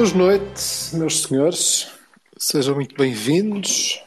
boas 0.00 0.14
noites, 0.14 0.92
meus 0.94 1.24
senhores. 1.24 1.90
Sejam 2.38 2.74
muito 2.74 2.94
bem-vindos. 2.94 4.02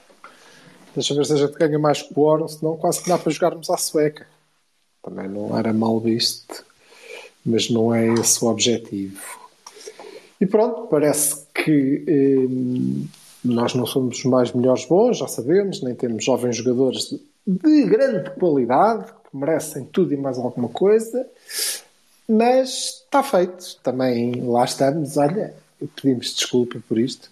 Deixa 0.95 1.13
ver 1.13 1.23
se 1.23 1.33
a 1.33 1.35
gente 1.35 1.53
ganha 1.53 1.77
mais 1.77 2.01
quórum, 2.01 2.47
senão 2.47 2.75
quase 2.77 3.03
que 3.03 3.09
dá 3.09 3.15
para 3.15 3.31
jogarmos 3.31 3.69
à 3.69 3.77
sueca. 3.77 4.25
Também 5.03 5.29
não 5.29 5.55
era 5.55 5.71
mal 5.71 5.99
visto, 5.99 6.65
mas 7.45 7.69
não 7.69 7.93
é 7.93 8.11
esse 8.11 8.43
o 8.43 8.47
objetivo. 8.47 9.21
E 10.41 10.47
pronto, 10.47 10.87
parece 10.87 11.45
que 11.53 12.03
hum, 12.49 13.05
nós 13.45 13.75
não 13.75 13.85
somos 13.85 14.17
os 14.17 14.25
mais 14.25 14.51
melhores 14.51 14.85
bons, 14.85 15.19
já 15.19 15.27
sabemos, 15.27 15.83
nem 15.83 15.93
temos 15.93 16.25
jovens 16.25 16.55
jogadores 16.55 17.11
de, 17.11 17.21
de 17.45 17.85
grande 17.85 18.31
qualidade, 18.31 19.11
que 19.29 19.37
merecem 19.37 19.85
tudo 19.85 20.11
e 20.11 20.17
mais 20.17 20.39
alguma 20.39 20.69
coisa. 20.69 21.23
Mas 22.27 23.03
está 23.05 23.21
feito. 23.21 23.77
Também 23.83 24.41
lá 24.41 24.65
estamos. 24.65 25.17
Olha, 25.17 25.53
pedimos 25.95 26.33
desculpa 26.35 26.79
por 26.87 26.97
isto. 26.97 27.29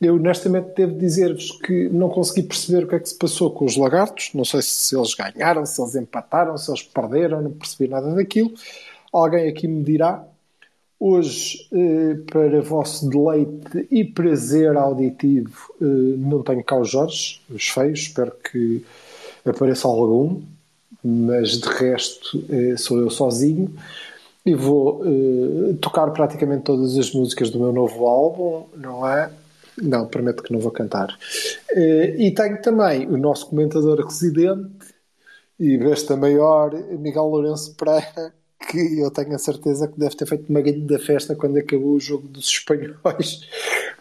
Eu 0.00 0.16
honestamente 0.16 0.74
devo 0.76 0.98
dizer-vos 0.98 1.52
que 1.52 1.88
não 1.88 2.08
consegui 2.08 2.42
perceber 2.42 2.84
o 2.84 2.88
que 2.88 2.96
é 2.96 2.98
que 2.98 3.08
se 3.08 3.14
passou 3.16 3.52
com 3.52 3.64
os 3.64 3.76
lagartos. 3.76 4.30
Não 4.34 4.44
sei 4.44 4.60
se 4.60 4.96
eles 4.96 5.14
ganharam, 5.14 5.64
se 5.64 5.80
eles 5.80 5.94
empataram, 5.94 6.58
se 6.58 6.68
eles 6.68 6.82
perderam, 6.82 7.40
não 7.40 7.52
percebi 7.52 7.88
nada 7.88 8.12
daquilo. 8.12 8.52
Alguém 9.12 9.48
aqui 9.48 9.68
me 9.68 9.84
dirá. 9.84 10.26
Hoje, 10.98 11.68
eh, 11.72 12.14
para 12.30 12.60
vosso 12.62 13.08
deleite 13.08 13.88
e 13.90 14.04
prazer 14.04 14.76
auditivo, 14.76 15.74
eh, 15.80 15.84
não 15.84 16.42
tenho 16.42 16.62
cá 16.62 16.78
os 16.78 16.90
Jorge, 16.90 17.40
os 17.50 17.68
feios, 17.68 18.00
espero 18.00 18.32
que 18.32 18.84
apareça 19.44 19.88
algum, 19.88 20.42
mas 21.02 21.60
de 21.60 21.68
resto 21.68 22.44
eh, 22.48 22.76
sou 22.76 23.00
eu 23.00 23.10
sozinho 23.10 23.74
e 24.44 24.54
vou 24.54 25.02
eh, 25.04 25.74
tocar 25.80 26.10
praticamente 26.10 26.64
todas 26.64 26.98
as 26.98 27.12
músicas 27.12 27.50
do 27.50 27.60
meu 27.60 27.72
novo 27.72 28.06
álbum, 28.06 28.66
não 28.76 29.08
é? 29.08 29.30
Não, 29.80 30.06
prometo 30.06 30.42
que 30.42 30.52
não 30.52 30.60
vou 30.60 30.72
cantar. 30.72 31.16
Eh, 31.70 32.16
e 32.18 32.34
tenho 32.34 32.60
também 32.60 33.06
o 33.06 33.16
nosso 33.16 33.46
comentador 33.46 34.04
residente 34.04 34.92
e 35.58 35.78
besta 35.78 36.16
maior, 36.16 36.72
Miguel 36.98 37.24
Lourenço 37.24 37.74
Pereira, 37.76 38.34
que 38.68 38.98
eu 38.98 39.10
tenho 39.10 39.34
a 39.34 39.38
certeza 39.38 39.86
que 39.86 39.98
deve 39.98 40.16
ter 40.16 40.26
feito 40.26 40.48
uma 40.50 40.60
grande 40.60 40.98
festa 40.98 41.36
quando 41.36 41.58
acabou 41.58 41.92
o 41.92 42.00
jogo 42.00 42.26
dos 42.26 42.48
espanhóis, 42.48 43.42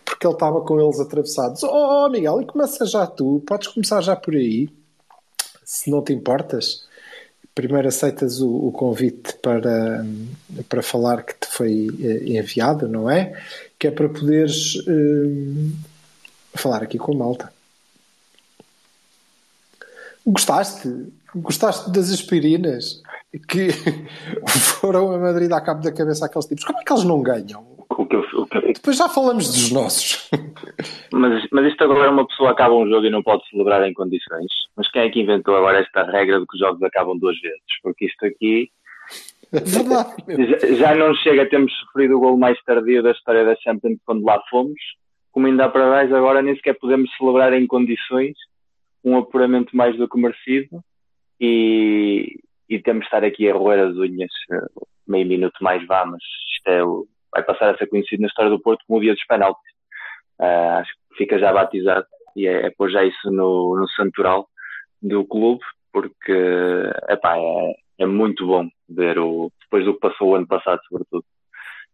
porque 0.04 0.26
ele 0.26 0.34
estava 0.34 0.62
com 0.62 0.80
eles 0.80 1.00
atravessados. 1.00 1.62
Oh, 1.64 2.10
Miguel, 2.10 2.42
e 2.42 2.46
começa 2.46 2.86
já 2.86 3.06
tu, 3.06 3.44
podes 3.46 3.68
começar 3.68 4.02
já 4.02 4.16
por 4.16 4.34
aí, 4.34 4.70
se 5.64 5.90
não 5.92 6.04
te 6.04 6.14
importas 6.14 6.90
primeiro 7.54 7.88
aceitas 7.88 8.40
o, 8.42 8.50
o, 8.50 8.72
convite 8.72 9.34
para, 9.42 10.06
para 10.70 10.82
falar 10.82 11.24
que 11.24 11.34
te 11.34 11.48
foi 11.48 11.90
eh, 12.02 12.38
enviado, 12.38 12.88
não 12.88 13.10
é? 13.10 13.38
Que 13.78 13.88
é 13.88 13.92
para 13.92 14.08
poderes 14.08 14.76
uh, 14.76 15.72
falar 16.54 16.84
aqui 16.84 16.98
com 16.98 17.14
a 17.14 17.16
malta. 17.16 17.54
Gostaste? 20.26 21.12
Gostaste 21.36 21.90
das 21.92 22.12
aspirinas 22.12 23.02
que 23.48 23.70
foram 24.80 25.12
a 25.12 25.18
Madrid 25.18 25.52
à 25.52 25.62
cabo 25.62 25.82
da 25.82 25.92
cabeça 25.92 26.26
aqueles 26.26 26.46
tipos? 26.46 26.64
Como 26.64 26.80
é 26.80 26.84
que 26.84 26.94
eles 26.94 27.04
não 27.04 27.22
ganham? 27.22 27.66
O 27.98 28.06
que 28.06 28.16
eu, 28.16 28.22
o 28.22 28.48
que 28.48 28.58
eu... 28.58 28.74
Depois 28.74 28.98
já 28.98 29.10
falamos 29.10 29.48
dos 29.48 29.72
nossos. 29.72 30.30
Mas, 31.12 31.46
mas 31.52 31.66
isto 31.66 31.84
agora 31.84 32.10
uma 32.10 32.26
pessoa 32.26 32.52
acaba 32.52 32.74
um 32.74 32.88
jogo 32.88 33.06
e 33.06 33.10
não 33.10 33.22
pode 33.22 33.48
celebrar 33.50 33.88
em 33.88 33.94
condições. 33.94 34.50
Mas 34.76 34.90
quem 34.92 35.02
é 35.02 35.10
que 35.10 35.20
inventou 35.20 35.56
agora 35.56 35.80
esta 35.80 36.04
regra 36.04 36.40
de 36.40 36.48
que 36.48 36.56
os 36.56 36.60
jogos 36.60 36.82
acabam 36.84 37.18
duas 37.18 37.40
vezes? 37.40 37.60
Porque 37.84 38.06
isto 38.06 38.26
aqui. 38.26 38.72
Já, 39.54 40.76
já 40.76 40.96
não 40.96 41.14
chega 41.16 41.44
a 41.44 41.50
termos 41.50 41.74
sofrido 41.80 42.16
o 42.16 42.20
gol 42.22 42.38
mais 42.38 42.58
tardio 42.64 43.04
da 43.04 43.12
história 43.12 43.44
da 43.44 43.56
Champions 43.58 44.00
quando 44.06 44.24
lá 44.24 44.42
fomos. 44.50 44.80
Como 45.32 45.48
ainda 45.48 45.66
há 45.66 45.70
para 45.70 45.90
trás, 45.90 46.14
agora 46.14 46.42
nem 46.42 46.56
sequer 46.56 46.78
podemos 46.80 47.10
celebrar 47.18 47.52
em 47.54 47.68
condições 47.68 48.38
um 49.04 49.18
apuramento 49.18 49.76
mais 49.76 49.98
do 49.98 50.08
que 50.08 50.18
merecido. 50.18 50.82
E, 51.40 52.40
e 52.70 52.80
temos 52.80 53.02
de 53.02 53.08
estar 53.08 53.24
aqui 53.26 53.50
a 53.50 53.54
roer 53.54 53.88
as 53.88 53.96
unhas 53.96 54.32
meio 55.08 55.28
minuto 55.28 55.62
mais 55.62 55.86
vá, 55.86 56.06
mas 56.06 56.22
isto 56.56 56.68
é 56.68 56.84
o, 56.84 57.06
vai 57.32 57.44
passar 57.44 57.74
a 57.74 57.78
ser 57.78 57.88
conhecido 57.88 58.22
na 58.22 58.28
história 58.28 58.52
do 58.52 58.60
Porto 58.60 58.84
como 58.88 59.00
o 59.00 59.02
dia 59.02 59.14
dos 59.14 59.26
penaltis. 59.26 59.72
Uh, 60.40 60.80
acho 60.80 60.92
que 60.92 61.18
fica 61.18 61.40
já 61.40 61.54
batizado 61.54 62.06
e 62.36 62.48
é, 62.48 62.68
é 62.68 62.70
pôr 62.72 62.90
já 62.90 63.04
isso 63.04 63.32
no, 63.32 63.78
no 63.78 63.88
santoral 63.90 64.48
do 65.02 65.26
clube, 65.26 65.62
porque 65.92 66.34
epá, 67.10 67.38
é, 67.38 67.74
é 68.00 68.06
muito 68.06 68.46
bom 68.46 68.68
ver 68.90 69.20
o, 69.20 69.52
depois 69.62 69.86
do 69.86 69.94
que 69.94 70.00
passou 70.00 70.30
o 70.30 70.36
ano 70.36 70.48
passado, 70.48 70.80
sobretudo, 70.88 71.26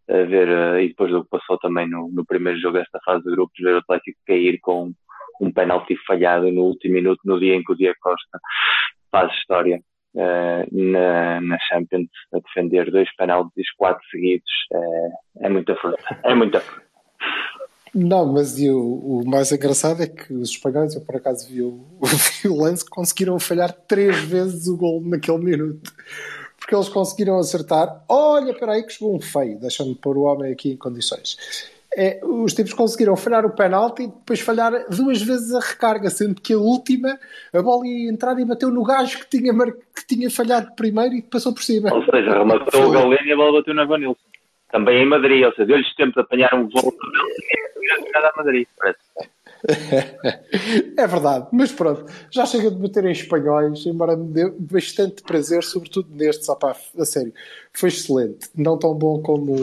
ver, 0.06 0.48
uh, 0.48 0.80
e 0.80 0.88
depois 0.88 1.10
do 1.10 1.24
que 1.24 1.30
passou 1.30 1.58
também 1.58 1.88
no, 1.88 2.08
no 2.08 2.24
primeiro 2.24 2.58
jogo 2.58 2.78
desta 2.78 2.98
fase 3.04 3.24
de 3.24 3.30
grupos, 3.30 3.58
ver 3.60 3.74
o 3.74 3.78
Atlético 3.78 4.18
cair 4.26 4.58
com 4.60 4.92
um 5.40 5.52
penalti 5.52 5.96
falhado 6.06 6.50
no 6.50 6.62
último 6.62 6.94
minuto, 6.94 7.20
no 7.24 7.38
dia 7.38 7.54
em 7.54 7.62
que 7.62 7.72
o 7.72 7.76
Diego 7.76 7.96
Costa 8.00 8.38
faz 9.10 9.32
história 9.34 9.80
na, 10.72 11.40
na 11.40 11.58
Champions, 11.68 12.08
a 12.32 12.38
defender 12.38 12.90
dois 12.90 13.08
penaltis, 13.16 13.70
quatro 13.76 14.02
seguidos, 14.10 14.50
uh, 14.72 15.44
é 15.44 15.48
muita 15.48 15.74
fruta, 15.76 16.20
é 16.24 16.34
muita 16.34 16.60
fruta. 16.60 16.88
Não, 17.94 18.32
mas 18.32 18.58
o, 18.58 18.78
o, 18.78 19.22
mais 19.26 19.50
engraçado 19.50 20.02
é 20.02 20.06
que 20.06 20.32
os 20.32 20.50
espanhóis, 20.50 20.94
eu 20.94 21.00
por 21.00 21.16
acaso 21.16 21.48
vi 21.48 21.62
o, 21.62 21.86
vi 22.42 22.48
o 22.48 22.56
lance, 22.56 22.84
conseguiram 22.88 23.38
falhar 23.38 23.72
três 23.72 24.20
vezes 24.20 24.66
o 24.68 24.76
gol 24.76 25.00
naquele 25.02 25.38
minuto. 25.38 25.92
Porque 26.58 26.74
eles 26.74 26.88
conseguiram 26.88 27.38
acertar. 27.38 28.04
Olha, 28.08 28.50
espera 28.50 28.72
aí 28.72 28.82
que 28.82 28.92
chegou 28.92 29.16
um 29.16 29.20
feio, 29.20 29.58
deixando-me 29.58 29.94
pôr 29.94 30.18
o 30.18 30.22
homem 30.22 30.52
aqui 30.52 30.72
em 30.72 30.76
condições. 30.76 31.36
É, 31.96 32.20
os 32.22 32.52
tipos 32.52 32.74
conseguiram 32.74 33.16
falhar 33.16 33.46
o 33.46 33.50
penalti 33.50 34.02
e 34.02 34.06
depois 34.08 34.40
falhar 34.40 34.72
duas 34.90 35.22
vezes 35.22 35.54
a 35.54 35.60
recarga, 35.60 36.10
sendo 36.10 36.40
que 36.40 36.52
a 36.52 36.58
última, 36.58 37.18
a 37.52 37.62
bola 37.62 37.86
ia 37.86 38.10
entrar 38.10 38.38
e 38.38 38.44
bateu 38.44 38.70
no 38.70 38.84
gajo 38.84 39.18
que 39.20 39.38
tinha, 39.38 39.52
que 39.54 40.06
tinha 40.06 40.30
falhado 40.30 40.74
primeiro 40.76 41.14
e 41.14 41.22
que 41.22 41.30
passou 41.30 41.52
por 41.52 41.62
cima. 41.62 41.92
Ou 41.92 42.04
seja, 42.04 42.38
rematou 42.38 42.82
o 42.82 42.92
golinho 42.92 43.26
e 43.26 43.32
a 43.32 43.36
bola 43.36 43.58
bateu 43.58 43.74
na 43.74 43.84
Vanilson. 43.84 44.20
Também 44.70 45.02
em 45.02 45.06
Madrid, 45.06 45.44
ou 45.44 45.52
seja, 45.52 45.66
deu-lhes 45.66 45.94
tempo 45.94 46.12
de 46.12 46.20
apanhar 46.20 46.54
um 46.54 46.68
voo 46.68 46.94
a 48.14 48.32
Madrid, 48.36 48.66
parece. 48.78 48.98
É 50.96 51.06
verdade, 51.06 51.48
mas 51.52 51.72
pronto, 51.72 52.04
já 52.30 52.46
chega 52.46 52.70
de 52.70 52.76
bater 52.76 53.04
em 53.04 53.12
espanhóis, 53.12 53.84
embora 53.86 54.16
me 54.16 54.32
dê 54.32 54.50
bastante 54.58 55.22
prazer, 55.22 55.64
sobretudo 55.64 56.08
nestes, 56.14 56.48
opá, 56.48 56.76
a 56.96 57.04
sério, 57.04 57.32
foi 57.72 57.88
excelente, 57.88 58.48
não 58.56 58.78
tão 58.78 58.94
bom 58.94 59.20
como, 59.20 59.54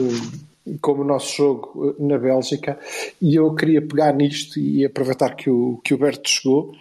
como 0.80 1.02
o 1.02 1.04
nosso 1.04 1.36
jogo 1.36 1.94
na 1.98 2.18
Bélgica, 2.18 2.78
e 3.20 3.34
eu 3.34 3.54
queria 3.54 3.80
pegar 3.80 4.12
nisto 4.12 4.58
e 4.58 4.84
aproveitar 4.84 5.34
que 5.34 5.48
o, 5.50 5.80
que 5.84 5.94
o 5.94 5.98
Berto 5.98 6.28
chegou 6.28 6.72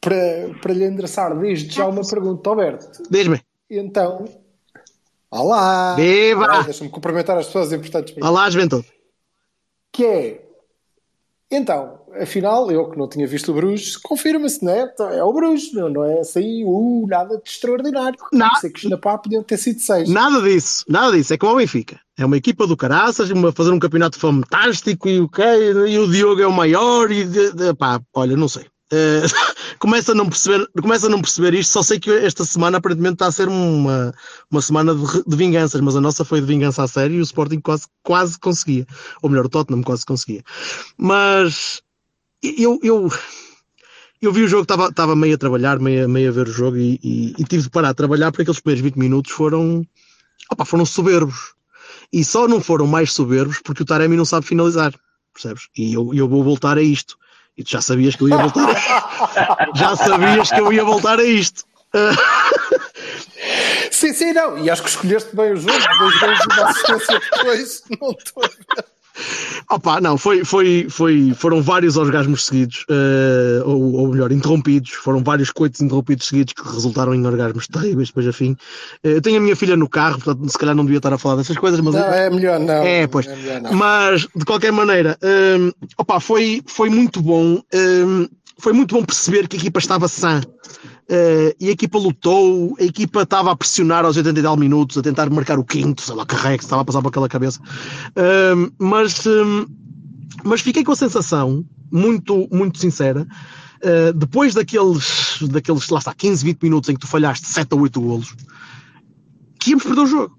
para, 0.00 0.50
para 0.60 0.72
lhe 0.72 0.84
endereçar 0.84 1.36
desde 1.38 1.74
já 1.74 1.86
uma 1.86 2.06
pergunta 2.06 2.50
ao 2.50 2.56
Berto. 2.56 3.02
Diz-me. 3.10 3.40
Então, 3.68 4.24
olá! 5.30 5.94
Viva! 5.94 6.64
Deixa-me 6.64 6.90
cumprimentar 6.90 7.38
as 7.38 7.46
pessoas 7.46 7.72
importantes. 7.72 8.14
Olá, 8.20 8.50
juventude! 8.50 8.86
Que 9.92 10.04
é 10.04 10.49
então, 11.50 11.98
afinal, 12.20 12.70
eu 12.70 12.88
que 12.88 12.96
não 12.96 13.08
tinha 13.08 13.26
visto 13.26 13.50
o 13.50 13.54
Bruges, 13.54 13.96
confirma-se, 13.96 14.64
não 14.64 14.72
é? 14.72 14.94
É 15.16 15.24
o 15.24 15.32
Bruges, 15.32 15.72
não, 15.72 15.88
não 15.88 16.04
é 16.04 16.20
assim, 16.20 16.64
uh, 16.64 17.06
nada 17.08 17.38
de 17.38 17.48
extraordinário. 17.48 18.18
Nada. 18.32 18.60
Sei 18.60 18.70
que 18.70 18.84
os 18.84 18.90
Napá 18.90 19.18
podiam 19.18 19.42
ter 19.42 19.56
sido 19.56 19.80
seis. 19.80 20.08
Nada 20.08 20.40
disso, 20.42 20.84
nada 20.88 21.16
disso. 21.16 21.34
É 21.34 21.38
como 21.38 21.54
o 21.54 21.56
Benfica. 21.56 21.98
É 22.16 22.24
uma 22.24 22.36
equipa 22.36 22.66
do 22.66 22.76
caraças, 22.76 23.30
uma, 23.30 23.50
fazer 23.50 23.72
um 23.72 23.80
campeonato 23.80 24.18
fantástico 24.18 25.08
e 25.08 25.20
o 25.20 25.24
okay, 25.24 25.72
e 25.88 25.98
o 25.98 26.08
Diogo 26.08 26.40
é 26.40 26.46
o 26.46 26.52
maior 26.52 27.10
e 27.10 27.24
de, 27.24 27.52
de, 27.52 27.74
pá, 27.74 28.00
olha, 28.14 28.36
não 28.36 28.48
sei. 28.48 28.66
Uh, 28.92 29.22
começa, 29.78 30.10
a 30.10 30.14
não 30.16 30.28
perceber, 30.28 30.68
começa 30.82 31.06
a 31.06 31.08
não 31.08 31.22
perceber 31.22 31.54
isto, 31.54 31.70
só 31.70 31.80
sei 31.80 32.00
que 32.00 32.10
esta 32.10 32.44
semana 32.44 32.78
aparentemente 32.78 33.14
está 33.14 33.26
a 33.26 33.32
ser 33.32 33.46
uma, 33.46 34.12
uma 34.50 34.60
semana 34.60 34.92
de, 34.92 35.22
de 35.24 35.36
vinganças, 35.36 35.80
mas 35.80 35.94
a 35.94 36.00
nossa 36.00 36.24
foi 36.24 36.40
de 36.40 36.46
vingança 36.48 36.82
a 36.82 36.88
sério 36.88 37.14
e 37.14 37.20
o 37.20 37.22
Sporting 37.22 37.60
quase, 37.60 37.86
quase 38.02 38.36
conseguia. 38.40 38.84
Ou 39.22 39.30
melhor, 39.30 39.46
o 39.46 39.48
Tottenham 39.48 39.84
quase 39.84 40.04
conseguia. 40.04 40.42
Mas 40.98 41.80
eu, 42.42 42.80
eu, 42.82 43.08
eu 44.20 44.32
vi 44.32 44.42
o 44.42 44.48
jogo, 44.48 44.62
estava, 44.62 44.88
estava 44.88 45.14
meio 45.14 45.34
a 45.34 45.38
trabalhar, 45.38 45.78
meio, 45.78 46.08
meio 46.08 46.28
a 46.28 46.32
ver 46.32 46.48
o 46.48 46.52
jogo 46.52 46.76
e, 46.76 46.98
e, 47.02 47.34
e 47.38 47.44
tive 47.44 47.62
de 47.62 47.70
parar 47.70 47.90
a 47.90 47.94
trabalhar 47.94 48.30
porque 48.32 48.42
aqueles 48.42 48.60
primeiros 48.60 48.82
20 48.82 48.96
minutos 48.96 49.32
foram, 49.32 49.86
opa, 50.50 50.64
foram 50.64 50.84
soberbos. 50.84 51.54
E 52.12 52.24
só 52.24 52.48
não 52.48 52.60
foram 52.60 52.86
mais 52.86 53.12
soberbos 53.12 53.60
porque 53.62 53.82
o 53.82 53.86
Taremi 53.86 54.16
não 54.16 54.24
sabe 54.24 54.46
finalizar, 54.46 54.92
percebes? 55.32 55.68
E 55.76 55.94
eu, 55.94 56.12
eu 56.12 56.28
vou 56.28 56.42
voltar 56.42 56.76
a 56.76 56.82
isto. 56.82 57.16
E 57.60 57.62
tu 57.62 57.72
já 57.72 57.82
sabias 57.82 58.16
que 58.16 58.22
eu 58.22 58.28
ia 58.30 58.38
voltar 58.38 58.70
a... 58.70 59.68
já 59.76 59.94
sabias 59.94 60.50
que 60.50 60.60
eu 60.60 60.72
ia 60.72 60.82
voltar 60.82 61.20
a 61.20 61.24
isto. 61.24 61.62
sim, 63.90 64.14
sim, 64.14 64.32
não. 64.32 64.56
E 64.58 64.70
acho 64.70 64.82
que 64.82 64.88
escolheste 64.88 65.36
bem 65.36 65.52
o 65.52 65.56
jogo, 65.56 65.78
dois 65.98 66.18
gols 66.18 66.38
de 66.38 66.54
uma 66.54 66.70
assistência 66.70 67.20
depois, 67.20 67.82
não 68.00 68.12
estou 68.12 68.44
a 68.44 68.48
ver. 68.48 68.86
Opa, 69.70 70.00
não, 70.00 70.18
foi, 70.18 70.44
foi, 70.44 70.86
foi, 70.88 71.32
foram 71.34 71.62
vários 71.62 71.96
orgasmos 71.96 72.46
seguidos, 72.46 72.84
eh, 72.88 73.62
ou, 73.64 73.92
ou 73.94 74.08
melhor, 74.08 74.32
interrompidos. 74.32 74.90
Foram 74.90 75.22
vários 75.22 75.50
coitos 75.50 75.80
interrompidos 75.80 76.26
seguidos 76.26 76.54
que 76.54 76.62
resultaram 76.62 77.14
em 77.14 77.24
orgasmos 77.24 77.68
terríveis 77.68 78.08
depois 78.08 78.26
a 78.26 78.32
fim. 78.32 78.56
Eh, 79.04 79.16
eu 79.16 79.22
tenho 79.22 79.38
a 79.38 79.40
minha 79.40 79.54
filha 79.54 79.76
no 79.76 79.88
carro, 79.88 80.20
portanto, 80.20 80.48
se 80.48 80.58
calhar 80.58 80.74
não 80.74 80.84
devia 80.84 80.98
estar 80.98 81.12
a 81.12 81.18
falar 81.18 81.36
dessas 81.36 81.56
coisas, 81.56 81.80
mas 81.80 81.94
Não, 81.94 82.12
é 82.12 82.30
melhor 82.30 82.58
não. 82.58 82.82
É, 82.82 83.06
pois. 83.06 83.26
melhor 83.26 83.60
não. 83.60 83.72
Mas, 83.74 84.26
de 84.34 84.44
qualquer 84.44 84.72
maneira, 84.72 85.16
hum, 85.22 85.70
opa, 85.96 86.18
foi, 86.18 86.62
foi 86.66 86.88
muito 86.88 87.20
bom. 87.22 87.60
hum, 87.72 88.28
foi 88.58 88.72
muito 88.74 88.94
bom 88.94 89.02
perceber 89.02 89.48
que 89.48 89.56
a 89.56 89.58
equipa 89.58 89.78
estava 89.78 90.06
sã. 90.06 90.40
Eh, 91.12 91.56
e 91.58 91.68
a 91.68 91.72
equipa 91.72 91.98
lutou, 91.98 92.76
a 92.78 92.84
equipa 92.84 93.22
estava 93.22 93.50
a 93.50 93.56
pressionar 93.56 94.04
aos 94.04 94.16
80 94.16 94.38
e 94.38 94.42
tal 94.44 94.56
minutos, 94.56 94.96
a 94.96 95.02
tentar 95.02 95.28
marcar 95.28 95.58
o 95.58 95.64
quinto, 95.64 96.02
sei 96.02 96.14
lá, 96.14 96.24
carrega, 96.24 96.62
estava 96.62 96.82
a 96.82 96.84
passar 96.84 97.02
por 97.02 97.08
aquela 97.08 97.28
cabeça. 97.28 97.60
Hum, 98.16 98.70
mas, 98.78 99.26
hum, 99.26 99.66
mas 100.44 100.60
fiquei 100.60 100.84
com 100.84 100.92
a 100.92 100.96
sensação, 100.96 101.64
muito, 101.90 102.46
muito 102.52 102.78
sincera, 102.78 103.26
eh, 103.82 104.12
depois 104.12 104.54
daqueles, 104.54 105.38
daqueles, 105.50 105.88
lá 105.88 105.98
está, 105.98 106.14
15, 106.14 106.44
20 106.44 106.62
minutos 106.62 106.88
em 106.88 106.94
que 106.94 107.00
tu 107.00 107.08
falhaste 107.08 107.48
7 107.48 107.74
ou 107.74 107.80
8 107.80 108.00
golos, 108.00 108.32
que 109.58 109.70
íamos 109.70 109.82
perder 109.82 110.02
o 110.02 110.06
jogo. 110.06 110.38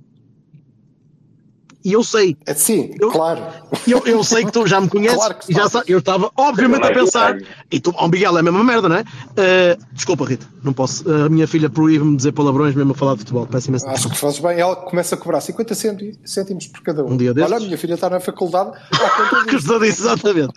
E 1.83 1.93
eu 1.93 2.03
sei, 2.03 2.37
É 2.45 2.53
sim, 2.53 2.91
Eu- 2.99 3.09
claro. 3.09 3.41
eu, 3.87 4.03
eu 4.05 4.23
sei 4.23 4.45
que 4.45 4.51
tu 4.51 4.67
já 4.67 4.79
me 4.79 4.87
conheces 4.89 5.17
Claro 5.17 5.35
que 5.35 5.51
e 5.51 5.55
já 5.55 5.67
sabes. 5.67 5.87
sa- 5.87 5.91
eu 5.91 5.99
estava 5.99 6.29
obviamente 6.37 6.85
a 6.85 6.91
pensar 6.93 7.35
e 7.71 7.79
tu, 7.79 7.93
oh 7.97 8.07
Miguel, 8.07 8.37
é 8.37 8.39
a 8.39 8.43
mesma 8.43 8.63
merda, 8.63 8.87
não 8.87 8.95
é? 8.97 9.03
Eh, 9.35 9.77
desculpa 9.91 10.25
Rita, 10.25 10.45
não 10.63 10.73
posso 10.73 11.09
a 11.11 11.27
minha 11.29 11.47
filha 11.47 11.69
proíbe-me 11.69 12.15
dizer 12.15 12.31
palavrões 12.33 12.75
mesmo 12.75 12.91
a 12.91 12.95
falar 12.95 13.13
de 13.13 13.19
futebol, 13.19 13.47
peço 13.47 13.69
imenso 13.69 13.87
Acho 13.89 14.09
que 14.09 14.17
fazes 14.17 14.39
bem. 14.39 14.59
Ela 14.59 14.75
começa 14.75 15.15
a 15.15 15.17
cobrar 15.17 15.41
50 15.41 15.73
cênti- 15.73 16.19
cêntimos 16.23 16.67
por 16.67 16.81
cada 16.83 17.03
um. 17.03 17.13
Um 17.13 17.17
dia 17.17 17.33
destes. 17.33 17.51
Olha, 17.51 17.61
a 17.61 17.65
minha 17.65 17.77
filha 17.77 17.93
está 17.95 18.09
na 18.09 18.19
faculdade. 18.19 18.71
que 19.45 19.55
disso. 19.55 19.57
estou 19.57 19.79
disso, 19.79 20.01
exatamente. 20.03 20.53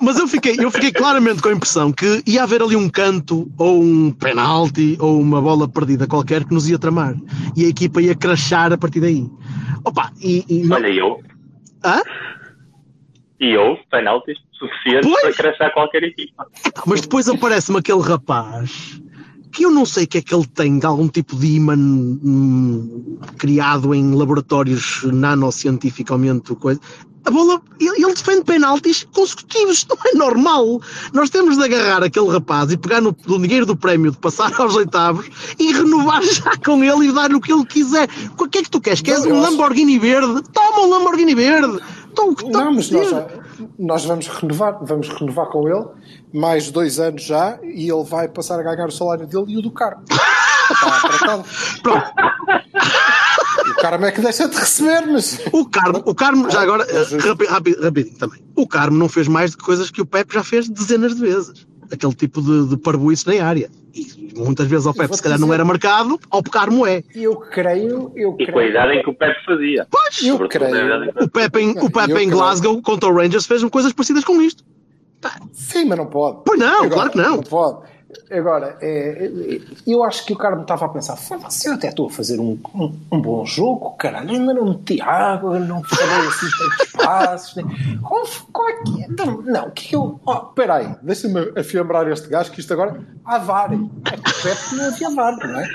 Mas 0.00 0.18
eu 0.18 0.26
fiquei, 0.26 0.56
eu 0.58 0.70
fiquei 0.70 0.90
claramente 0.92 1.40
com 1.40 1.48
a 1.48 1.52
impressão 1.52 1.92
que 1.92 2.22
ia 2.26 2.42
haver 2.42 2.62
ali 2.62 2.74
um 2.76 2.88
canto, 2.88 3.48
ou 3.56 3.80
um 3.82 4.10
penalti, 4.10 4.96
ou 5.00 5.20
uma 5.20 5.40
bola 5.40 5.68
perdida 5.68 6.06
qualquer 6.06 6.44
que 6.44 6.52
nos 6.52 6.68
ia 6.68 6.78
tramar. 6.78 7.14
E 7.56 7.64
a 7.64 7.68
equipa 7.68 8.02
ia 8.02 8.14
crachar 8.14 8.72
a 8.72 8.76
partir 8.78 9.00
daí. 9.00 9.26
Opa, 9.84 10.10
e. 10.20 10.44
e 10.48 10.70
Olha, 10.70 10.88
eu. 10.88 11.22
Hã? 11.84 12.02
E 13.40 13.50
eu, 13.50 13.78
penaltis 13.90 14.36
suficientes 14.52 15.08
Pois. 15.08 15.36
para 15.36 15.52
crachar 15.52 15.72
qualquer 15.72 16.02
equipa. 16.02 16.46
Mas 16.86 17.00
depois 17.02 17.28
aparece-me 17.28 17.78
aquele 17.78 18.02
rapaz 18.02 19.00
que 19.52 19.64
eu 19.64 19.70
não 19.70 19.86
sei 19.86 20.04
o 20.04 20.06
que 20.06 20.18
é 20.18 20.22
que 20.22 20.34
ele 20.34 20.46
tem 20.46 20.78
de 20.78 20.86
algum 20.86 21.08
tipo 21.08 21.34
de 21.36 21.46
imã 21.56 21.74
hum, 21.76 23.18
criado 23.38 23.94
em 23.94 24.14
laboratórios 24.14 25.02
nanocientificamente 25.04 26.54
coisa. 26.56 26.80
A 27.24 27.30
bola, 27.30 27.60
ele, 27.80 28.14
defende 28.14 28.44
penaltis 28.44 29.06
consecutivos, 29.12 29.86
não 29.88 29.96
é 30.04 30.14
normal. 30.14 30.80
Nós 31.12 31.30
temos 31.30 31.56
de 31.56 31.64
agarrar 31.64 32.02
aquele 32.02 32.28
rapaz 32.28 32.70
e 32.72 32.76
pegar 32.76 33.00
no, 33.00 33.14
no 33.26 33.38
dinheiro 33.40 33.66
do 33.66 33.76
prémio 33.76 34.10
de 34.10 34.18
passar 34.18 34.52
aos 34.60 34.74
oitavos 34.74 35.28
e 35.58 35.72
renovar 35.72 36.22
já 36.22 36.56
com 36.64 36.82
ele 36.82 37.08
e 37.08 37.12
dar-lhe 37.12 37.34
o 37.34 37.40
que 37.40 37.52
ele 37.52 37.66
quiser. 37.66 38.08
O 38.38 38.48
que 38.48 38.58
é 38.58 38.62
que 38.62 38.70
tu 38.70 38.80
queres? 38.80 39.00
Queres 39.00 39.24
um 39.26 39.40
Lamborghini 39.40 39.98
verde? 39.98 40.42
Toma 40.52 40.80
um 40.80 40.90
Lamborghini 40.90 41.34
verde! 41.34 41.78
Então, 42.10 42.34
que 42.34 42.48
Não, 42.48 42.72
mas 42.74 42.90
nós, 42.90 43.26
nós 43.78 44.04
vamos 44.04 44.26
renovar, 44.26 44.78
vamos 44.82 45.08
renovar 45.08 45.46
com 45.46 45.68
ele 45.68 45.86
mais 46.32 46.70
dois 46.70 46.98
anos 46.98 47.22
já 47.22 47.58
e 47.62 47.90
ele 47.90 48.04
vai 48.04 48.28
passar 48.28 48.58
a 48.58 48.62
ganhar 48.62 48.88
o 48.88 48.92
salário 48.92 49.26
dele 49.26 49.44
e 49.48 49.58
o 49.58 49.62
do. 49.62 49.72
Está 50.70 51.00
tratado. 51.00 51.44
Pronto. 51.82 52.12
O 53.78 53.80
Carmo 53.82 54.06
é 54.06 54.12
que 54.12 54.20
deixa 54.20 54.48
de 54.48 54.56
receber, 54.56 55.06
mas. 55.06 55.40
O 55.52 55.64
Carmo, 55.68 56.02
o 56.04 56.14
Carmo 56.14 56.50
já 56.50 56.62
agora, 56.62 56.84
justo. 57.04 57.28
rapi, 57.28 57.46
rapi, 57.46 57.76
rapidinho 57.80 58.16
também. 58.18 58.40
O 58.56 58.66
Carmo 58.66 58.98
não 58.98 59.08
fez 59.08 59.28
mais 59.28 59.52
de 59.52 59.56
coisas 59.58 59.90
que 59.90 60.00
o 60.02 60.06
Pepe 60.06 60.34
já 60.34 60.42
fez 60.42 60.68
dezenas 60.68 61.14
de 61.14 61.20
vezes. 61.20 61.66
Aquele 61.90 62.12
tipo 62.14 62.42
de, 62.42 62.68
de 62.68 62.76
parboice 62.76 63.26
na 63.26 63.44
área. 63.46 63.70
E 63.94 64.32
muitas 64.36 64.66
vezes 64.66 64.86
ao 64.86 64.92
Pepe 64.92 65.16
se 65.16 65.22
calhar 65.22 65.38
não 65.38 65.46
dizer- 65.46 65.54
era 65.54 65.64
marcado, 65.64 66.20
ao 66.30 66.42
Carmo 66.42 66.86
é. 66.86 67.02
Eu 67.14 67.36
creio, 67.36 68.12
eu 68.14 68.36
E 68.38 68.44
com 68.46 68.50
a 68.50 68.54
creio. 68.54 68.70
idade 68.70 68.92
em 68.98 69.02
que 69.02 69.10
o 69.10 69.14
Pepe 69.14 69.44
fazia. 69.46 69.86
Pois, 69.90 70.22
Eu 70.22 70.48
creio. 70.48 70.74
a 70.74 70.84
idade 70.84 71.08
em 71.08 71.12
que 71.12 71.24
o 71.24 71.28
Pepe 71.30 71.58
em, 71.60 71.70
o 71.70 71.90
Pepe 71.90 71.98
Eu 71.98 72.04
em 72.04 72.14
creio. 72.14 72.30
Glasgow 72.30 72.82
contra 72.82 73.08
o 73.08 73.14
Rangers 73.16 73.46
fez 73.46 73.64
coisas 73.64 73.92
parecidas 73.92 74.24
com 74.24 74.42
isto. 74.42 74.62
Sim, 75.52 75.86
mas 75.86 75.98
não 75.98 76.06
pode. 76.06 76.38
Pois 76.44 76.58
não, 76.60 76.88
claro 76.90 77.10
que 77.10 77.16
não. 77.16 77.36
Não 77.36 77.42
pode. 77.42 77.78
Agora, 78.30 78.78
é, 78.80 79.26
é, 79.26 79.60
eu 79.86 80.02
acho 80.02 80.24
que 80.24 80.32
o 80.32 80.36
Carmo 80.36 80.62
estava 80.62 80.86
a 80.86 80.88
pensar: 80.88 81.16
"Foda-se, 81.16 81.68
eu 81.68 81.74
até 81.74 81.88
estou 81.88 82.06
a 82.06 82.10
fazer 82.10 82.40
um, 82.40 82.58
um, 82.74 82.98
um 83.12 83.20
bom 83.20 83.44
jogo, 83.44 83.90
caralho, 83.98 84.30
ainda 84.30 84.54
não 84.54 84.70
meti 84.70 84.98
água, 85.00 85.58
não 85.58 85.82
falei 85.84 86.26
assim 86.28 86.46
tantos 86.58 86.92
passos. 86.92 87.56
né? 87.56 87.64
Como, 88.02 88.26
como 88.50 88.68
é 88.68 88.82
que 88.82 89.02
é? 89.02 89.06
Então, 89.10 89.42
não, 89.42 89.66
o 89.66 89.70
que 89.72 89.94
eu. 89.94 90.18
Oh, 90.24 90.48
espera 90.48 90.76
aí, 90.76 90.96
deixa-me 91.02 91.52
afiambrar 91.58 92.08
este 92.08 92.28
gajo, 92.28 92.50
que 92.50 92.60
isto 92.60 92.72
agora 92.72 92.98
há 93.26 93.38
VAR. 93.38 93.72
É 93.74 93.76
que 93.76 94.30
o 94.30 94.42
Pepe 94.42 94.74
não 94.74 94.84
havia 94.86 95.10
VAR, 95.10 95.36
não 95.36 95.60
é? 95.60 95.68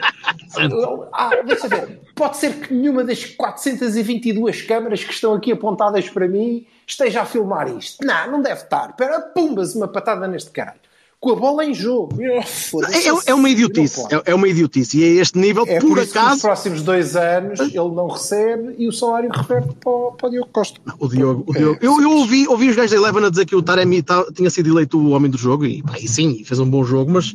Ah, 1.13 1.30
deixa 1.45 1.68
ver. 1.68 2.01
Pode 2.15 2.38
ser 2.38 2.53
que 2.59 2.74
nenhuma 2.74 3.03
das 3.03 3.25
422 3.25 4.62
câmaras 4.63 5.03
que 5.03 5.13
estão 5.13 5.33
aqui 5.33 5.51
apontadas 5.51 6.09
para 6.09 6.27
mim 6.27 6.65
esteja 6.88 7.21
a 7.21 7.25
filmar 7.25 7.68
isto. 7.69 8.06
Não, 8.06 8.31
não 8.31 8.41
deve 8.41 8.63
estar. 8.63 8.89
Espera, 8.89 9.21
pumbas, 9.21 9.75
uma 9.75 9.88
patada 9.88 10.27
neste 10.27 10.51
caralho. 10.51 10.80
Com 11.23 11.31
a 11.31 11.35
bola 11.37 11.63
em 11.63 11.73
jogo. 11.73 12.21
É, 12.21 12.39
é- 12.39 13.21
é 13.27 13.33
uma 13.33 13.49
idiotice. 13.49 14.01
É, 14.13 14.31
é 14.31 14.35
uma 14.35 14.45
idiotice. 14.45 14.99
E 14.99 15.03
a 15.19 15.21
este 15.21 15.37
nível, 15.39 15.63
É 15.65 15.80
por, 15.80 15.87
por, 15.92 15.97
isso 15.99 16.11
que 16.11 16.18
nos 16.19 16.25
acaso, 16.27 16.42
próximos 16.42 16.81
dois 16.81 17.15
anos 17.15 17.61
ele 17.61 17.71
não 17.77 18.07
recebe 18.09 18.75
e 18.77 18.89
o 18.89 18.92
salário 18.92 19.30
reverte 19.31 19.73
para, 19.81 19.89
o- 19.89 20.11
para 20.11 20.27
o 20.27 20.31
Diogo 20.31 20.49
Costa. 20.51 20.81
o 20.99 21.07
Diogo, 21.07 21.45
o 21.47 21.56
É, 21.56 21.59
Diogo- 21.59 21.77
eu, 21.81 22.01
eu 22.01 22.11
ouvi, 22.18 22.45
ouvi 22.49 22.68
os 22.69 22.75
gajos 22.75 22.92
da 22.92 22.97
Eleven 22.97 23.23
a 23.25 23.30
dizer 23.30 23.45
que 23.45 23.56
o 23.56 23.61
Taremi 23.61 24.03
tinha 24.35 24.49
sido 24.49 24.69
eleito 24.69 24.99
o 24.99 25.11
homem 25.11 25.31
do 25.31 25.37
jogo, 25.37 25.65
e, 25.65 25.81
pá, 25.81 25.97
e 25.97 26.09
sim, 26.09 26.44
fez 26.44 26.59
um 26.59 26.69
bom 26.69 26.83
jogo, 26.83 27.09
mas 27.09 27.33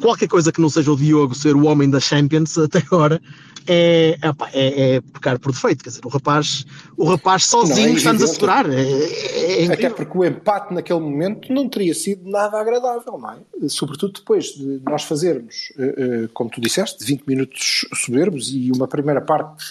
qualquer 0.00 0.28
coisa 0.28 0.50
que 0.50 0.60
não 0.62 0.70
seja 0.70 0.90
o 0.90 0.96
Diogo 0.96 1.34
ser 1.34 1.54
o 1.54 1.66
homem 1.66 1.90
da 1.90 2.00
Champions 2.00 2.56
até 2.56 2.78
agora 2.90 3.20
é, 3.68 4.16
epá, 4.22 4.48
é, 4.52 4.94
é 4.96 5.00
pecar 5.00 5.40
por 5.40 5.50
defeito. 5.50 5.82
Quer 5.82 5.90
dizer, 5.90 6.00
o 6.04 6.08
rapaz, 6.08 6.64
o 6.96 7.04
rapaz 7.04 7.46
sozinho 7.46 7.88
Não, 7.88 7.94
é 7.94 7.98
está-nos 7.98 8.22
a 8.22 8.26
segurar. 8.28 8.70
É, 8.72 8.80
é, 8.80 9.64
é 9.64 9.72
Até 9.72 9.90
porque 9.90 10.16
o 10.16 10.24
empate 10.24 10.72
naquele 10.72 11.00
momento 11.00 11.52
não 11.52 11.68
teria 11.68 11.92
sido 11.92 12.30
nada 12.30 12.60
agradável, 12.60 13.18
não 13.18 13.25
é? 13.30 13.68
Sobretudo 13.68 14.14
depois 14.14 14.46
de 14.46 14.80
nós 14.84 15.04
fazermos, 15.04 15.72
eh, 15.78 15.94
eh, 15.96 16.28
como 16.32 16.50
tu 16.50 16.60
disseste, 16.60 17.04
20 17.04 17.26
minutos 17.26 17.86
soberbos 17.94 18.50
e 18.52 18.70
uma 18.72 18.88
primeira 18.88 19.20
parte 19.20 19.64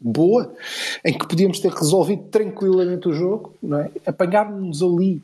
boa, 0.00 0.54
em 1.04 1.16
que 1.16 1.26
podíamos 1.26 1.58
ter 1.60 1.72
resolvido 1.72 2.24
tranquilamente 2.24 3.08
o 3.08 3.12
jogo, 3.12 3.54
não 3.62 3.78
é? 3.78 3.90
Apanharmos 4.06 4.82
ali 4.82 5.22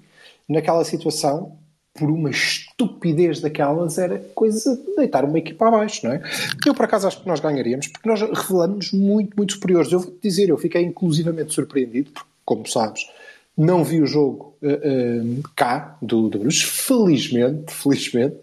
naquela 0.49 0.85
situação 0.85 1.59
por 1.99 2.11
uma 2.11 2.31
estupidez 2.31 3.41
daquelas 3.41 3.99
era 3.99 4.19
coisa 4.35 4.77
de 4.77 4.97
deitar 4.97 5.25
uma 5.25 5.39
equipa 5.39 5.67
abaixo, 5.67 6.07
não 6.07 6.13
é? 6.13 6.23
Eu 6.65 6.75
por 6.75 6.85
acaso 6.85 7.09
acho 7.09 7.21
que 7.21 7.27
nós 7.27 7.41
ganharíamos 7.41 7.89
porque 7.89 8.09
nós 8.09 8.21
revelamos 8.21 8.93
muito, 8.93 9.37
muito 9.37 9.55
superiores. 9.55 9.91
Eu 9.91 10.01
vou-te 10.01 10.19
dizer, 10.23 10.49
eu 10.49 10.57
fiquei 10.57 10.83
inclusivamente 10.83 11.53
surpreendido, 11.53 12.13
porque, 12.13 12.29
como 12.45 12.67
sabes, 12.67 13.05
não 13.59 13.83
vi 13.83 14.01
o 14.01 14.07
jogo 14.07 14.55
eh, 14.63 15.21
cá 15.57 15.99
do, 16.01 16.29
do 16.29 16.39
Bruges, 16.39 16.63
felizmente, 16.63 17.73
felizmente, 17.75 18.39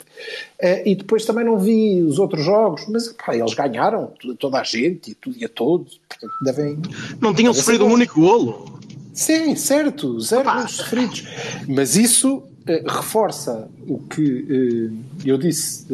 Eh, 0.59 0.91
e 0.91 0.95
depois 0.95 1.25
também 1.25 1.43
não 1.43 1.57
vi 1.59 2.01
os 2.01 2.19
outros 2.19 2.43
jogos, 2.45 2.85
mas 2.87 3.07
pá, 3.13 3.35
eles 3.35 3.53
ganharam, 3.53 4.11
toda- 4.39 4.59
a 4.59 4.63
gente 4.63 5.11
e 5.11 5.13
tudo 5.15 5.35
e 5.37 5.43
a 5.45 5.49
todos, 5.49 5.99
portanto 6.07 6.33
devem, 6.41 6.77
Não 7.19 7.33
tinham 7.33 7.53
sofrido 7.53 7.85
um 7.85 7.91
único 7.91 8.19
golo. 8.21 8.79
Sim, 9.13 9.55
certo, 9.55 10.19
zero 10.21 10.41
Opa. 10.49 10.67
sofridos. 10.67 11.23
Mas 11.67 11.95
isso 11.97 12.43
reforça 12.87 13.67
o 13.87 13.99
que 13.99 14.89
eu 15.25 15.37
disse 15.37 15.85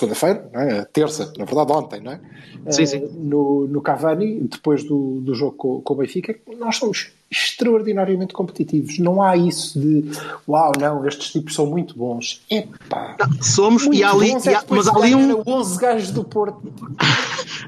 segunda-feira, 0.00 0.50
é? 0.54 0.84
terça, 0.84 1.32
na 1.38 1.44
verdade 1.44 1.72
ontem, 1.72 2.00
não 2.00 2.12
é? 2.12 2.20
Sim, 2.70 2.82
Eh, 2.82 2.86
sim. 2.86 3.08
No, 3.14 3.66
no 3.68 3.80
Cavani, 3.80 4.40
depois 4.42 4.82
do, 4.84 5.20
do 5.20 5.34
jogo 5.34 5.52
com, 5.56 5.80
com 5.80 5.94
o 5.94 5.96
Benfica, 5.96 6.34
nós 6.58 6.76
somos 6.76 7.10
extraordinariamente 7.30 8.34
competitivos. 8.34 8.98
Não 8.98 9.22
há 9.22 9.36
isso 9.36 9.78
de 9.78 10.04
uau, 10.48 10.72
não, 10.80 11.06
estes 11.06 11.30
tipos 11.30 11.54
são 11.54 11.66
muito 11.66 11.96
bons. 11.96 12.42
Epá, 12.50 13.16
Somos, 13.40 13.84
muito 13.86 13.98
e 13.98 14.04
ali, 14.04 14.32
bons, 14.32 14.46
e 14.46 14.48
é 14.50 14.54
há- 14.54 14.64
mas 14.68 14.88
há 14.88 14.92
de 14.92 14.98
ali 14.98 15.14
um, 15.14 15.28
ganhar 15.28 15.42
a 15.46 15.50
11 15.50 15.78
gajos 15.78 16.10
do 16.10 16.24
Porto. 16.24 16.60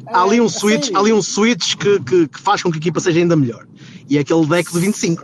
há 0.07 0.23
ali 0.23 0.39
É, 0.39 0.43
um 0.43 0.47
a 0.47 0.49
switch, 0.49 0.91
ali 0.95 1.12
um 1.12 1.23
switch 1.23 1.77
que, 1.77 2.01
que, 2.01 2.29
que 2.29 2.41
faz 2.41 2.62
com 2.62 2.71
que 2.71 2.77
a 2.79 2.81
equipa 2.81 3.01
seja 3.01 3.21
ainda 3.21 3.37
melhor. 3.37 3.67
E 4.11 4.19
é 4.19 4.21
aquele 4.21 4.45
deck 4.47 4.73
de 4.73 4.79
25. 4.81 5.23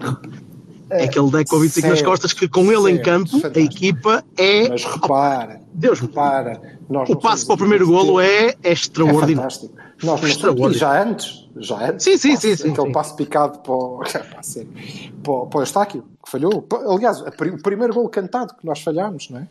É 0.91 1.05
aquele 1.05 1.31
deck 1.31 1.51
com 1.51 1.59
25 1.59 1.89
nas 1.89 1.99
certo, 1.99 2.09
costas 2.11 2.33
que 2.33 2.49
com 2.49 2.65
ele 2.73 2.91
em 2.93 2.95
certo, 2.97 3.05
campo 3.05 3.37
a 3.37 3.41
fantástico. 3.41 3.59
equipa 3.75 4.25
é. 4.37 4.69
Mas 4.69 4.85
repara, 4.85 5.61
Deus 5.75 6.01
repara, 6.01 6.79
nós 6.89 7.09
O 7.11 7.17
passo 7.17 7.47
para 7.47 7.55
o 7.55 7.59
primeiro 7.59 7.87
golo 7.87 8.21
é, 8.21 8.49
é 8.49 8.57
É 8.63 8.73
extraordinário. 8.73 9.37
fantástico. 9.37 9.75
Nós 10.03 10.23
Extraordinário. 10.23 10.77
e 10.77 10.79
já 10.79 11.03
antes, 11.03 11.49
já 11.57 11.91
antes. 11.91 12.05
Sim, 12.05 12.17
sim, 12.17 12.31
passo- 12.35 12.41
sim, 12.47 12.57
sim, 12.57 12.71
Aquele 12.71 12.87
sim. 12.87 12.93
passo 12.93 13.17
picado 13.17 13.59
para 13.59 13.73
o, 13.73 13.99
para, 15.23 15.47
para 15.47 15.59
o 15.59 15.61
Eustáquio, 15.63 16.05
que 16.25 16.31
falhou. 16.31 16.67
Aliás, 16.89 17.21
a 17.23 17.29
o 17.29 17.63
primeiro 17.63 17.93
gol 17.95 18.09
cantado 18.09 18.55
que 18.55 18.65
nós 18.65 18.81
falhámos, 18.81 19.29
não 19.31 19.41
é? 19.41 19.49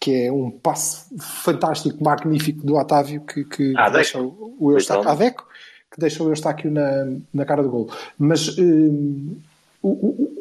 Que 0.00 0.26
é 0.26 0.32
um 0.32 0.50
passo 0.50 1.06
fantástico, 1.18 2.02
magnífico 2.02 2.66
do 2.66 2.74
Otávio 2.76 3.20
que, 3.22 3.44
que 3.44 3.72
Ah, 3.76 3.88
deixa 3.88 4.18
o, 4.20 4.56
o 4.58 4.72
Eustáquio. 4.72 5.02
Literalmente. 5.02 5.08
A 5.08 5.14
Deco, 5.30 5.46
que 5.92 6.00
deixa 6.00 6.22
o 6.24 6.28
Eustáquio 6.28 6.70
na, 6.70 7.06
na 7.32 7.44
cara 7.44 7.62
do 7.62 7.70
gol. 7.70 7.88
Mas 8.18 8.58
hum, 8.58 9.36
o, 9.80 9.88
o, 9.88 10.33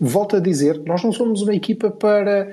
volto 0.00 0.36
a 0.36 0.40
dizer, 0.40 0.80
nós 0.86 1.04
não 1.04 1.12
somos 1.12 1.42
uma 1.42 1.54
equipa 1.54 1.90
para 1.90 2.48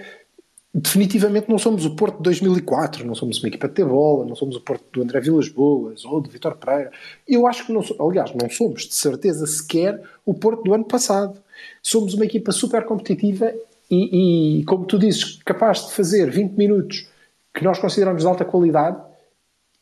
definitivamente 0.74 1.50
não 1.50 1.58
somos 1.58 1.86
o 1.86 1.96
Porto 1.96 2.18
de 2.18 2.24
2004, 2.24 3.06
não 3.06 3.16
somos 3.16 3.40
uma 3.40 3.48
equipa 3.48 3.68
de 3.68 3.74
ter 3.74 3.86
bola, 3.86 4.26
não 4.26 4.36
somos 4.36 4.56
o 4.56 4.62
Porto 4.62 4.84
do 4.92 5.02
André 5.02 5.20
Vilas 5.20 5.50
Boas 5.50 6.06
ou 6.06 6.22
do 6.22 6.30
Vitor 6.30 6.56
Pereira. 6.56 6.92
Eu 7.28 7.48
acho 7.48 7.66
que 7.66 7.74
não 7.74 7.82
aliás, 8.00 8.32
não 8.36 8.48
somos 8.50 8.84
de 8.86 8.94
certeza 8.94 9.48
sequer 9.48 10.00
o 10.24 10.36
Porto 10.36 10.64
do 10.64 10.74
ano 10.74 10.86
passado. 10.86 11.42
Somos 11.82 12.14
uma 12.14 12.26
equipa 12.26 12.52
super 12.52 12.86
competitiva 12.86 13.52
e, 13.90 14.60
e 14.60 14.66
como 14.66 14.86
tu 14.86 15.00
dizes, 15.00 15.42
capaz 15.44 15.88
de 15.88 15.94
fazer 15.94 16.30
20 16.30 16.54
minutos 16.54 17.08
que 17.54 17.64
nós 17.64 17.80
consideramos 17.80 18.22
de 18.22 18.28
alta 18.28 18.46
qualidade 18.46 19.02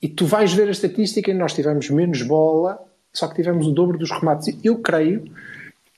e 0.02 0.08
tu 0.08 0.26
vais 0.26 0.54
ver 0.54 0.70
a 0.70 0.72
estatística 0.72 1.30
e 1.30 1.34
nós 1.34 1.54
tivemos 1.54 1.90
menos 1.90 2.22
bola, 2.22 2.80
só 3.12 3.28
que 3.28 3.36
tivemos 3.36 3.68
o 3.68 3.72
dobro 3.72 3.98
dos 3.98 4.12
remates. 4.12 4.56
Eu 4.64 4.78
creio 4.80 5.26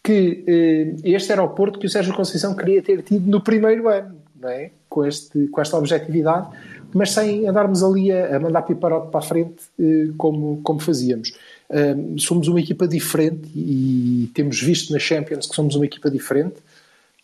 que 0.07 0.45
eh, 0.47 0.95
este 1.03 1.33
era 1.33 1.43
o 1.43 1.49
Porto 1.49 1.77
que 1.77 1.85
o 1.85 1.89
Sérgio 1.89 2.15
Conceição 2.15 2.55
queria 2.55 2.81
ter 2.81 3.01
tido 3.01 3.29
no 3.29 3.41
primeiro 3.41 3.89
ano 3.89 4.15
não 4.39 4.47
é? 4.47 4.71
com, 4.87 5.05
este, 5.05 5.47
com 5.47 5.59
esta 5.59 5.77
objetividade, 5.77 6.47
mas 6.93 7.11
sem 7.11 7.45
andarmos 7.45 7.83
ali 7.83 8.09
a, 8.09 8.37
a 8.37 8.39
mandar 8.39 8.61
piparote 8.61 9.11
para 9.11 9.19
a 9.19 9.21
frente 9.21 9.63
eh, 9.77 10.07
como, 10.17 10.61
como 10.63 10.79
fazíamos. 10.79 11.33
Um, 11.69 12.17
somos 12.17 12.47
uma 12.47 12.61
equipa 12.61 12.87
diferente 12.87 13.49
e 13.53 14.31
temos 14.33 14.61
visto 14.61 14.93
na 14.93 14.99
Champions 14.99 15.45
que 15.45 15.53
somos 15.53 15.75
uma 15.75 15.85
equipa 15.85 16.09
diferente, 16.09 16.55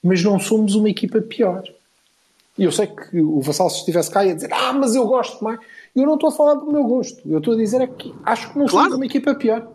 mas 0.03 0.21
não 0.21 0.37
somos 0.37 0.75
uma 0.75 0.89
equipa 0.89 1.21
pior. 1.21 1.63
E 2.57 2.65
eu 2.65 2.71
sei 2.73 2.87
que 2.87 3.21
o 3.21 3.39
Vassal, 3.39 3.69
se 3.69 3.77
estivesse 3.77 4.11
cá, 4.11 4.25
ia 4.25 4.35
dizer: 4.35 4.49
Ah, 4.51 4.73
mas 4.73 4.93
eu 4.93 5.07
gosto 5.07 5.41
mais. 5.41 5.57
Eu 5.95 6.05
não 6.05 6.15
estou 6.15 6.27
a 6.27 6.31
falar 6.33 6.55
do 6.55 6.69
meu 6.69 6.83
gosto. 6.83 7.21
Eu 7.25 7.37
estou 7.37 7.53
a 7.53 7.57
dizer 7.57 7.79
é 7.79 7.87
que 7.87 8.13
acho 8.25 8.51
que 8.51 8.59
não 8.59 8.65
claro. 8.65 8.89
somos 8.89 8.97
uma 8.97 9.05
equipa 9.05 9.33
pior. 9.33 9.71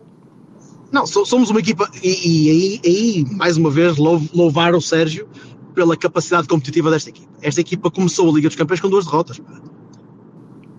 Não, 0.91 1.05
somos 1.05 1.49
uma 1.49 1.59
equipa. 1.59 1.89
E, 2.03 2.81
aí, 2.83 3.25
mais 3.31 3.57
uma 3.57 3.69
vez, 3.69 3.97
louvar 3.97 4.73
o 4.73 4.81
Sérgio 4.81 5.27
pela 5.75 5.95
capacidade 5.95 6.47
competitiva 6.47 6.89
desta 6.89 7.09
equipa. 7.09 7.29
Esta 7.41 7.61
equipa 7.61 7.91
começou 7.91 8.29
a 8.29 8.33
Liga 8.33 8.49
dos 8.49 8.55
Campeões 8.55 8.79
com 8.81 8.89
duas 8.89 9.05
derrotas. 9.05 9.39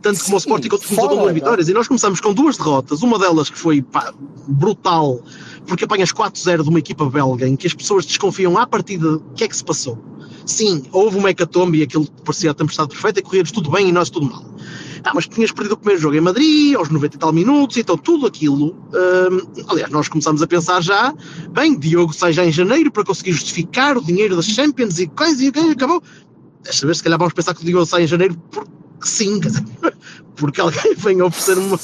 Tanto 0.03 0.25
como 0.25 0.37
o 0.37 0.39
Sporting 0.39 0.69
começou 0.69 1.09
com 1.09 1.17
duas 1.17 1.35
vitórias. 1.35 1.69
E 1.69 1.73
nós 1.73 1.87
começamos 1.87 2.21
com 2.21 2.33
duas 2.33 2.57
derrotas. 2.57 3.03
Uma 3.03 3.19
delas 3.19 3.51
que 3.51 3.59
foi 3.59 3.83
pá, 3.83 4.13
brutal, 4.49 5.23
porque 5.67 5.85
apanhas 5.85 6.13
4-0 6.13 6.63
de 6.63 6.69
uma 6.69 6.79
equipa 6.79 7.09
belga 7.09 7.47
em 7.47 7.55
que 7.55 7.67
as 7.67 7.75
pessoas 7.75 8.05
desconfiam 8.05 8.59
à 8.59 8.67
partida 8.67 9.17
o 9.17 9.21
que 9.35 9.45
é 9.45 9.49
que 9.49 9.57
se 9.57 9.65
passou. 9.65 9.99
Sim, 10.47 10.83
houve 10.91 11.19
uma 11.19 11.31
hecatombe 11.31 11.79
e 11.79 11.83
aquilo 11.83 12.07
parecia 12.25 12.51
a 12.51 12.55
tempestade 12.55 12.89
perfeita 12.89 13.21
e 13.21 13.23
corria 13.23 13.45
tudo 13.45 13.71
bem 13.71 13.89
e 13.89 13.93
nós 13.93 14.11
tudo 14.11 14.27
mal. 14.27 14.45
Ah, 15.05 15.13
mas 15.15 15.27
tinhas 15.27 15.51
perdido 15.53 15.73
o 15.73 15.77
primeiro 15.77 16.01
jogo 16.01 16.17
em 16.17 16.21
Madrid, 16.21 16.75
aos 16.75 16.89
90 16.89 17.17
e 17.17 17.19
tal 17.19 17.33
minutos, 17.33 17.77
então 17.77 17.97
tudo 17.97 18.27
aquilo. 18.27 18.77
Hum, 18.93 19.65
aliás, 19.69 19.91
nós 19.91 20.09
começamos 20.09 20.43
a 20.43 20.47
pensar 20.47 20.83
já, 20.83 21.15
bem, 21.51 21.79
Diogo 21.79 22.13
sai 22.13 22.33
já 22.33 22.45
em 22.45 22.53
janeiro 22.53 22.91
para 22.91 23.05
conseguir 23.05 23.33
justificar 23.33 23.97
o 23.97 24.05
dinheiro 24.05 24.37
das 24.37 24.47
Champions 24.47 24.99
e 24.99 25.07
coisa, 25.07 25.45
e 25.45 25.49
acabou. 25.49 26.03
Desta 26.63 26.87
vez, 26.87 26.99
se 26.99 27.05
calhar, 27.05 27.19
vamos 27.19 27.35
pensar 27.35 27.55
que 27.55 27.63
o 27.63 27.65
Diogo 27.65 27.87
sai 27.87 28.05
em 28.05 28.07
janeiro 28.07 28.37
porque 28.51 28.71
sim, 29.03 29.41
porque 30.37 30.61
alguém 30.61 30.95
vem 30.95 31.23
oferecer 31.23 31.59
uma, 31.59 31.79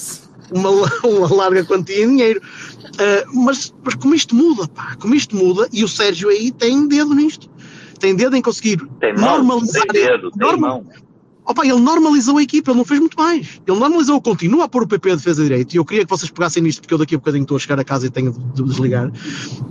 uma, 0.50 0.92
uma 1.04 1.34
larga 1.34 1.64
quantia 1.64 2.04
em 2.04 2.08
dinheiro. 2.08 2.40
Uh, 2.84 3.44
mas, 3.44 3.74
mas 3.84 3.94
como 3.94 4.14
isto 4.14 4.34
muda, 4.34 4.68
pá, 4.68 4.96
como 4.98 5.14
isto 5.14 5.34
muda, 5.36 5.68
e 5.72 5.84
o 5.84 5.88
Sérgio 5.88 6.28
aí 6.28 6.50
tem 6.52 6.86
dedo 6.86 7.14
nisto. 7.14 7.50
Tem 7.98 8.14
dedo 8.14 8.36
em 8.36 8.42
conseguir 8.42 8.78
tem 9.00 9.14
mão, 9.14 9.42
normalizar. 9.42 9.86
Tem 9.86 10.04
dedo, 10.04 10.30
tem 10.30 10.46
normal, 10.46 10.84
mão. 10.84 11.05
Opa, 11.46 11.64
ele 11.64 11.78
normalizou 11.78 12.38
a 12.38 12.42
equipa, 12.42 12.72
ele 12.72 12.78
não 12.78 12.84
fez 12.84 12.98
muito 12.98 13.16
mais. 13.16 13.60
Ele 13.66 13.78
normalizou, 13.78 14.20
continua 14.20 14.64
a 14.64 14.68
pôr 14.68 14.82
o 14.82 14.86
PP 14.86 15.12
a 15.12 15.14
defesa 15.14 15.42
direito. 15.44 15.74
E 15.74 15.76
eu 15.76 15.84
queria 15.84 16.04
que 16.04 16.10
vocês 16.10 16.30
pegassem 16.30 16.62
nisto, 16.62 16.80
porque 16.80 16.94
eu 16.94 16.98
daqui 16.98 17.14
a 17.14 17.18
bocadinho 17.18 17.42
estou 17.42 17.56
a 17.56 17.60
chegar 17.60 17.78
a 17.78 17.84
casa 17.84 18.06
e 18.06 18.10
tenho 18.10 18.32
de 18.32 18.64
desligar. 18.64 19.12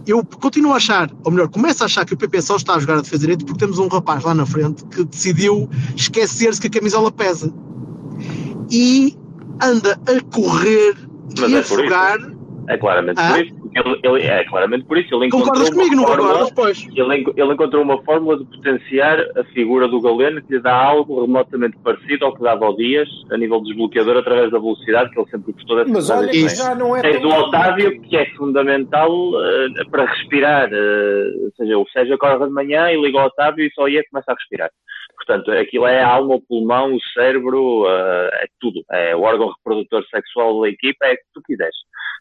Eu 0.07 0.23
continuo 0.23 0.71
a 0.71 0.77
achar, 0.77 1.11
ou 1.23 1.31
melhor, 1.31 1.49
começo 1.49 1.83
a 1.83 1.85
achar 1.87 2.05
que 2.05 2.13
o 2.13 2.17
PP 2.17 2.41
só 2.41 2.55
está 2.55 2.75
a 2.75 2.79
jogar 2.79 2.99
a 2.99 3.01
defesa 3.01 3.19
direito 3.19 3.45
porque 3.45 3.59
temos 3.59 3.77
um 3.77 3.87
rapaz 3.87 4.23
lá 4.23 4.33
na 4.33 4.45
frente 4.45 4.85
que 4.85 5.03
decidiu 5.03 5.69
esquecer-se 5.95 6.61
que 6.61 6.67
a 6.67 6.69
camisola 6.69 7.11
pesa. 7.11 7.53
E 8.71 9.13
anda 9.61 9.99
a 10.07 10.21
correr 10.33 10.95
Mas 11.37 11.51
e 11.51 11.55
é 11.55 11.59
a 11.59 11.61
jogar. 11.61 12.17
É 12.69 12.77
claramente 12.77 13.19
ah? 13.19 13.33
por 13.33 13.45
isso 13.45 13.64
ele, 13.75 13.99
ele, 14.03 14.21
é 14.23 14.45
claramente 14.45 14.85
por 14.85 14.97
isso. 14.97 15.13
Ele 15.13 15.29
Concordas 15.29 15.69
comigo, 15.69 15.95
não 15.95 16.05
concordas? 16.05 16.51
Pois. 16.51 16.87
Ele, 16.95 17.25
ele 17.35 17.53
encontrou 17.53 17.83
uma 17.83 18.01
fórmula 18.03 18.37
de 18.37 18.45
potenciar 18.45 19.19
a 19.37 19.43
figura 19.53 19.85
do 19.87 19.99
Galeno 19.99 20.41
que 20.41 20.53
lhe 20.53 20.61
dá 20.61 20.73
algo 20.73 21.21
remotamente 21.21 21.77
parecido 21.83 22.25
ao 22.25 22.33
que 22.33 22.41
dava 22.41 22.65
ao 22.65 22.75
Dias 22.77 23.09
a 23.31 23.37
nível 23.37 23.61
desbloqueador 23.61 24.17
através 24.17 24.49
da 24.49 24.59
velocidade 24.59 25.09
que 25.11 25.19
ele 25.19 25.29
sempre 25.29 25.51
gostou 25.51 25.75
dessa 25.75 25.91
Mas 25.91 26.09
olha 26.09 26.29
que 26.29 26.47
já 26.47 26.73
não 26.73 26.95
é 26.95 27.01
Tens 27.01 27.23
o 27.23 27.27
Otávio 27.27 28.01
que 28.01 28.15
é 28.15 28.25
fundamental 28.35 29.11
uh, 29.11 29.91
para 29.91 30.05
respirar. 30.05 30.69
Uh, 30.71 31.45
ou 31.45 31.51
seja, 31.57 31.77
o 31.77 31.89
Sérgio 31.89 32.15
acorda 32.15 32.47
de 32.47 32.53
manhã 32.53 32.89
e 32.91 33.01
liga 33.01 33.17
o 33.17 33.25
Otávio 33.25 33.65
e 33.65 33.71
só 33.73 33.85
aí 33.85 33.97
é 33.97 34.03
começa 34.03 34.31
a 34.31 34.35
respirar. 34.35 34.69
Portanto, 35.17 35.51
aquilo 35.51 35.85
é 35.87 36.01
a 36.01 36.07
alma, 36.07 36.35
o 36.35 36.41
pulmão, 36.41 36.93
o 36.93 37.01
cérebro, 37.13 37.83
uh, 37.83 38.29
é 38.33 38.47
tudo. 38.59 38.83
É 38.91 39.15
o 39.15 39.21
órgão 39.21 39.51
reprodutor 39.51 40.05
sexual 40.09 40.61
da 40.61 40.69
equipa, 40.69 41.05
é 41.05 41.13
o 41.13 41.15
que 41.15 41.23
tu 41.33 41.41
quiseres. 41.45 41.75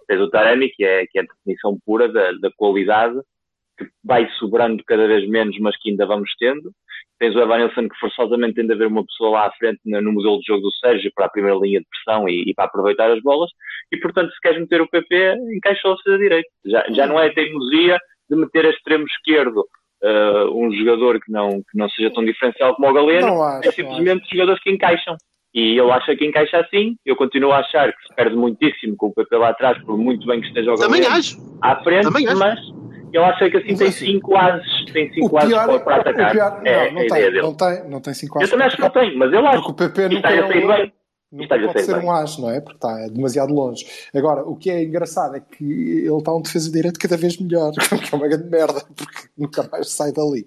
Tens 0.06 0.20
o 0.20 0.30
Taremi, 0.30 0.70
que 0.70 0.84
é, 0.84 1.06
que 1.06 1.18
é 1.18 1.22
a 1.22 1.24
definição 1.24 1.78
pura 1.84 2.08
da, 2.08 2.32
da 2.32 2.50
qualidade, 2.56 3.18
que 3.78 3.86
vai 4.04 4.28
sobrando 4.38 4.82
cada 4.84 5.06
vez 5.06 5.28
menos, 5.28 5.58
mas 5.58 5.76
que 5.78 5.90
ainda 5.90 6.06
vamos 6.06 6.30
tendo. 6.38 6.72
Tens 7.18 7.34
o 7.34 7.40
Evanilson, 7.40 7.88
que 7.88 7.98
forçosamente 7.98 8.54
tem 8.54 8.66
de 8.66 8.72
haver 8.72 8.88
uma 8.88 9.04
pessoa 9.04 9.30
lá 9.30 9.46
à 9.46 9.52
frente 9.52 9.80
no, 9.84 10.12
modelo 10.12 10.38
de 10.38 10.46
jogo 10.46 10.62
do 10.62 10.72
Sérgio 10.72 11.10
para 11.14 11.26
a 11.26 11.30
primeira 11.30 11.58
linha 11.58 11.80
de 11.80 11.86
pressão 11.86 12.28
e, 12.28 12.44
e, 12.46 12.54
para 12.54 12.66
aproveitar 12.66 13.10
as 13.10 13.20
bolas. 13.22 13.50
E, 13.92 13.96
portanto, 13.98 14.32
se 14.32 14.40
queres 14.40 14.60
meter 14.60 14.80
o 14.80 14.88
PP, 14.88 15.36
encaixa-o-se 15.56 16.10
a 16.10 16.18
direito. 16.18 16.48
Já, 16.64 16.84
já 16.90 17.06
não 17.06 17.18
é 17.18 17.30
teimosia 17.30 17.98
de 18.28 18.36
meter 18.36 18.66
a 18.66 18.70
extremo 18.70 19.04
esquerdo 19.06 19.64
uh, 20.02 20.50
um 20.54 20.72
jogador 20.72 21.20
que 21.20 21.30
não, 21.30 21.50
que 21.50 21.76
não 21.76 21.88
seja 21.90 22.10
tão 22.12 22.24
diferencial 22.24 22.74
como 22.74 22.88
o 22.88 22.92
Galeno, 22.92 23.42
acho, 23.42 23.68
é 23.68 23.72
simplesmente 23.72 24.28
jogadores 24.30 24.62
que 24.62 24.70
encaixam. 24.70 25.16
E 25.54 25.78
ele 25.78 25.90
acha 25.92 26.16
que 26.16 26.26
encaixa 26.26 26.58
assim, 26.58 26.96
eu 27.06 27.14
continuo 27.14 27.52
a 27.52 27.58
achar 27.58 27.92
que 27.92 28.02
se 28.08 28.14
perde 28.14 28.34
muitíssimo 28.34 28.96
com 28.96 29.06
o 29.06 29.14
PP 29.14 29.36
lá 29.36 29.50
atrás, 29.50 29.80
por 29.84 29.96
muito 29.96 30.26
bem 30.26 30.40
que 30.40 30.48
esteja 30.48 30.72
o 30.72 30.74
Também 30.74 31.06
acho. 31.06 31.38
à 31.62 31.76
frente, 31.76 32.02
Também 32.02 32.26
acho. 32.26 32.38
mas 32.38 32.58
ele 33.12 33.24
acha 33.24 33.48
que 33.48 33.56
assim 33.58 33.70
mas, 33.70 33.78
tem 33.78 33.90
5 33.92 34.36
assim, 34.36 34.46
ases, 34.50 34.84
tem 34.92 35.12
5 35.12 35.38
ases 35.38 35.54
para, 35.54 35.78
para 35.78 35.96
atacar. 35.96 36.32
Pior, 36.32 36.60
é, 36.64 36.90
não, 36.90 37.02
não, 37.02 37.06
tem, 37.06 37.32
não, 37.32 37.54
tem, 37.54 37.90
não 37.90 38.00
tem 38.00 38.14
5 38.14 38.38
ases. 38.38 38.50
Eu 38.50 38.50
também 38.50 38.66
acho 38.66 38.76
que 38.76 38.82
não 38.82 38.90
tem, 38.90 39.16
mas 39.16 39.32
ele 39.32 39.46
acha. 39.46 39.62
Porque 39.62 39.70
o 39.70 39.74
PP 39.74 40.08
nunca 40.08 40.30
é 40.30 40.44
um... 40.44 40.48
bem. 40.48 40.92
Nunca 41.34 41.58
pode 41.58 41.82
ser 41.84 41.96
bem. 41.96 42.04
um 42.06 42.12
as, 42.12 42.38
não 42.38 42.48
é? 42.48 42.60
Porque 42.60 42.76
está 42.76 43.08
demasiado 43.08 43.52
longe. 43.52 43.84
Agora, 44.14 44.48
o 44.48 44.54
que 44.54 44.70
é 44.70 44.84
engraçado 44.84 45.34
é 45.34 45.40
que 45.40 45.64
ele 45.64 46.16
está 46.16 46.32
um 46.32 46.40
defesa 46.40 46.70
direito 46.70 46.96
cada 46.96 47.16
vez 47.16 47.36
melhor, 47.38 47.72
que 47.74 48.14
é 48.14 48.16
uma 48.16 48.28
grande 48.28 48.48
merda, 48.48 48.84
porque 48.94 49.28
nunca 49.36 49.68
mais 49.70 49.90
sai 49.90 50.12
dali. 50.12 50.46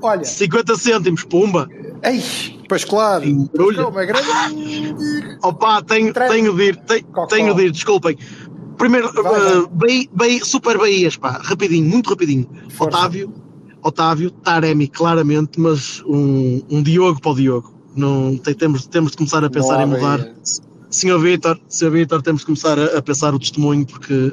Olha. 0.00 0.24
50 0.24 0.76
cêntimos, 0.76 1.24
pumba! 1.24 1.68
Ei, 2.02 2.22
pois 2.66 2.86
claro. 2.86 3.26
Embrulha. 3.26 3.86
Uma 3.86 4.04
grande. 4.06 5.36
Opa, 5.44 5.82
tenho, 5.82 6.10
tenho 6.14 6.56
de 6.56 6.62
ir, 6.62 6.76
tenho, 6.76 7.26
tenho 7.28 7.54
de 7.54 7.66
ir, 7.66 7.70
desculpem. 7.70 8.16
Primeiro, 8.78 9.08
uh, 9.08 9.68
Bahia, 9.68 10.08
Bahia, 10.10 10.42
Super 10.42 10.78
Bahias, 10.78 11.16
pá, 11.16 11.38
rapidinho, 11.42 11.86
muito 11.86 12.08
rapidinho. 12.08 12.48
Força. 12.70 12.96
Otávio, 12.96 13.34
Otávio, 13.82 14.30
Taremi, 14.30 14.88
claramente, 14.88 15.60
mas 15.60 16.02
um, 16.06 16.62
um 16.70 16.82
Diogo 16.82 17.20
para 17.20 17.32
o 17.32 17.34
Diogo 17.34 17.73
não, 17.96 18.36
tem, 18.36 18.54
temos, 18.54 18.86
temos 18.86 19.12
de 19.12 19.16
começar 19.16 19.44
a 19.44 19.50
pensar 19.50 19.82
em 19.82 19.86
mudar. 19.86 20.28
Senhor 20.90 21.18
Vitor, 21.18 21.58
Senhor 21.68 21.90
Vitor, 21.90 22.22
temos 22.22 22.42
de 22.42 22.46
começar 22.46 22.78
a, 22.78 22.98
a, 22.98 23.02
pensar 23.02 23.34
o 23.34 23.38
testemunho 23.38 23.84
porque 23.84 24.32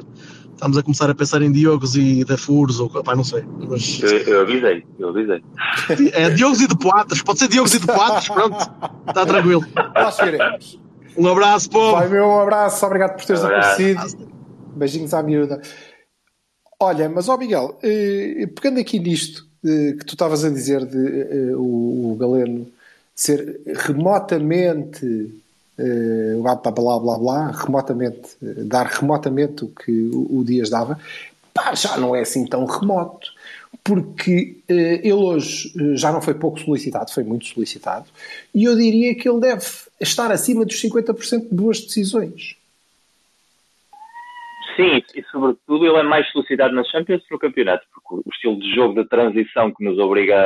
estamos 0.52 0.78
a 0.78 0.82
começar 0.82 1.10
a 1.10 1.14
pensar 1.14 1.42
em 1.42 1.50
Diogos 1.50 1.96
e 1.96 2.24
de 2.24 2.36
Furos 2.36 2.78
ou 2.78 2.88
pá, 2.88 3.16
não 3.16 3.24
sei. 3.24 3.44
Mas... 3.68 4.00
Eu, 4.00 4.18
eu 4.18 4.40
avisei, 4.42 4.84
eu 4.98 5.08
avisei. 5.08 5.42
É 6.12 6.30
Diogos 6.30 6.60
e 6.60 6.68
de 6.68 6.76
Poatas, 6.76 7.20
pode 7.22 7.40
ser 7.40 7.48
Diogos 7.48 7.74
e 7.74 7.80
de 7.80 7.86
Poatas, 7.86 8.28
pronto, 8.28 8.58
está 9.08 9.26
tranquilo. 9.26 9.64
Nós 9.94 10.16
veremos. 10.16 10.80
Um 11.16 11.26
abraço, 11.26 11.68
povo. 11.68 11.96
Vai, 11.96 12.08
meu 12.08 12.26
um 12.26 12.40
abraço, 12.40 12.86
obrigado 12.86 13.16
por 13.16 13.24
teres 13.24 13.42
um 13.42 13.46
aparecido. 13.46 14.32
Beijinhos 14.76 15.12
à 15.12 15.22
miúda. 15.22 15.60
Olha, 16.80 17.08
mas 17.08 17.28
ó 17.28 17.36
Miguel, 17.36 17.78
eh, 17.82 18.48
pegando 18.54 18.80
aqui 18.80 18.98
nisto 18.98 19.46
eh, 19.64 19.94
que 19.98 20.04
tu 20.04 20.14
estavas 20.14 20.44
a 20.44 20.50
dizer 20.50 20.84
de 20.86 20.96
eh, 20.96 21.56
o, 21.56 22.12
o 22.12 22.16
Galeno 22.16 22.66
ser 23.14 23.60
remotamente 23.66 25.04
uh, 25.78 26.42
blá, 26.42 26.56
blá 26.56 26.98
blá 26.98 27.18
blá, 27.18 27.50
remotamente, 27.50 28.30
uh, 28.42 28.64
dar 28.64 28.86
remotamente 28.86 29.64
o 29.64 29.68
que 29.68 29.90
o, 29.90 30.38
o 30.38 30.44
Dias 30.44 30.70
dava, 30.70 30.98
pá, 31.52 31.74
já 31.74 31.96
não 31.96 32.14
é 32.14 32.20
assim 32.20 32.46
tão 32.46 32.64
remoto. 32.64 33.28
Porque 33.84 34.58
uh, 34.70 34.72
ele 34.72 35.12
hoje 35.12 35.72
já 35.94 36.12
não 36.12 36.22
foi 36.22 36.34
pouco 36.34 36.60
solicitado, 36.60 37.10
foi 37.10 37.24
muito 37.24 37.46
solicitado, 37.46 38.06
e 38.54 38.64
eu 38.64 38.76
diria 38.76 39.14
que 39.14 39.28
ele 39.28 39.40
deve 39.40 39.66
estar 40.00 40.30
acima 40.30 40.64
dos 40.64 40.80
50% 40.80 41.48
de 41.48 41.54
boas 41.54 41.80
decisões. 41.80 42.56
Sim, 44.76 45.02
e 45.14 45.22
sobretudo 45.30 45.86
ele 45.86 45.98
é 45.98 46.02
mais 46.02 46.30
solicitado 46.30 46.74
nas 46.74 46.88
Champions 46.88 47.22
que 47.26 47.32
no 47.32 47.38
campeonato, 47.38 47.84
porque 47.92 48.22
o 48.26 48.32
estilo 48.32 48.58
de 48.58 48.74
jogo 48.74 48.94
da 48.94 49.04
transição 49.04 49.72
que 49.72 49.84
nos 49.84 49.98
obriga 49.98 50.36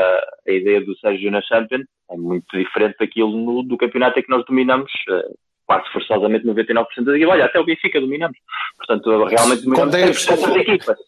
a 0.47 0.51
ideia 0.51 0.81
do 0.81 0.97
Sérgio 0.99 1.31
na 1.31 1.43
Champions 1.43 1.87
é 2.11 2.17
muito 2.17 2.47
diferente 2.57 2.97
daquilo 2.99 3.31
no, 3.31 3.63
do 3.63 3.77
campeonato 3.77 4.19
em 4.19 4.23
que 4.23 4.31
nós 4.31 4.45
dominamos 4.45 4.91
uh, 5.11 5.37
quase 5.67 5.89
forçosamente 5.93 6.47
99% 6.47 6.87
das 7.05 7.15
equipas. 7.15 7.35
Olha, 7.35 7.45
até 7.45 7.61
o 7.61 7.65
Benfica 7.65 8.01
dominamos. 8.01 8.37
Portanto, 8.79 9.25
realmente 9.27 9.63
dominamos 9.63 9.95
100% 9.95 10.41
das 10.41 10.57
equipas. 10.57 10.99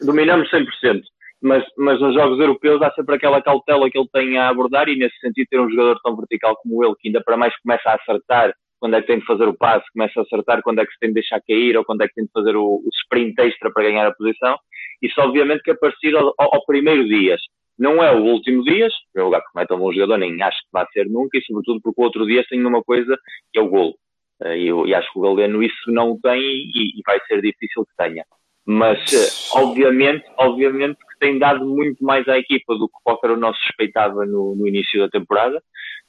Dominamos 0.00 0.50
100%. 0.50 1.02
Mas, 1.42 1.64
mas 1.76 2.00
nos 2.00 2.14
jogos 2.14 2.38
europeus 2.38 2.80
há 2.82 2.92
sempre 2.92 3.16
aquela 3.16 3.42
cautela 3.42 3.90
que 3.90 3.98
ele 3.98 4.08
tem 4.12 4.38
a 4.38 4.48
abordar 4.48 4.88
e 4.88 4.96
nesse 4.96 5.18
sentido 5.18 5.48
ter 5.50 5.60
um 5.60 5.68
jogador 5.68 5.98
tão 6.02 6.16
vertical 6.16 6.56
como 6.62 6.84
ele, 6.84 6.94
que 7.00 7.08
ainda 7.08 7.20
para 7.20 7.36
mais 7.36 7.52
começa 7.60 7.90
a 7.90 7.96
acertar 7.96 8.54
quando 8.82 8.96
é 8.96 9.00
que 9.00 9.06
tem 9.06 9.20
de 9.20 9.24
fazer 9.24 9.46
o 9.46 9.56
passe, 9.56 9.86
começa 9.92 10.18
a 10.18 10.24
acertar 10.24 10.60
quando 10.60 10.80
é 10.80 10.84
que 10.84 10.92
se 10.92 10.98
tem 10.98 11.10
de 11.10 11.14
deixar 11.14 11.40
cair 11.46 11.76
ou 11.76 11.84
quando 11.84 12.02
é 12.02 12.08
que 12.08 12.14
tem 12.14 12.24
de 12.24 12.32
fazer 12.32 12.56
o, 12.56 12.82
o 12.84 12.88
sprint 13.04 13.40
extra 13.40 13.70
para 13.72 13.84
ganhar 13.84 14.04
a 14.04 14.12
posição. 14.12 14.58
Isso 15.00 15.20
obviamente 15.20 15.62
que 15.62 15.70
a 15.70 15.76
partir 15.76 16.16
ao, 16.16 16.34
ao 16.36 16.66
primeiro 16.66 17.06
Dias. 17.06 17.40
Não 17.78 18.02
é 18.02 18.12
o 18.12 18.24
último 18.24 18.64
Dias, 18.64 18.92
em 18.92 19.12
primeiro 19.12 19.26
lugar 19.26 19.40
porque 19.42 19.52
não 19.54 19.62
é 19.62 19.66
tão 19.66 19.78
bom 19.78 19.92
jogador, 19.92 20.18
nem 20.18 20.42
acho 20.42 20.58
que 20.58 20.68
vai 20.72 20.84
ser 20.92 21.06
nunca, 21.06 21.38
e 21.38 21.42
sobretudo 21.42 21.80
porque 21.80 22.00
o 22.00 22.04
outro 22.04 22.26
Dias 22.26 22.44
tem 22.48 22.64
uma 22.64 22.82
coisa 22.82 23.16
que 23.52 23.60
é 23.60 23.62
o 23.62 23.68
golo. 23.68 23.94
Eh, 24.42 24.58
e, 24.58 24.66
eu, 24.66 24.82
acho 24.96 25.12
que 25.12 25.18
o 25.20 25.22
Galeno 25.22 25.62
isso 25.62 25.92
não 25.92 26.18
tem 26.20 26.40
e, 26.40 26.98
e 26.98 27.02
vai 27.06 27.20
ser 27.28 27.40
difícil 27.40 27.84
que 27.84 27.96
tenha. 27.96 28.24
Mas, 28.66 28.98
eh, 29.12 29.58
obviamente, 29.60 30.24
obviamente 30.38 30.98
que 30.98 31.18
tem 31.20 31.38
dado 31.38 31.64
muito 31.64 32.04
mais 32.04 32.26
à 32.26 32.36
equipa 32.36 32.74
do 32.74 32.88
que 32.88 32.94
qualquer 33.04 33.30
um 33.30 33.36
nosso 33.36 33.60
suspeitava 33.60 34.26
no, 34.26 34.56
no 34.56 34.66
início 34.66 34.98
da 34.98 35.08
temporada. 35.08 35.62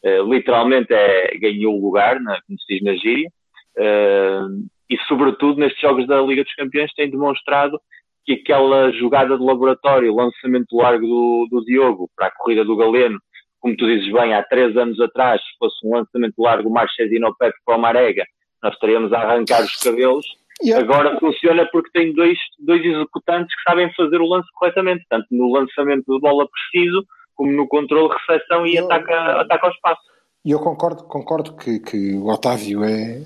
Uh, 0.06 0.34
literalmente 0.34 0.94
é, 0.94 1.38
ganhou 1.38 1.78
o 1.78 1.82
lugar, 1.82 2.20
na, 2.20 2.42
como 2.42 2.60
se 2.60 2.66
diz 2.68 2.84
na 2.84 2.96
gíria. 2.96 3.30
Uh, 3.78 4.68
e, 4.90 4.98
sobretudo, 5.08 5.60
nestes 5.60 5.82
jogos 5.82 6.06
da 6.06 6.22
Liga 6.22 6.44
dos 6.44 6.54
Campeões 6.56 6.94
tem 6.94 7.10
demonstrado 7.10 7.80
que 8.26 8.34
aquela 8.34 8.92
jogada 8.92 9.38
de 9.38 9.44
laboratório, 9.44 10.16
lançamento 10.16 10.76
largo 10.76 11.06
do, 11.06 11.48
do 11.50 11.66
Diogo 11.66 12.10
para 12.16 12.28
a 12.28 12.32
corrida 12.32 12.64
do 12.64 12.76
Galeno, 12.76 13.20
como 13.60 13.76
tu 13.78 13.86
dizes 13.86 14.12
bem, 14.12 14.34
há 14.34 14.44
três 14.44 14.76
anos 14.76 15.00
atrás, 15.00 15.42
se 15.42 15.58
fosse 15.58 15.88
um 15.88 15.96
lançamento 15.96 16.36
largo, 16.38 16.70
o 16.70 16.74
Marchesino 16.74 17.34
Pepe 17.38 17.56
para 17.66 17.78
o 17.78 17.80
Marega, 17.80 18.26
nós 18.62 18.74
estaríamos 18.74 19.12
a 19.14 19.20
arrancar 19.20 19.64
os 19.64 19.76
cabelos. 19.78 20.26
Yeah. 20.62 20.84
Agora 20.84 21.18
funciona 21.20 21.66
porque 21.72 21.90
tem 21.92 22.14
dois, 22.14 22.38
dois 22.60 22.84
executantes 22.84 23.56
que 23.56 23.64
sabem 23.64 23.92
fazer 23.94 24.22
o 24.22 24.28
lance 24.28 24.48
corretamente, 24.54 25.06
tanto 25.10 25.26
no 25.32 25.52
lançamento 25.52 26.04
de 26.08 26.20
bola 26.20 26.48
preciso, 26.48 27.06
como 27.36 27.52
no 27.52 27.68
controle, 27.68 28.14
recepção 28.28 28.66
e 28.66 28.76
eu, 28.76 28.86
ataca, 28.86 29.42
ataca 29.42 29.68
ao 29.68 29.74
espaço. 29.74 30.02
E 30.46 30.52
eu 30.52 30.60
concordo, 30.60 31.04
concordo 31.04 31.56
que, 31.56 31.80
que 31.80 32.14
o 32.16 32.28
Otávio 32.28 32.84
é. 32.84 33.24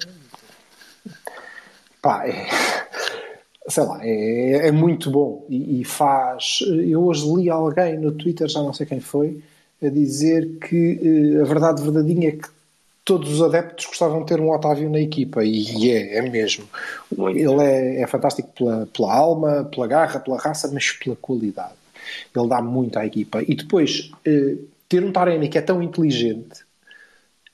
Pá, 2.01 2.27
é 2.27 2.47
sei 3.67 3.83
lá, 3.83 3.99
é, 4.01 4.67
é 4.67 4.71
muito 4.71 5.11
bom 5.11 5.45
e, 5.49 5.81
e, 5.81 5.83
faz. 5.83 6.59
Eu 6.61 7.05
hoje 7.05 7.25
li 7.35 7.49
alguém 7.49 7.97
no 7.97 8.11
Twitter, 8.11 8.47
já 8.47 8.61
não 8.61 8.73
sei 8.73 8.85
quem 8.85 8.99
foi, 8.99 9.43
a 9.83 9.89
dizer 9.89 10.57
que 10.59 11.35
eh, 11.37 11.41
a 11.41 11.45
verdade 11.45 11.81
verdadeinha 11.81 12.29
é 12.29 12.31
que 12.31 12.47
todos 13.03 13.31
os 13.31 13.41
adeptos 13.41 13.85
gostavam 13.85 14.21
de 14.21 14.27
ter 14.27 14.39
um 14.39 14.51
Otávio 14.51 14.89
na 14.89 14.99
equipa 14.99 15.43
e 15.43 15.91
é, 15.91 16.17
é 16.17 16.21
mesmo. 16.21 16.65
Ele 17.11 17.63
é, 17.63 18.01
é 18.01 18.07
fantástico 18.07 18.49
pela, 18.57 18.87
pela 18.87 19.13
alma, 19.13 19.65
pela 19.65 19.87
garra, 19.87 20.19
pela 20.19 20.37
raça, 20.37 20.69
mas 20.73 20.91
pela 20.91 21.15
qualidade. 21.15 21.76
Ele 22.35 22.47
dá 22.47 22.61
muito 22.61 22.97
à 22.97 23.05
equipa. 23.05 23.41
E 23.41 23.55
depois, 23.55 24.11
eh, 24.25 24.55
ter 24.87 25.03
um 25.03 25.11
Taremi 25.11 25.49
que 25.49 25.57
é 25.57 25.61
tão 25.61 25.81
inteligente 25.81 26.65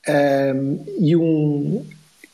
um, 0.07 0.11
ehm, 0.11 0.79
e 0.99 1.15
um, 1.15 1.85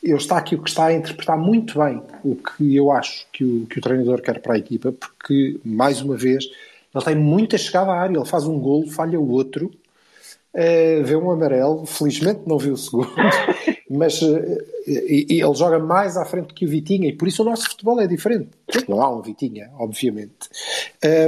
ele 0.02 0.16
está 0.16 0.38
aqui 0.38 0.56
o 0.56 0.64
que 0.64 0.70
está 0.70 0.88
a 0.88 0.94
interpretar 0.94 1.38
muito 1.38 1.78
bem 1.78 2.02
o 2.24 2.36
que 2.36 2.76
eu 2.76 2.92
acho 2.92 3.26
que 3.32 3.44
o, 3.44 3.66
que 3.68 3.80
o 3.80 3.82
treinador 3.82 4.22
quer 4.22 4.40
para 4.42 4.56
a 4.56 4.58
equipa, 4.58 4.92
porque, 4.92 5.60
mais 5.64 6.02
uma 6.02 6.16
vez, 6.16 6.46
ele 6.94 7.04
tem 7.04 7.16
muita 7.16 7.58
chegada 7.58 7.92
à 7.92 8.02
área, 8.02 8.18
ele 8.18 8.26
faz 8.26 8.46
um 8.46 8.58
golo, 8.60 8.90
falha 8.90 9.20
o 9.20 9.30
outro, 9.30 9.68
uh, 9.68 11.04
vê 11.04 11.16
um 11.16 11.30
amarelo, 11.30 11.86
felizmente 11.86 12.42
não 12.48 12.58
viu 12.58 12.74
o 12.74 12.78
segundo, 12.78 13.12
mas 13.90 14.22
uh, 14.22 14.58
e, 14.88 15.26
e 15.30 15.42
ele 15.42 15.54
joga 15.54 15.80
mais 15.80 16.18
à 16.18 16.26
frente 16.26 16.54
que 16.54 16.66
o 16.66 16.70
Vitinha, 16.70 17.10
e 17.10 17.14
por 17.14 17.28
isso 17.28 17.42
o 17.42 17.46
nosso 17.46 17.70
futebol 17.70 18.00
é 18.00 18.08
diferente. 18.08 18.50
Não 18.88 19.02
há 19.02 19.10
um 19.10 19.22
Vitinha, 19.22 19.72
obviamente. 19.78 20.50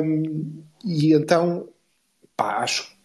Um, 0.03 0.63
e 0.85 1.13
então, 1.13 1.67
pá, 2.35 2.57
acho 2.57 2.95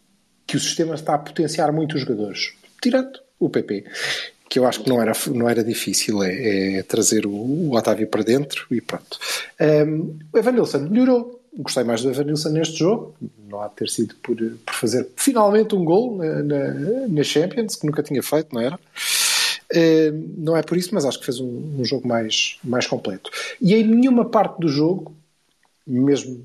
que 0.47 0.57
o 0.57 0.61
sistema 0.61 0.95
está 0.95 1.15
a 1.15 1.19
potenciar 1.19 1.73
muito 1.73 1.97
os 1.97 2.03
jogadores, 2.03 2.55
tirando 2.81 3.21
o 3.39 3.51
PP 3.51 3.85
que 4.49 4.59
eu 4.59 4.67
acho 4.67 4.83
que 4.83 4.89
não 4.89 5.03
era, 5.03 5.13
não 5.33 5.49
era 5.49 5.63
difícil, 5.63 6.23
é, 6.23 6.79
é 6.79 6.83
trazer 6.83 7.27
o, 7.27 7.31
o, 7.31 7.77
Otávio 7.77 8.07
para 8.07 8.23
dentro 8.23 8.67
e 8.71 8.81
pronto. 8.81 9.19
Um, 9.61 10.19
o 10.33 10.39
Evanilson 10.39 10.79
melhorou. 10.81 11.43
Gostei 11.59 11.85
mais 11.85 12.03
do 12.03 12.11
Evanilson 12.11 12.51
neste 12.51 12.79
jogo. 12.79 13.15
Não 13.49 13.63
há 13.63 13.69
de 13.69 13.77
ter 13.77 13.89
sido 13.89 14.15
por, 14.23 14.37
por 14.37 14.75
fazer 14.75 15.09
finalmente 15.17 15.75
um 15.75 15.85
gol 15.85 16.17
na, 16.17 16.43
na, 16.43 16.75
na, 17.09 17.23
Champions, 17.23 17.77
que 17.77 17.87
nunca 17.87 18.03
tinha 18.03 18.23
feito, 18.23 18.55
não 18.55 18.61
era? 18.61 18.79
Um, 19.75 20.35
não 20.39 20.57
é 20.57 20.63
por 20.63 20.77
isso, 20.77 20.95
mas 20.95 21.05
acho 21.05 21.19
que 21.19 21.25
fez 21.25 21.41
um, 21.41 21.81
um 21.81 21.85
jogo 21.85 22.07
mais, 22.07 22.59
mais 22.63 22.87
completo. 22.87 23.31
E 23.61 23.75
em 23.75 23.85
nenhuma 23.85 24.25
parte 24.25 24.61
do 24.61 24.69
jogo, 24.69 25.15
mesmo 25.87 26.43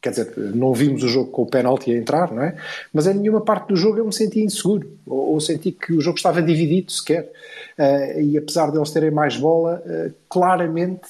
quer 0.00 0.10
dizer, 0.10 0.32
não 0.54 0.72
vimos 0.72 1.02
o 1.02 1.08
jogo 1.08 1.30
com 1.30 1.42
o 1.42 1.46
penalti 1.46 1.90
a 1.90 1.96
entrar, 1.96 2.32
não 2.32 2.42
é? 2.42 2.56
Mas 2.92 3.06
em 3.06 3.14
nenhuma 3.14 3.40
parte 3.40 3.68
do 3.68 3.76
jogo 3.76 3.98
eu 3.98 4.04
me 4.04 4.12
senti 4.12 4.40
inseguro, 4.40 4.88
ou, 5.06 5.32
ou 5.32 5.40
senti 5.40 5.72
que 5.72 5.92
o 5.92 6.00
jogo 6.00 6.16
estava 6.16 6.40
dividido 6.40 6.92
sequer. 6.92 7.30
Uh, 7.76 8.20
e 8.20 8.38
apesar 8.38 8.70
deles 8.70 8.90
terem 8.90 9.10
mais 9.10 9.36
bola, 9.36 9.82
uh, 9.84 10.14
claramente 10.28 11.02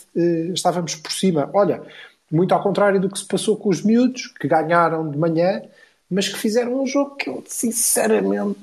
estávamos 0.54 0.94
por 0.94 1.12
cima. 1.12 1.50
Olha, 1.52 1.82
muito 2.30 2.52
ao 2.54 2.62
contrário 2.62 3.00
do 3.00 3.11
que 3.11 3.18
se 3.18 3.26
passou 3.26 3.56
com 3.56 3.68
os 3.68 3.82
miúdos, 3.82 4.28
que 4.28 4.48
ganharam 4.48 5.11
de 5.11 5.18
manhã, 5.18 5.62
mas 6.11 6.28
que 6.28 6.38
fizeram 6.38 6.82
um 6.82 6.87
jogo 6.87 7.16
que 7.16 7.28
eu, 7.28 7.42
sinceramente, 7.46 8.58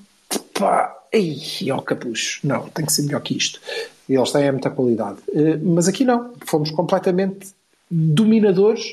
pá, 0.58 0.95
ei, 1.16 1.72
ó 1.72 1.82
capucho, 1.82 2.46
não, 2.46 2.70
tem 2.70 2.86
que 2.86 2.94
ser 2.94 3.04
melhor 3.04 3.22
que 3.22 3.38
isto. 3.38 3.60
Eles 4.08 4.32
têm 4.32 4.52
muita 4.52 4.70
qualidade. 4.70 5.20
mas 5.64 5.88
aqui 5.88 6.06
não, 6.06 6.34
fomos 6.46 6.70
completamente 6.70 7.48
dominadores 7.90 8.86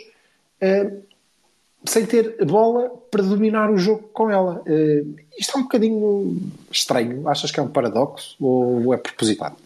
sem 1.84 2.06
ter 2.06 2.44
bola 2.44 2.90
para 3.10 3.22
dominar 3.22 3.70
o 3.70 3.76
jogo 3.76 4.08
com 4.12 4.30
ela. 4.30 4.62
Uh, 4.66 5.16
isto 5.38 5.56
é 5.56 5.60
um 5.60 5.64
bocadinho 5.64 6.40
estranho. 6.70 7.28
Achas 7.28 7.50
que 7.50 7.58
é 7.58 7.62
um 7.62 7.68
paradoxo 7.68 8.36
ou 8.40 8.94
é 8.94 8.96
propositado? 8.96 9.56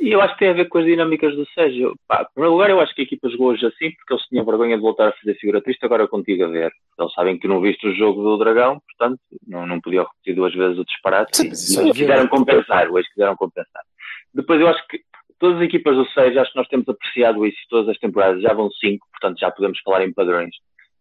Eu 0.00 0.20
acho 0.20 0.32
que 0.34 0.40
tem 0.40 0.48
a 0.48 0.54
ver 0.54 0.68
com 0.68 0.78
as 0.78 0.84
dinâmicas 0.84 1.36
do 1.36 1.46
Sérgio. 1.50 1.94
Pá, 2.08 2.22
em 2.22 2.32
primeiro 2.32 2.54
lugar, 2.54 2.70
eu 2.70 2.80
acho 2.80 2.94
que 2.94 3.02
a 3.02 3.04
equipa 3.04 3.28
jogou 3.28 3.48
hoje 3.48 3.66
assim 3.66 3.90
porque 3.92 4.14
eles 4.14 4.24
tinham 4.26 4.44
vergonha 4.44 4.76
de 4.76 4.82
voltar 4.82 5.08
a 5.08 5.12
fazer 5.12 5.34
figura 5.34 5.60
triste 5.60 5.84
agora 5.84 6.08
contigo 6.08 6.44
a 6.44 6.48
ver. 6.48 6.72
Eles 6.98 7.12
sabem 7.12 7.38
que 7.38 7.46
não 7.46 7.60
viste 7.60 7.86
o 7.86 7.94
jogo 7.94 8.22
do 8.22 8.38
Dragão, 8.38 8.80
portanto, 8.80 9.20
não, 9.46 9.66
não 9.66 9.80
podiam 9.80 10.04
repetir 10.04 10.34
duas 10.34 10.54
vezes 10.54 10.78
o 10.78 10.84
disparate. 10.84 11.36
Sim, 11.36 11.86
e, 11.86 11.90
é 11.90 11.92
quiseram 11.92 12.26
compensar, 12.28 12.90
hoje 12.90 13.08
quiseram 13.10 13.36
compensar. 13.36 13.82
Depois 14.32 14.60
eu 14.60 14.68
acho 14.68 14.86
que 14.88 15.00
todas 15.38 15.58
as 15.58 15.64
equipas 15.64 15.96
do 15.96 16.08
Sérgio, 16.10 16.40
acho 16.40 16.52
que 16.52 16.58
nós 16.58 16.68
temos 16.68 16.88
apreciado 16.88 17.46
isso 17.46 17.58
todas 17.68 17.88
as 17.88 17.98
temporadas. 17.98 18.42
Já 18.42 18.54
vão 18.54 18.70
cinco, 18.70 19.06
portanto 19.12 19.38
já 19.38 19.50
podemos 19.50 19.78
falar 19.80 20.04
em 20.04 20.12
padrões 20.12 20.54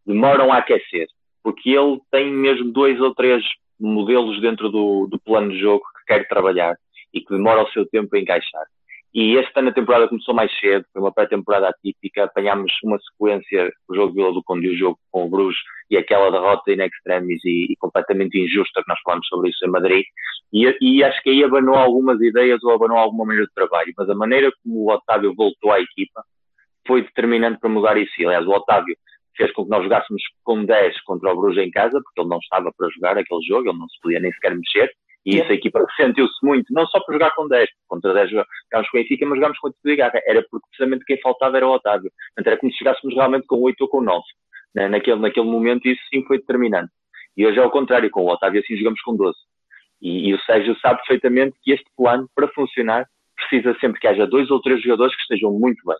demoram 0.09 0.51
a 0.51 0.57
aquecer, 0.57 1.07
porque 1.43 1.69
ele 1.69 1.99
tem 2.11 2.31
mesmo 2.31 2.71
dois 2.71 2.99
ou 2.99 3.13
três 3.13 3.43
modelos 3.79 4.41
dentro 4.41 4.69
do, 4.69 5.07
do 5.07 5.19
plano 5.19 5.51
de 5.51 5.59
jogo 5.59 5.83
que 5.99 6.13
quer 6.13 6.27
trabalhar 6.27 6.75
e 7.13 7.21
que 7.21 7.33
demora 7.33 7.63
o 7.63 7.71
seu 7.71 7.85
tempo 7.85 8.15
a 8.15 8.19
encaixar. 8.19 8.65
E 9.13 9.35
este 9.37 9.51
ano 9.55 9.69
a 9.69 9.73
temporada 9.73 10.07
começou 10.07 10.35
mais 10.35 10.51
cedo, 10.59 10.85
foi 10.93 11.01
uma 11.01 11.11
pré-temporada 11.11 11.67
atípica, 11.67 12.25
apanhámos 12.25 12.71
uma 12.83 12.99
sequência, 12.99 13.71
o 13.87 13.95
jogo 13.95 14.13
Vila 14.13 14.31
do 14.31 14.43
Conde 14.43 14.67
e 14.67 14.69
o 14.69 14.77
jogo 14.77 14.99
com 15.11 15.25
o 15.25 15.29
Bruges, 15.29 15.59
e 15.89 15.97
aquela 15.97 16.29
derrota 16.29 16.71
in 16.71 16.81
extremis 16.81 17.43
e, 17.43 17.71
e, 17.71 17.75
completamente 17.77 18.37
injusta, 18.39 18.83
que 18.83 18.87
nós 18.89 18.99
falamos 19.03 19.27
sobre 19.27 19.49
isso 19.49 19.65
em 19.65 19.69
Madrid, 19.69 20.05
e, 20.53 20.77
e, 20.79 21.03
acho 21.03 21.21
que 21.23 21.31
aí 21.31 21.43
abanou 21.43 21.75
algumas 21.75 22.21
ideias 22.21 22.63
ou 22.63 22.71
abanou 22.71 22.97
alguma 22.97 23.25
maneira 23.25 23.47
de 23.47 23.53
trabalho, 23.53 23.91
mas 23.97 24.09
a 24.09 24.15
maneira 24.15 24.51
como 24.63 24.85
o 24.85 24.91
Otávio 24.91 25.33
voltou 25.35 25.71
à 25.71 25.79
equipa 25.79 26.23
foi 26.87 27.01
determinante 27.03 27.59
para 27.59 27.69
mudar 27.69 27.97
isso. 27.97 28.11
Aliás, 28.19 28.45
o 28.47 28.51
Otávio 28.51 28.95
fez 29.37 29.51
com 29.53 29.63
que 29.63 29.69
nós 29.69 29.83
jogássemos 29.83 30.21
com 30.43 30.65
10 30.65 31.01
contra 31.01 31.31
o 31.31 31.35
Bruges 31.35 31.63
em 31.63 31.71
casa, 31.71 31.99
porque 32.03 32.19
ele 32.19 32.29
não 32.29 32.39
estava 32.39 32.71
para 32.75 32.89
jogar 32.89 33.17
aquele 33.17 33.41
jogo, 33.47 33.69
ele 33.69 33.77
não 33.77 33.87
se 33.87 33.99
podia 34.01 34.19
nem 34.19 34.31
sequer 34.33 34.55
mexer, 34.55 34.91
e 35.25 35.37
isso 35.37 35.51
a 35.51 35.55
equipa 35.55 35.85
sentiu-se 35.95 36.33
muito, 36.43 36.73
não 36.73 36.85
só 36.87 36.99
por 37.01 37.13
jogar 37.13 37.31
com 37.35 37.47
10, 37.47 37.69
contra 37.87 38.13
10 38.13 38.29
jogámos 38.29 38.89
com 38.89 38.97
o 38.97 39.01
Benfica, 39.01 39.25
mas 39.25 39.37
jogámos 39.37 39.59
com 39.59 39.67
o 39.67 39.73
de 39.83 39.95
Garra, 39.95 40.21
era 40.25 40.43
porque 40.49 40.65
precisamente 40.69 41.05
quem 41.05 41.19
faltava 41.21 41.57
era 41.57 41.67
o 41.67 41.71
Otávio, 41.71 42.11
portanto 42.29 42.47
era 42.47 42.57
como 42.57 42.71
se 42.71 42.77
chegássemos 42.77 43.15
realmente 43.15 43.45
com 43.45 43.61
8 43.61 43.81
ou 43.81 43.87
com 43.89 44.01
9, 44.01 44.23
né? 44.75 44.87
naquele, 44.87 45.19
naquele 45.19 45.45
momento 45.45 45.87
isso 45.87 46.01
sim 46.13 46.23
foi 46.25 46.37
determinante, 46.37 46.91
e 47.35 47.45
hoje 47.45 47.59
é 47.59 47.61
ao 47.61 47.71
contrário, 47.71 48.09
com 48.09 48.23
o 48.23 48.31
Otávio 48.31 48.61
assim 48.61 48.77
jogamos 48.77 49.01
com 49.01 49.15
12, 49.15 49.37
e, 50.01 50.29
e 50.29 50.33
o 50.33 50.39
Sérgio 50.41 50.77
sabe 50.79 50.99
perfeitamente 50.99 51.57
que 51.61 51.73
este 51.73 51.85
plano, 51.97 52.29
para 52.33 52.47
funcionar, 52.49 53.05
precisa 53.35 53.77
sempre 53.79 53.99
que 53.99 54.07
haja 54.07 54.25
dois 54.25 54.49
ou 54.49 54.61
três 54.61 54.81
jogadores 54.81 55.15
que 55.15 55.21
estejam 55.21 55.51
muito 55.51 55.83
bem, 55.85 55.97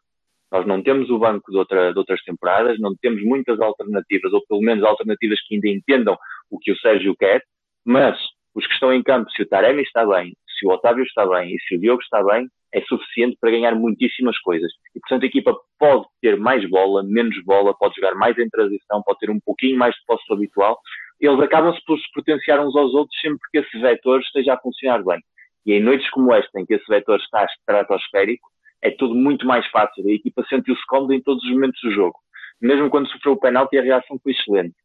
nós 0.51 0.65
não 0.65 0.81
temos 0.81 1.09
o 1.09 1.19
banco 1.19 1.51
de, 1.51 1.57
outra, 1.57 1.93
de, 1.93 1.99
outras 1.99 2.21
temporadas, 2.23 2.79
não 2.79 2.95
temos 2.95 3.21
muitas 3.23 3.59
alternativas, 3.59 4.33
ou 4.33 4.43
pelo 4.47 4.61
menos 4.61 4.83
alternativas 4.83 5.39
que 5.45 5.55
ainda 5.55 5.69
entendam 5.69 6.17
o 6.49 6.57
que 6.57 6.71
o 6.71 6.79
Sérgio 6.79 7.15
quer, 7.15 7.43
mas 7.85 8.17
os 8.59 8.67
que 8.67 8.73
estão 8.73 8.93
em 8.93 9.01
campo, 9.01 9.31
se 9.31 9.41
o 9.41 9.47
Taremi 9.47 9.81
está 9.81 10.05
bem, 10.05 10.33
se 10.59 10.67
o 10.67 10.71
Otávio 10.71 11.03
está 11.03 11.25
bem 11.25 11.55
e 11.55 11.59
se 11.61 11.75
o 11.75 11.79
Diogo 11.79 12.01
está 12.01 12.21
bem, 12.23 12.47
é 12.73 12.81
suficiente 12.81 13.37
para 13.39 13.51
ganhar 13.51 13.73
muitíssimas 13.73 14.37
coisas. 14.39 14.71
E, 14.93 14.99
portanto, 14.99 15.23
a 15.23 15.25
equipa 15.25 15.55
pode 15.79 16.05
ter 16.21 16.37
mais 16.37 16.69
bola, 16.69 17.01
menos 17.03 17.41
bola, 17.43 17.73
pode 17.73 17.95
jogar 17.95 18.13
mais 18.15 18.37
em 18.37 18.49
transição, 18.49 19.01
pode 19.03 19.19
ter 19.19 19.29
um 19.29 19.39
pouquinho 19.39 19.77
mais 19.77 19.95
de 19.95 20.01
posse 20.05 20.23
habitual. 20.31 20.77
Eles 21.19 21.39
acabam-se 21.39 21.83
por 21.85 21.97
se 21.97 22.05
potenciar 22.13 22.59
uns 22.59 22.75
aos 22.75 22.93
outros 22.93 23.19
sempre 23.21 23.39
que 23.51 23.59
esse 23.59 23.79
vetor 23.79 24.19
esteja 24.19 24.53
a 24.53 24.59
funcionar 24.59 25.03
bem. 25.03 25.19
E 25.65 25.73
em 25.73 25.81
noites 25.81 26.09
como 26.11 26.33
esta, 26.33 26.59
em 26.59 26.65
que 26.65 26.75
esse 26.75 26.85
vetor 26.87 27.19
está 27.19 27.45
estratosférico, 27.45 28.47
é 28.81 28.91
tudo 28.91 29.15
muito 29.15 29.45
mais 29.47 29.65
fácil. 29.67 30.05
A 30.05 30.11
equipa 30.11 30.45
sentiu-se 30.47 30.85
cómoda 30.87 31.15
em 31.15 31.21
todos 31.21 31.43
os 31.43 31.51
momentos 31.51 31.79
do 31.81 31.91
jogo. 31.91 32.17
Mesmo 32.61 32.89
quando 32.89 33.09
sofreu 33.09 33.33
o 33.33 33.39
penalti, 33.39 33.77
a 33.77 33.81
reação 33.81 34.19
foi 34.21 34.33
excelente. 34.33 34.75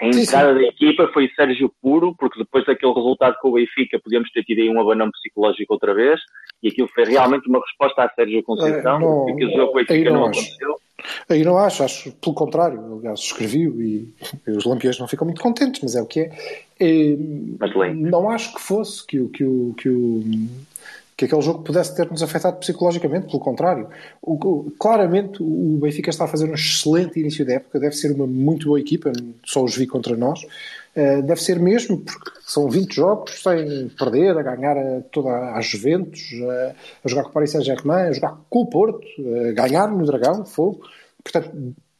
A 0.00 0.06
entrada 0.06 0.54
da 0.54 0.62
equipa 0.62 1.08
foi 1.12 1.28
Sérgio 1.36 1.70
Puro, 1.82 2.14
porque 2.18 2.38
depois 2.38 2.64
daquele 2.64 2.92
resultado 2.92 3.36
com 3.40 3.48
o 3.48 3.52
Benfica 3.52 3.98
podíamos 4.02 4.30
ter 4.32 4.42
tido 4.44 4.60
aí 4.60 4.70
um 4.70 4.80
abanão 4.80 5.10
psicológico 5.10 5.74
outra 5.74 5.92
vez, 5.94 6.20
e 6.62 6.68
aquilo 6.68 6.88
foi 6.94 7.04
realmente 7.04 7.48
uma 7.48 7.60
resposta 7.60 8.02
a 8.04 8.08
Sérgio 8.10 8.42
Conceição, 8.42 8.96
É, 8.96 9.00
não, 9.00 9.26
porque 9.26 9.44
o 9.46 9.50
jogo 9.50 9.72
com 9.72 9.74
Benfica 9.78 9.94
aí 9.94 10.04
não 10.04 10.12
não, 10.12 10.26
acho. 10.26 10.40
aconteceu. 10.40 10.76
Aí 11.30 11.44
não 11.44 11.56
acho, 11.56 11.82
acho 11.82 12.12
pelo 12.12 12.34
contrário. 12.34 12.98
Aliás, 12.98 13.20
escrevi-o 13.20 13.80
e 13.82 14.12
os 14.48 14.64
lampiões 14.64 14.98
não 14.98 15.08
ficam 15.08 15.26
muito 15.26 15.40
contentes, 15.40 15.80
mas 15.82 15.94
é 15.96 16.02
o 16.02 16.06
que 16.06 16.20
é. 16.20 16.30
É, 16.78 17.16
Mas 17.58 17.74
lê. 17.74 17.92
não 17.94 18.30
acho 18.30 18.54
que 18.54 18.60
fosse 18.60 19.06
que 19.06 19.26
que 19.28 19.44
o, 19.44 19.74
que 19.76 19.88
o 19.88 20.22
que 21.20 21.26
aquele 21.26 21.42
jogo 21.42 21.62
pudesse 21.62 21.94
ter-nos 21.94 22.22
afetado 22.22 22.56
psicologicamente, 22.56 23.26
pelo 23.26 23.40
contrário. 23.40 23.88
O, 24.22 24.70
claramente 24.78 25.42
o 25.42 25.78
Benfica 25.78 26.08
está 26.08 26.24
a 26.24 26.26
fazer 26.26 26.48
um 26.48 26.54
excelente 26.54 27.20
início 27.20 27.44
da 27.44 27.54
época, 27.54 27.78
deve 27.78 27.94
ser 27.94 28.10
uma 28.12 28.26
muito 28.26 28.68
boa 28.68 28.80
equipa, 28.80 29.12
só 29.44 29.62
os 29.62 29.76
vi 29.76 29.86
contra 29.86 30.16
nós. 30.16 30.40
Eh, 30.96 31.20
deve 31.20 31.42
ser 31.42 31.60
mesmo, 31.60 31.98
porque 31.98 32.30
são 32.40 32.70
20 32.70 32.94
jogos 32.94 33.42
sem 33.42 33.90
perder, 33.90 34.38
a 34.38 34.42
ganhar 34.42 34.78
a 34.78 35.02
toda 35.12 35.28
a 35.28 35.60
Juventus, 35.60 36.22
a, 36.42 36.74
a 37.04 37.08
jogar 37.08 37.24
com 37.24 37.28
o 37.28 37.32
Paris 37.34 37.50
Saint-Germain, 37.50 38.08
a 38.08 38.12
jogar 38.12 38.40
com 38.48 38.60
o 38.60 38.66
Porto, 38.66 39.06
a 39.46 39.52
ganhar 39.52 39.88
no 39.90 40.06
Dragão, 40.06 40.46
fogo. 40.46 40.80
Portanto, 41.22 41.50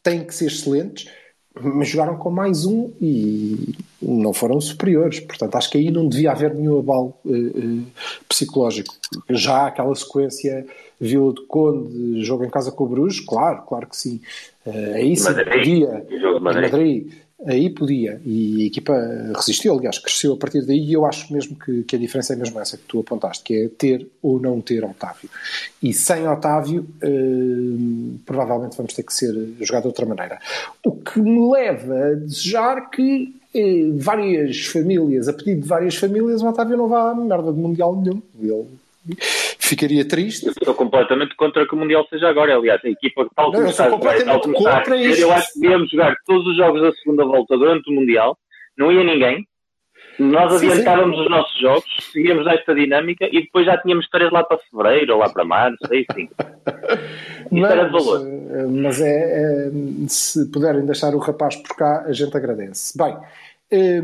têm 0.03 0.25
que 0.25 0.35
ser 0.35 0.47
excelentes, 0.47 1.11
mas 1.59 1.89
jogaram 1.89 2.17
com 2.17 2.31
mais 2.31 2.65
um 2.65 2.93
e 3.01 3.75
não 4.01 4.33
foram 4.33 4.61
superiores. 4.61 5.21
Portanto, 5.21 5.57
acho 5.57 5.71
que 5.71 5.79
aí 5.79 5.91
não 5.91 6.09
devia 6.09 6.31
haver 6.31 6.55
nenhum 6.55 6.79
abalo 6.79 7.15
eh, 7.27 7.31
eh, 7.33 7.83
psicológico. 8.29 8.95
Já 9.29 9.67
aquela 9.67 9.95
sequência 9.95 10.65
Vila 11.01 11.33
de 11.33 11.45
Conde, 11.47 12.23
jogo 12.23 12.45
em 12.45 12.51
casa 12.51 12.71
com 12.71 12.85
o 12.85 12.89
Bruges, 12.89 13.21
claro, 13.21 13.63
claro 13.63 13.89
que 13.89 13.97
sim. 13.97 14.21
Eh, 14.67 14.93
aí 14.95 15.17
sim, 15.17 15.35
podia. 15.35 16.07
Madrid. 16.41 16.73
Madrid, 16.73 17.13
aí 17.46 17.70
podia. 17.70 18.20
E 18.24 18.62
a 18.62 18.66
equipa 18.66 18.94
resistiu, 19.35 19.76
aliás, 19.76 19.98
cresceu 19.98 20.35
a 20.35 20.37
partir 20.37 20.64
daí. 20.64 20.79
E 20.79 20.92
eu 20.92 21.05
acho 21.05 21.33
mesmo 21.33 21.57
que, 21.57 21.83
que 21.85 21.96
a 21.96 21.98
diferença 21.98 22.33
é 22.33 22.37
mesmo 22.37 22.59
essa 22.61 22.76
que 22.76 22.85
tu 22.85 23.00
apontaste, 23.00 23.42
que 23.44 23.55
é 23.55 23.68
ter 23.68 24.07
ou 24.22 24.40
não 24.40 24.61
ter 24.61 24.85
Otávio. 24.85 25.29
E 25.83 25.92
sem 25.92 26.26
Otávio, 26.29 26.87
eh, 27.03 28.18
provavelmente 28.26 28.76
vamos 28.76 28.94
ter 28.94 29.03
que 29.03 29.14
ser 29.14 29.35
jogado 29.61 29.83
de 29.83 29.88
outra 29.88 30.07
maneira. 30.07 30.38
O 30.85 30.92
que 30.92 31.20
me 31.20 31.50
leva 31.50 31.94
a 31.94 32.14
desejar 32.14 32.90
que 32.90 33.35
eh, 33.55 33.90
várias 33.94 34.66
famílias, 34.66 35.29
a 35.29 35.33
pedido 35.33 35.62
de 35.62 35.68
várias 35.68 35.96
famílias, 35.96 36.42
o 36.42 36.48
Otávio 36.48 36.76
não 36.76 36.88
vá 36.88 37.11
a 37.11 37.14
merda 37.14 37.53
de 37.53 37.59
Mundial 37.59 37.96
nenhum. 37.96 38.22
Ele 38.40 38.66
ficaria 39.59 40.07
triste. 40.07 40.47
Eu 40.47 40.53
estou 40.53 40.75
completamente 40.75 41.35
contra 41.37 41.67
que 41.67 41.75
o 41.75 41.79
Mundial 41.79 42.07
seja 42.09 42.29
agora. 42.29 42.55
Aliás, 42.57 42.81
a 42.85 42.89
equipa, 42.89 43.27
tal 43.35 43.53
como 43.53 43.63
sou 43.63 43.71
está 43.71 43.85
jogar, 43.91 43.99
tal 44.25 44.41
completamente 44.41 44.43
como 44.43 44.57
está 44.59 44.71
a 44.71 44.77
contra 44.79 44.97
isso. 44.97 45.21
eu 45.23 45.33
acho 45.33 45.53
que 45.53 45.61
devíamos 45.61 45.91
jogar 45.91 46.17
todos 46.27 46.47
os 46.47 46.57
jogos 46.57 46.83
da 46.83 46.93
segunda 46.93 47.25
volta 47.25 47.57
durante 47.57 47.91
o 47.91 47.95
Mundial. 47.95 48.37
Não 48.77 48.91
ia 48.93 49.05
ninguém. 49.05 49.47
Nós 50.19 50.53
Sim, 50.53 50.59
sim. 50.59 50.71
adiantávamos 50.73 51.19
os 51.19 51.31
nossos 51.31 51.59
jogos, 51.61 51.85
seguíamos 52.13 52.45
nesta 52.45 52.75
dinâmica 52.75 53.27
e 53.33 53.41
depois 53.43 53.65
já 53.65 53.79
tínhamos 53.79 54.07
três 54.11 54.31
lá 54.31 54.45
para 54.45 54.59
fevereiro 54.59 55.15
ou 55.15 55.19
lá 55.21 55.31
para 55.31 55.45
março, 55.47 55.79
aí 55.91 56.05
sim. 56.15 56.29
Isso 57.51 57.67
era 57.67 57.85
de 57.87 57.93
Mas, 57.93 58.05
valor. 58.05 58.21
eh, 58.29 58.67
mas 58.67 59.01
é, 59.01 59.09
é, 59.69 59.71
se 60.09 60.51
puderem 60.51 60.85
deixar 60.85 61.15
o 61.15 61.19
rapaz 61.19 61.57
por 61.57 61.75
cá, 61.75 62.05
a 62.07 62.13
gente 62.13 62.37
agradece. 62.37 62.97
Bem, 62.99 63.17
eh, 63.71 64.03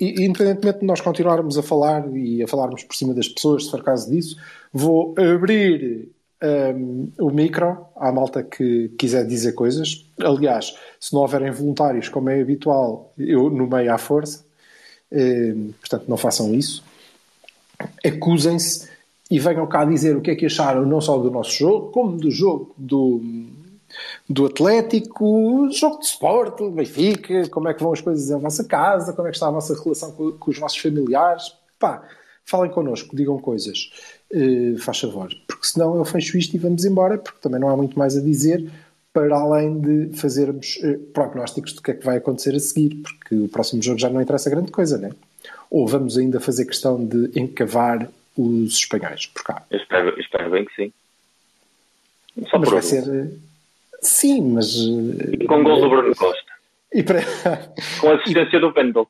independentemente 0.00 0.80
de 0.80 0.86
nós 0.86 1.00
continuarmos 1.00 1.56
a 1.58 1.62
falar 1.62 2.06
e 2.14 2.42
a 2.42 2.48
falarmos 2.48 2.84
por 2.84 2.94
cima 2.94 3.14
das 3.14 3.28
pessoas, 3.28 3.64
se 3.64 3.70
for 3.70 3.82
caso 3.82 4.10
disso, 4.10 4.36
vou 4.72 5.14
abrir 5.18 6.08
eh, 6.40 6.74
o 7.18 7.30
micro 7.30 7.86
à 7.96 8.12
malta 8.12 8.42
que 8.42 8.90
quiser 8.98 9.26
dizer 9.26 9.52
coisas. 9.52 10.06
Aliás, 10.18 10.74
se 10.98 11.12
não 11.14 11.22
houverem 11.22 11.50
voluntários, 11.50 12.08
como 12.08 12.30
é 12.30 12.40
habitual, 12.40 13.12
eu 13.18 13.48
nomeio 13.50 13.92
à 13.92 13.98
força. 13.98 14.44
Eh, 15.10 15.54
portanto, 15.80 16.04
não 16.08 16.16
façam 16.16 16.54
isso 16.54 16.84
acusem-se 18.04 18.88
e 19.30 19.38
venham 19.38 19.66
cá 19.66 19.84
dizer 19.84 20.16
o 20.16 20.20
que 20.20 20.30
é 20.30 20.34
que 20.34 20.46
acharam 20.46 20.84
não 20.84 21.00
só 21.00 21.18
do 21.18 21.30
nosso 21.30 21.52
jogo, 21.52 21.90
como 21.90 22.16
do 22.16 22.30
jogo 22.30 22.74
do, 22.76 23.20
do 24.28 24.46
Atlético, 24.46 25.68
jogo 25.72 25.98
de 26.00 26.06
Sport, 26.06 26.58
do 26.58 26.70
Benfica, 26.70 27.48
como 27.48 27.68
é 27.68 27.74
que 27.74 27.82
vão 27.82 27.92
as 27.92 28.00
coisas 28.00 28.30
à 28.30 28.38
vossa 28.38 28.64
casa, 28.64 29.12
como 29.12 29.28
é 29.28 29.30
que 29.30 29.36
está 29.36 29.48
a 29.48 29.50
vossa 29.52 29.74
relação 29.82 30.12
com, 30.12 30.32
com 30.32 30.50
os 30.50 30.58
vossos 30.58 30.78
familiares. 30.78 31.54
Pá, 31.78 32.02
falem 32.44 32.70
connosco, 32.70 33.14
digam 33.16 33.38
coisas, 33.38 33.90
Eh, 34.32 34.76
faz 34.78 35.00
favor, 35.00 35.28
porque 35.48 35.66
senão 35.66 35.96
eu 35.96 36.04
fecho 36.04 36.38
isto 36.38 36.54
e 36.54 36.58
vamos 36.58 36.84
embora, 36.84 37.18
porque 37.18 37.40
também 37.40 37.58
não 37.58 37.68
há 37.68 37.76
muito 37.76 37.98
mais 37.98 38.16
a 38.16 38.20
dizer 38.20 38.70
para 39.12 39.34
além 39.36 39.80
de 39.80 40.16
fazermos 40.16 40.78
eh, 40.84 40.98
prognósticos 41.12 41.72
do 41.72 41.82
que 41.82 41.90
é 41.90 41.94
que 41.94 42.04
vai 42.06 42.18
acontecer 42.18 42.54
a 42.54 42.60
seguir, 42.60 42.94
porque 43.02 43.34
o 43.34 43.48
próximo 43.48 43.82
jogo 43.82 43.98
já 43.98 44.08
não 44.08 44.22
interessa 44.22 44.48
grande 44.48 44.70
coisa, 44.70 44.96
né? 44.98 45.10
Ou 45.68 45.84
vamos 45.88 46.16
ainda 46.16 46.38
fazer 46.38 46.64
questão 46.64 47.04
de 47.04 47.32
encavar 47.36 48.08
os 48.36 48.74
espanhóis 48.74 49.26
por 49.26 49.42
cá? 49.42 49.64
Eu 49.68 49.78
espero, 49.80 50.20
espero 50.20 50.48
bem 50.50 50.64
que 50.64 50.74
sim. 50.76 50.92
Só 52.48 52.56
mas 52.60 52.70
vai 52.70 52.82
ser. 52.82 53.02
eh, 53.08 53.30
Sim, 54.00 54.52
mas. 54.54 54.74
eh, 54.74 55.36
E 55.40 55.46
com 55.46 55.62
gol 55.62 55.80
do 55.80 55.88
Bruno 55.90 56.14
Costa. 56.16 56.50
E 56.92 57.02
para, 57.02 57.20
Com 58.00 58.10
assistência 58.12 58.58
do 58.60 58.72
Pendle. 58.72 59.06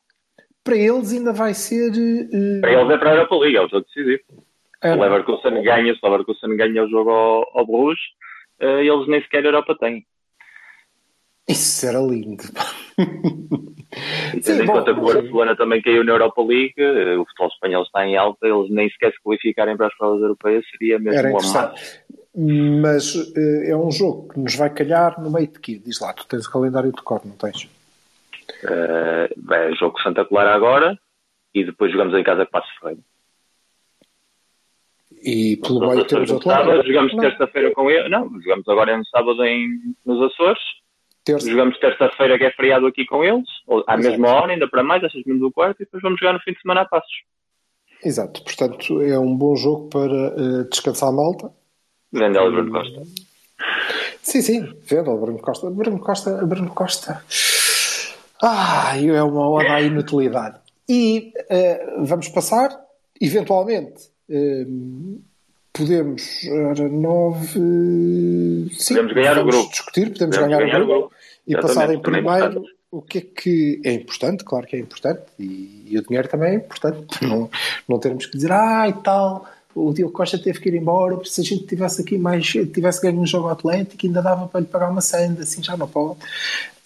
para 0.63 0.75
eles 0.75 1.11
ainda 1.13 1.33
vai 1.33 1.53
ser. 1.53 1.91
eh, 1.91 2.59
Para 2.61 2.73
eles 2.73 2.89
é 2.91 2.97
para 2.97 3.09
a 3.11 3.13
Europa 3.15 3.35
League, 3.37 3.57
é 3.57 3.61
o 3.61 3.69
jogo 3.69 3.85
decisivo. 3.85 4.21
Se 4.83 4.87
o 4.89 5.01
Leverkusen 5.01 5.63
ganha, 5.63 5.93
se 5.93 5.99
o 6.03 6.09
Leverkusen 6.09 6.57
ganha 6.57 6.83
o 6.83 6.89
jogo 6.89 7.09
ao, 7.11 7.45
ao 7.59 7.65
Bruges, 7.65 7.99
eh, 8.59 8.85
eles 8.85 9.07
nem 9.07 9.21
sequer 9.21 9.43
a 9.43 9.47
Europa 9.47 9.75
têm. 9.79 10.05
Isso 11.51 11.85
era 11.85 11.99
lindo. 11.99 12.43
Tendo 14.43 14.63
em 14.63 14.67
conta 14.67 14.93
que 14.93 14.99
o 14.99 15.05
Barcelona 15.05 15.55
também 15.55 15.81
caiu 15.81 16.03
na 16.03 16.13
Europa 16.13 16.41
League, 16.41 16.73
eh, 16.77 17.17
o 17.17 17.25
futebol 17.25 17.47
espanhol 17.49 17.83
está 17.83 18.05
em 18.05 18.15
alta, 18.15 18.47
eles 18.47 18.69
nem 18.69 18.89
sequer 18.89 19.11
se 19.11 19.21
qualificarem 19.21 19.75
para 19.75 19.87
as 19.87 19.97
provas 19.97 20.21
europeias, 20.21 20.63
seria 20.71 20.97
mesmo 20.97 21.19
Era 21.19 21.29
um 21.29 21.39
amasso. 21.39 21.73
Mas 22.33 23.15
eh, 23.35 23.71
é 23.71 23.75
um 23.75 23.91
jogo 23.91 24.29
que 24.29 24.39
nos 24.39 24.55
vai 24.55 24.69
calhar 24.69 25.21
no 25.21 25.29
meio 25.29 25.47
de 25.47 25.59
quê? 25.59 25.81
Diz 25.83 25.99
lá, 25.99 26.13
tu 26.13 26.25
tens 26.25 26.45
o 26.45 26.51
calendário 26.51 26.91
de 26.91 27.01
cor, 27.01 27.21
não 27.25 27.35
tens? 27.35 27.69
Eh, 28.63 29.29
é 29.51 29.75
jogo 29.75 29.99
Santa 30.01 30.23
Clara 30.25 30.55
agora 30.55 30.97
e 31.53 31.65
depois 31.65 31.91
jogamos 31.91 32.17
em 32.17 32.23
casa 32.23 32.45
com 32.45 32.51
Passo 32.51 32.69
Ferreira. 32.79 33.01
E 35.23 35.57
pelo 35.57 35.87
meio 35.87 36.05
temos 36.05 36.31
outro 36.31 36.49
lado. 36.49 36.87
jogamos 36.87 37.13
terça-feira 37.15 37.71
com 37.71 37.89
ele. 37.91 38.09
Não, 38.09 38.27
jogamos 38.41 38.67
agora 38.67 38.97
no 38.97 39.05
sábado 39.05 39.43
em, 39.43 39.67
nos 40.05 40.31
Açores. 40.31 40.59
Terça. 41.23 41.49
Jogamos 41.49 41.77
terça-feira 41.79 42.37
que 42.37 42.45
é 42.45 42.51
feriado 42.51 42.85
aqui 42.87 43.05
com 43.05 43.23
eles, 43.23 43.47
ou 43.67 43.83
à 43.87 43.97
Exato. 43.97 44.09
mesma 44.09 44.29
hora, 44.29 44.53
ainda 44.53 44.67
para 44.67 44.83
mais, 44.83 45.03
às 45.03 45.11
seis 45.11 45.25
minutos 45.25 45.49
do 45.49 45.53
quarto, 45.53 45.81
e 45.81 45.85
depois 45.85 46.01
vamos 46.01 46.19
jogar 46.19 46.33
no 46.33 46.39
fim 46.39 46.53
de 46.53 46.61
semana 46.61 46.81
a 46.81 46.85
Passos. 46.85 47.23
Exato, 48.03 48.43
portanto 48.43 49.01
é 49.01 49.17
um 49.19 49.35
bom 49.35 49.55
jogo 49.55 49.89
para 49.89 50.13
eh, 50.13 50.63
descansar 50.69 51.09
a 51.09 51.11
malta. 51.11 51.51
Grande 52.11 52.37
Hélio 52.37 52.51
Bruno 52.51 52.71
Costa. 52.71 53.01
Sim, 54.23 54.41
sim, 54.41 54.73
vendo 54.83 55.15
Bruno 55.17 55.39
Costa. 55.39 55.69
Bruno 55.69 55.99
Costa, 55.99 56.45
Bruno 56.45 56.73
Costa. 56.73 57.23
Ah, 58.41 58.93
é 58.97 59.21
uma 59.21 59.49
oda 59.49 59.73
à 59.73 59.81
inutilidade. 59.81 60.59
E 60.89 61.31
eh, 61.49 61.95
vamos 61.99 62.27
passar, 62.29 62.69
eventualmente, 63.19 64.09
eh, 64.29 64.65
podemos, 65.73 66.43
era 66.45 66.87
nove. 66.89 67.59
Sim, 68.73 68.95
Podemos 68.95 69.13
ganhar 69.13 69.37
o 69.39 69.45
grupo. 69.45 69.69
discutir, 69.69 70.11
podemos, 70.11 70.35
Podemos 70.37 70.57
ganhar, 70.57 70.59
ganhar 70.59 70.81
o 70.81 70.87
grupo. 70.87 71.13
E 71.47 71.53
Exatamente, 71.53 71.75
passar 71.75 71.93
em 71.93 71.97
é 71.97 71.99
primeiro, 71.99 72.65
o 72.91 73.01
que 73.01 73.17
é 73.17 73.21
que 73.21 73.81
é 73.85 73.93
importante? 73.93 74.43
Claro 74.43 74.67
que 74.67 74.75
é 74.75 74.79
importante. 74.79 75.21
E, 75.39 75.85
e 75.87 75.97
o 75.97 76.03
dinheiro 76.03 76.27
também 76.27 76.51
é 76.51 76.55
importante. 76.55 77.07
Não, 77.25 77.49
não 77.87 77.99
termos 77.99 78.25
que 78.25 78.33
dizer, 78.37 78.51
ah, 78.51 78.87
e 78.87 78.93
tal, 78.93 79.47
o 79.73 79.93
Diogo 79.93 80.13
Costa 80.13 80.37
teve 80.37 80.59
que 80.59 80.69
ir 80.69 80.75
embora, 80.75 81.15
porque 81.15 81.29
se 81.29 81.41
a 81.41 81.43
gente 81.43 81.65
tivesse 81.65 82.01
aqui 82.01 82.17
mais, 82.17 82.45
tivesse 82.45 83.01
ganho 83.01 83.19
um 83.19 83.25
jogo 83.25 83.47
atlético, 83.47 84.05
ainda 84.05 84.21
dava 84.21 84.47
para 84.47 84.59
lhe 84.59 84.65
pagar 84.67 84.89
uma 84.89 85.01
senda, 85.01 85.41
assim 85.43 85.63
já 85.63 85.77
não 85.77 85.87
pode. 85.87 86.19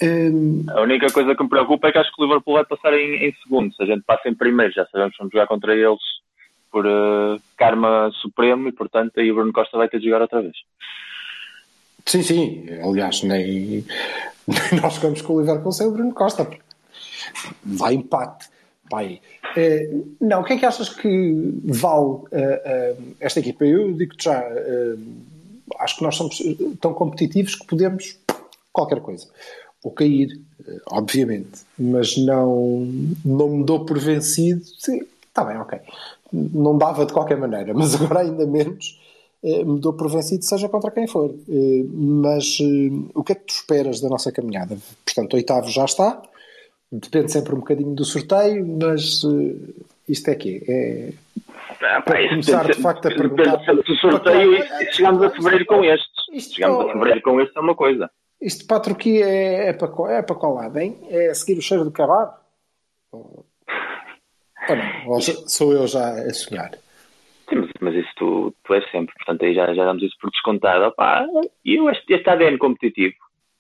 Hum, 0.02 0.63
A 0.69 0.82
única 0.82 1.08
coisa 1.12 1.34
que 1.36 1.43
me 1.43 1.50
preocupa 1.50 1.88
é 1.88 1.91
que 1.91 1.98
acho 1.98 2.13
que 2.15 2.21
o 2.21 2.26
Liverpool 2.26 2.54
vai 2.56 2.65
passar 2.65 2.93
em, 2.93 3.28
em 3.28 3.34
segundo. 3.43 3.74
Se 3.76 3.82
a 3.82 3.86
gente 3.86 4.04
passa 4.04 4.30
em 4.30 4.36
primeiro, 4.36 4.71
já 4.74 4.86
sabemos 4.91 5.13
que 5.13 5.17
vamos 5.19 5.32
jogar 5.34 5.48
contra 5.48 5.74
eles 5.74 6.00
por 6.76 6.86
eh, 6.86 7.40
karma 7.56 8.12
supremo 8.22 8.68
e, 8.68 8.72
portanto, 8.74 9.18
aí 9.18 9.32
o 9.32 9.36
Bruno 9.36 9.54
Costa 9.54 9.78
vai 9.78 9.88
ter 9.88 9.98
de 9.98 10.08
jogar 10.08 10.24
outra 10.24 10.42
vez. 10.42 10.58
sim, 12.06 12.22
sim, 12.22 12.66
aliás, 12.84 13.24
nem, 13.24 13.86
nem 14.46 14.82
nós 14.82 14.96
jogamos 14.96 15.22
com 15.22 15.36
o 15.36 15.40
Liverpool 15.40 15.72
sem 15.72 15.88
o 15.88 15.92
Bruno 15.92 16.14
Costa. 16.14 16.46
Vai 17.64 17.94
empate. 17.94 18.50
Vai. 18.92 19.22
Eh, 19.56 19.90
não, 20.20 20.42
o 20.42 20.44
que 20.44 20.52
é 20.52 20.58
que 20.58 20.66
achas 20.66 20.90
que 20.90 21.34
vale 21.64 22.24
eh, 22.34 22.62
eh, 22.66 22.96
esta 23.22 23.40
equipa? 23.40 23.64
Eu 23.64 23.94
digo-te 23.94 24.26
já, 24.26 24.44
acho 25.80 25.96
que 25.96 26.04
nós 26.04 26.18
somos 26.18 26.38
tão 26.82 26.94
competitivos 26.94 27.56
que 27.56 27.66
podemos 27.66 28.20
qualquer 28.74 29.00
coisa. 29.00 29.30
Ou 29.82 29.92
cair, 29.92 30.42
obviamente, 30.92 31.62
mas 31.80 32.18
não, 32.18 32.86
não 33.24 33.50
me 33.50 33.64
dou 33.64 33.86
por 33.86 33.98
vencido. 33.98 34.62
Sim, 34.78 35.00
Está 35.36 35.43
bem, 35.43 35.58
ok. 35.58 35.78
Não 36.32 36.78
dava 36.78 37.06
de 37.06 37.12
qualquer 37.12 37.36
maneira, 37.36 37.74
mas 37.76 37.93
agora 38.02 38.21
ainda 38.21 38.48
menos 38.48 38.98
eh, 39.43 39.65
me 39.65 39.82
dou 39.82 39.91
por 39.91 40.10
vencido, 40.10 40.45
seja 40.45 40.69
contra 40.69 40.89
quem 40.91 41.08
for. 41.08 41.30
Eh, 41.30 41.84
mas 41.91 42.58
eh, 42.62 42.89
o 43.13 43.21
que 43.21 43.34
é 43.34 43.36
que 43.36 43.43
tu 43.43 43.54
esperas 43.54 44.00
da 44.00 44.08
nossa 44.08 44.32
caminhada? 44.32 44.78
Portanto, 45.04 45.34
o 45.34 45.36
oitavo 45.36 45.69
já 45.69 45.84
está, 45.84 46.21
depende 46.89 47.34
sempre 47.34 47.54
um 47.54 47.60
bocadinho 47.60 47.93
do 47.93 48.06
sorteio, 48.06 48.65
mas 48.65 49.24
isto 50.08 50.30
é 50.30 50.36
que 50.36 50.63
é. 50.69 51.13
Ah, 51.82 52.02
para 52.02 52.30
começar 52.30 52.65
de 52.67 52.82
facto 52.82 53.08
a 53.10 53.12
perguntar. 53.12 53.58
Do 53.58 53.95
sorteio, 53.98 54.65
para... 54.65 54.91
chegamos 54.93 55.21
a 55.21 55.30
fevereiro 55.32 55.65
com 55.65 55.84
estes. 55.84 56.10
Isto 56.32 56.56
chegamos 56.56 56.80
a 56.80 56.93
fevereiro 56.93 57.21
com 57.21 57.41
este 57.41 57.58
é 57.58 57.60
uma 57.60 57.76
coisa. 57.76 58.10
Isto 58.41 58.65
para 58.65 58.78
a 58.78 58.80
Turquia 58.80 59.26
é, 59.26 59.67
é, 59.67 59.74
para, 59.74 60.13
é 60.13 60.21
para 60.21 60.36
qual 60.38 60.54
lado, 60.54 60.80
hein? 60.80 60.98
É 61.10 61.34
seguir 61.34 61.60
o 61.60 61.62
cheiro 61.62 61.84
do 61.84 61.91
cavalo? 61.91 62.32
Ou, 64.69 64.75
não? 64.75 65.08
Ou 65.08 65.21
sou 65.21 65.73
eu 65.73 65.88
já 65.88 66.10
a 66.10 66.34
sonhar? 66.34 66.71
Sim, 67.49 67.56
mas, 67.58 67.69
mas 67.80 67.95
isso 67.95 68.10
tu, 68.15 68.56
tu 68.63 68.73
és 68.73 68.89
sempre, 68.91 69.13
portanto 69.15 69.45
aí 69.45 69.54
já, 69.54 69.73
já 69.73 69.86
damos 69.86 70.04
isso 70.04 70.15
por 70.19 70.30
descontado. 70.32 70.86
Opa, 70.86 71.25
e 71.63 71.75
eu, 71.75 71.89
este, 71.89 72.13
este 72.13 72.30
ADN 72.30 72.58
competitivo 72.58 73.15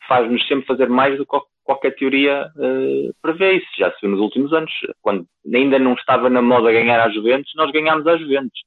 faz-nos 0.07 0.47
sempre 0.47 0.65
fazer 0.65 0.89
mais 0.89 1.17
do 1.17 1.25
que 1.25 1.37
qualquer 1.63 1.95
teoria 1.95 2.47
uh, 2.55 3.13
prevê 3.21 3.57
isso. 3.57 3.67
Já 3.77 3.91
se 3.91 3.97
viu 4.01 4.11
nos 4.11 4.19
últimos 4.19 4.53
anos, 4.53 4.71
quando 5.01 5.25
ainda 5.53 5.79
não 5.79 5.93
estava 5.93 6.29
na 6.29 6.41
moda 6.41 6.71
ganhar 6.71 7.05
às 7.05 7.13
Juventus, 7.13 7.51
nós 7.55 7.71
ganhámos 7.71 8.05
às 8.07 8.19
Juventus. 8.19 8.59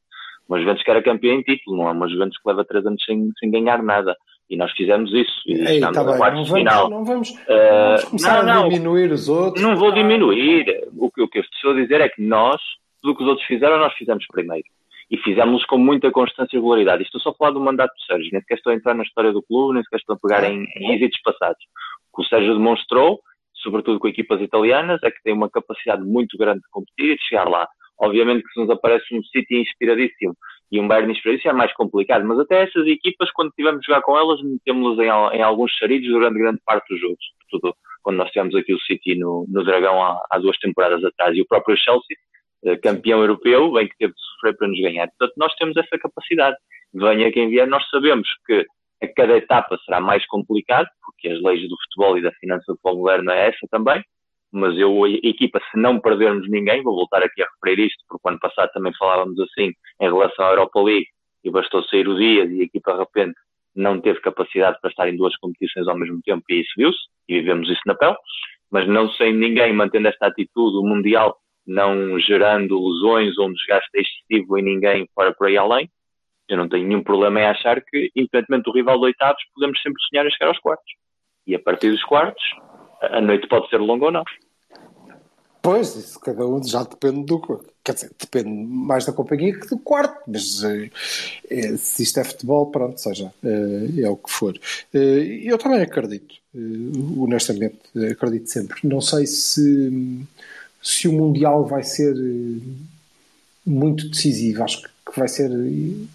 Uma 0.48 0.58
Juventus 0.58 0.82
que 0.82 0.90
era 0.90 1.02
campeã 1.02 1.34
em 1.34 1.42
título, 1.42 1.76
não 1.76 1.88
é 1.88 1.92
uma 1.92 2.08
Juventus 2.08 2.38
que 2.38 2.48
leva 2.48 2.64
três 2.64 2.84
anos 2.86 3.02
sem, 3.04 3.30
sem 3.38 3.50
ganhar 3.50 3.82
nada. 3.82 4.16
E 4.50 4.56
nós 4.56 4.72
fizemos 4.72 5.12
isso. 5.12 5.42
E 5.46 5.52
Ei, 5.52 5.80
tá 5.80 5.90
bem, 5.92 6.04
não, 6.04 6.18
vamos, 6.18 6.50
final. 6.50 6.90
não 6.90 7.04
vamos, 7.04 7.30
uh, 7.30 7.34
vamos 7.46 8.04
começar 8.04 8.42
não, 8.44 8.64
a 8.64 8.68
diminuir 8.68 9.12
os 9.12 9.28
outros. 9.28 9.62
Não 9.62 9.76
vou 9.76 9.92
diminuir. 9.92 10.64
O 10.96 11.10
que, 11.10 11.22
o 11.22 11.28
que 11.28 11.38
eu 11.38 11.42
estou 11.42 11.72
a 11.72 11.74
dizer 11.74 12.00
é 12.00 12.08
que 12.08 12.22
nós, 12.22 12.60
tudo 13.02 13.12
o 13.12 13.16
que 13.16 13.22
os 13.22 13.28
outros 13.28 13.46
fizeram, 13.46 13.78
nós 13.78 13.92
fizemos 13.94 14.26
primeiro 14.26 14.64
e 15.10 15.16
fizemos 15.18 15.64
com 15.64 15.78
muita 15.78 16.10
constância 16.10 16.56
e 16.56 16.58
regularidade. 16.58 17.02
Estou 17.02 17.20
só 17.20 17.30
a 17.30 17.34
falar 17.34 17.52
do 17.52 17.60
mandato 17.60 17.94
do 17.94 18.02
Sérgio, 18.02 18.30
nem 18.32 18.40
sequer 18.42 18.56
estou 18.56 18.72
a 18.72 18.76
entrar 18.76 18.94
na 18.94 19.02
história 19.02 19.32
do 19.32 19.42
clube, 19.42 19.74
nem 19.74 19.82
sequer 19.82 19.96
estou 19.96 20.16
a 20.16 20.18
pegar 20.18 20.44
em, 20.44 20.66
em 20.76 20.94
êxitos 20.94 21.20
passados. 21.22 21.62
O 22.12 22.16
que 22.16 22.26
o 22.26 22.28
Sérgio 22.28 22.54
demonstrou, 22.54 23.20
sobretudo 23.54 23.98
com 23.98 24.08
equipas 24.08 24.40
italianas, 24.40 25.02
é 25.02 25.10
que 25.10 25.22
tem 25.22 25.32
uma 25.32 25.48
capacidade 25.48 26.02
muito 26.04 26.36
grande 26.36 26.60
de 26.60 26.68
competir 26.70 27.12
e 27.12 27.16
de 27.16 27.22
chegar 27.22 27.48
lá. 27.48 27.66
Obviamente 27.98 28.42
que 28.44 28.52
se 28.52 28.60
nos 28.60 28.70
aparece 28.70 29.14
um 29.14 29.22
City 29.24 29.56
inspiradíssimo 29.56 30.36
e 30.70 30.80
um 30.80 30.86
Bayern 30.86 31.12
inspiradíssimo 31.12 31.52
é 31.52 31.54
mais 31.54 31.72
complicado, 31.72 32.24
mas 32.26 32.38
até 32.38 32.62
essas 32.62 32.86
equipas, 32.86 33.30
quando 33.32 33.52
tivemos 33.52 33.80
de 33.80 33.86
jogar 33.86 34.02
com 34.02 34.18
elas, 34.18 34.40
metemos-las 34.42 34.98
em, 34.98 35.38
em, 35.38 35.42
alguns 35.42 35.72
charidos 35.72 36.08
durante 36.08 36.38
grande 36.38 36.60
parte 36.64 36.88
dos 36.90 37.00
jogos. 37.00 37.24
Sobretudo 37.50 37.74
quando 38.02 38.16
nós 38.18 38.30
tivemos 38.30 38.54
aqui 38.54 38.74
o 38.74 38.80
City 38.80 39.14
no, 39.14 39.46
no 39.48 39.64
Dragão 39.64 40.02
há, 40.02 40.22
há 40.30 40.38
duas 40.38 40.58
temporadas 40.58 41.02
atrás 41.04 41.34
e 41.36 41.42
o 41.42 41.46
próprio 41.46 41.76
Chelsea, 41.76 42.16
eh, 42.64 42.76
campeão 42.76 43.20
europeu, 43.20 43.72
bem 43.72 43.88
que 43.88 43.96
teve 43.96 44.12
de 44.12 44.20
sofrer 44.20 44.56
para 44.56 44.68
nos 44.68 44.80
ganhar. 44.80 45.08
Portanto, 45.08 45.34
nós 45.36 45.54
temos 45.54 45.76
essa 45.76 45.98
capacidade. 45.98 46.56
Venha 46.92 47.32
quem 47.32 47.48
vier, 47.48 47.66
nós 47.66 47.86
sabemos 47.90 48.28
que 48.46 48.66
a 49.02 49.08
cada 49.14 49.36
etapa 49.36 49.78
será 49.84 50.00
mais 50.00 50.26
complicado, 50.26 50.88
porque 51.04 51.28
as 51.28 51.42
leis 51.42 51.68
do 51.68 51.76
futebol 51.82 52.18
e 52.18 52.22
da 52.22 52.32
finança 52.32 52.64
do 52.68 52.76
futebol 52.76 52.98
moderno 52.98 53.30
é 53.30 53.48
essa 53.48 53.66
também, 53.70 54.02
mas 54.52 54.76
eu, 54.78 55.04
a 55.04 55.10
equipa, 55.10 55.60
se 55.70 55.78
não 55.78 56.00
perdermos 56.00 56.48
ninguém, 56.48 56.82
vou 56.82 56.94
voltar 56.94 57.22
aqui 57.22 57.42
a 57.42 57.46
referir 57.46 57.86
isto, 57.86 58.02
porque 58.08 58.28
ano 58.28 58.38
passado 58.38 58.70
também 58.72 58.92
falávamos 58.98 59.38
assim 59.40 59.72
em 60.00 60.04
relação 60.04 60.46
à 60.46 60.50
Europa 60.50 60.80
League, 60.82 61.06
e 61.44 61.50
bastou 61.50 61.82
sair 61.84 62.08
o 62.08 62.16
dia 62.16 62.44
e 62.44 62.60
a 62.60 62.64
equipa 62.64 62.92
de 62.92 62.98
repente 62.98 63.34
não 63.74 64.00
teve 64.00 64.20
capacidade 64.20 64.78
para 64.80 64.90
estar 64.90 65.08
em 65.08 65.16
duas 65.16 65.36
competições 65.36 65.86
ao 65.86 65.96
mesmo 65.96 66.20
tempo, 66.24 66.42
e 66.48 66.60
isso 66.60 66.72
viu-se, 66.76 66.98
e 67.28 67.40
vivemos 67.40 67.68
isso 67.70 67.82
na 67.86 67.94
pele, 67.94 68.16
mas 68.70 68.88
não 68.88 69.10
sem 69.12 69.32
ninguém 69.32 69.72
mantendo 69.72 70.08
esta 70.08 70.26
atitude, 70.26 70.76
o 70.76 70.82
Mundial 70.82 71.36
não 71.66 72.18
gerando 72.18 72.88
lesões 72.88 73.36
ou 73.38 73.48
um 73.48 73.52
desgaste 73.52 73.90
excessivo 73.94 74.58
em 74.58 74.62
ninguém 74.62 75.08
fora 75.14 75.32
por 75.34 75.46
aí 75.46 75.56
além, 75.56 75.88
eu 76.48 76.56
não 76.56 76.68
tenho 76.68 76.88
nenhum 76.88 77.02
problema 77.02 77.40
em 77.40 77.46
achar 77.46 77.80
que, 77.82 78.10
independentemente 78.16 78.64
do 78.64 78.72
rival 78.72 78.98
de 78.98 79.04
oitavos, 79.04 79.42
podemos 79.54 79.80
sempre 79.82 80.02
sonhar 80.08 80.26
a 80.26 80.30
chegar 80.30 80.48
aos 80.48 80.58
quartos. 80.58 80.90
E 81.46 81.54
a 81.54 81.58
partir 81.58 81.90
dos 81.90 82.02
quartos, 82.04 82.42
a 83.00 83.20
noite 83.20 83.48
pode 83.48 83.68
ser 83.68 83.78
longa 83.78 84.06
ou 84.06 84.12
não. 84.12 84.24
Pois, 85.60 85.94
isso 85.96 86.18
cada 86.20 86.46
um 86.46 86.62
já 86.62 86.82
depende 86.82 87.24
do. 87.24 87.40
Quer 87.84 87.94
dizer, 87.94 88.10
depende 88.18 88.48
mais 88.48 89.06
da 89.06 89.12
companhia 89.12 89.58
que 89.58 89.66
do 89.68 89.78
quarto, 89.78 90.22
mas 90.26 90.62
é, 90.64 91.76
se 91.76 92.02
isto 92.02 92.20
é 92.20 92.24
futebol, 92.24 92.70
pronto, 92.70 93.00
seja, 93.00 93.32
é, 93.42 94.02
é 94.02 94.10
o 94.10 94.16
que 94.16 94.30
for. 94.30 94.58
eu 94.92 95.58
também 95.58 95.80
acredito, 95.80 96.36
honestamente, 97.16 97.78
acredito 98.10 98.48
sempre. 98.48 98.80
Não 98.86 99.00
sei 99.00 99.26
se 99.26 100.26
se 100.82 101.08
o 101.08 101.12
Mundial 101.12 101.66
vai 101.66 101.82
ser 101.82 102.14
eh, 102.16 102.60
muito 103.66 104.08
decisivo. 104.08 104.62
Acho 104.62 104.82
que 104.82 105.18
vai 105.18 105.28
ser 105.28 105.50
eh, 105.50 106.06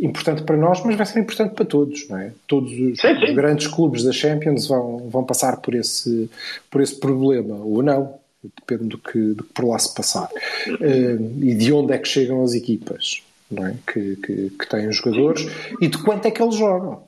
importante 0.00 0.42
para 0.42 0.56
nós, 0.56 0.84
mas 0.84 0.96
vai 0.96 1.06
ser 1.06 1.20
importante 1.20 1.54
para 1.54 1.64
todos, 1.64 2.08
não 2.08 2.18
é? 2.18 2.32
Todos 2.46 2.72
os, 2.72 3.00
sim, 3.00 3.26
sim. 3.26 3.34
grandes 3.34 3.66
clubes 3.66 4.02
da 4.02 4.12
Champions 4.12 4.66
vão, 4.66 5.08
vão 5.08 5.24
passar 5.24 5.60
por 5.60 5.74
esse, 5.74 6.30
por 6.70 6.80
esse 6.80 6.98
problema, 6.98 7.56
ou 7.56 7.82
não, 7.82 8.14
depende 8.42 8.88
do 8.88 8.98
que, 8.98 9.18
do 9.34 9.44
que 9.44 9.52
por 9.52 9.66
lá 9.66 9.78
se 9.78 9.94
passar. 9.94 10.28
Uh, 10.68 11.42
e 11.42 11.54
de 11.54 11.72
onde 11.72 11.92
é 11.92 11.98
que 11.98 12.08
chegam 12.08 12.42
as 12.42 12.54
equipas, 12.54 13.22
não 13.50 13.66
é? 13.66 13.76
Que, 13.86 14.16
que, 14.16 14.50
que 14.50 14.68
têm 14.68 14.88
os 14.88 14.96
jogadores 14.96 15.46
e 15.80 15.88
de 15.88 15.98
quanto 15.98 16.26
é 16.26 16.30
que 16.30 16.42
eles 16.42 16.56
jogam. 16.56 17.04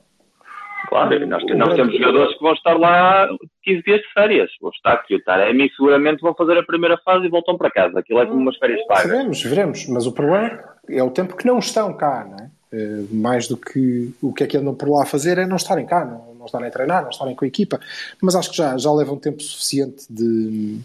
Claro, 0.87 1.27
nós, 1.27 1.43
nós 1.43 1.75
temos 1.75 1.97
jogadores 1.97 2.33
que 2.35 2.43
vão 2.43 2.53
estar 2.53 2.77
lá 2.77 3.27
15 3.63 3.81
dias 3.81 4.01
de 4.01 4.13
férias. 4.13 4.49
Vão 4.61 4.69
estar 4.69 4.93
aqui. 4.93 5.15
O 5.15 5.23
Taremi 5.23 5.69
seguramente 5.75 6.21
vão 6.21 6.33
fazer 6.35 6.57
a 6.57 6.63
primeira 6.63 6.97
fase 7.03 7.25
e 7.25 7.29
voltam 7.29 7.57
para 7.57 7.71
casa. 7.71 7.99
Aquilo 7.99 8.19
é 8.19 8.25
como 8.25 8.39
umas 8.39 8.57
férias 8.57 8.85
pagas. 8.85 9.09
Veremos, 9.09 9.43
veremos. 9.43 9.87
Mas 9.89 10.05
o 10.05 10.11
problema 10.11 10.74
é 10.89 11.03
o 11.03 11.11
tempo 11.11 11.35
que 11.35 11.45
não 11.45 11.59
estão 11.59 11.93
cá, 11.93 12.27
não 12.29 12.37
é? 12.37 12.49
Uh, 12.73 13.15
mais 13.15 13.47
do 13.47 13.55
que 13.55 14.13
o 14.21 14.33
que 14.33 14.43
é 14.43 14.47
que 14.47 14.57
andam 14.57 14.75
por 14.75 14.89
lá 14.89 15.03
a 15.03 15.05
fazer 15.05 15.37
é 15.37 15.45
não 15.45 15.55
estarem 15.55 15.85
cá, 15.85 16.03
não, 16.03 16.35
não 16.35 16.45
estarem 16.45 16.67
a 16.67 16.71
treinar, 16.71 17.03
não 17.03 17.09
estarem 17.09 17.35
com 17.35 17.45
a 17.45 17.47
equipa. 17.47 17.79
Mas 18.21 18.35
acho 18.35 18.51
que 18.51 18.57
já, 18.57 18.77
já 18.77 18.91
levam 18.91 19.17
tempo 19.17 19.41
suficiente 19.41 20.05
de, 20.09 20.79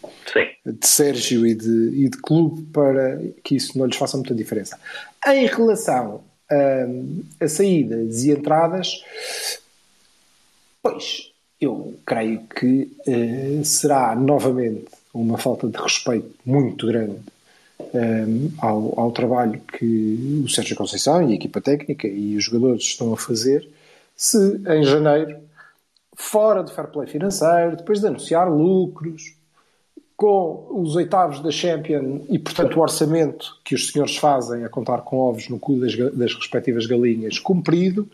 de 0.65 0.87
Sérgio 0.87 1.47
e 1.47 1.55
de, 1.55 2.05
e 2.05 2.09
de 2.09 2.19
clube 2.19 2.63
para 2.73 3.21
que 3.43 3.57
isso 3.57 3.77
não 3.79 3.87
lhes 3.87 3.97
faça 3.97 4.17
muita 4.17 4.35
diferença. 4.35 4.79
Em 5.27 5.47
relação 5.47 6.23
a, 6.51 7.45
a 7.45 7.49
saídas 7.49 8.25
e 8.25 8.31
entradas, 8.31 9.03
Pois, 10.83 11.31
eu 11.61 11.95
creio 12.07 12.41
que 12.47 12.91
uh, 13.07 13.65
será 13.65 14.15
novamente 14.17 14.87
uma 15.13 15.37
falta 15.37 15.69
de 15.69 15.77
respeito 15.77 16.35
muito 16.45 16.87
grande 16.87 17.21
um, 17.95 18.47
eh, 18.47 18.51
ao, 18.59 19.01
ao, 19.01 19.13
trabalho 19.13 19.61
que 19.61 20.43
o 20.45 20.49
Sérgio 20.49 20.77
Conceição 20.77 21.29
e 21.29 21.33
a 21.33 21.35
equipa 21.35 21.61
técnica 21.61 22.07
e 22.07 22.37
os 22.37 22.45
jogadores 22.45 22.83
estão 22.83 23.13
a 23.13 23.17
fazer 23.17 23.69
se 24.21 24.61
em 24.69 24.85
janeiro, 24.85 25.39
fora 26.15 26.63
do 26.63 26.71
fair 26.71 26.89
play 26.89 27.09
financeiro, 27.09 27.77
depois 27.77 28.01
de 28.01 28.07
anunciar 28.07 28.51
lucros, 28.51 29.35
com 30.15 30.67
os 30.73 30.95
oitavos 30.97 31.41
da 31.41 31.51
Champions 31.51 32.27
e, 32.29 32.39
portanto, 32.39 32.77
o 32.77 32.83
orçamento 32.83 33.59
que 33.65 33.75
os 33.75 33.91
senhores 33.91 34.19
fazem 34.19 34.63
a 34.63 34.69
contar 34.69 34.99
com 34.99 35.17
ovos 35.17 35.49
no 35.49 35.59
cu 35.59 35.81
das, 35.81 35.97
das 35.97 36.35
respectivas 36.35 36.85
galinhas 36.85 37.39
cumprido, 37.39 38.07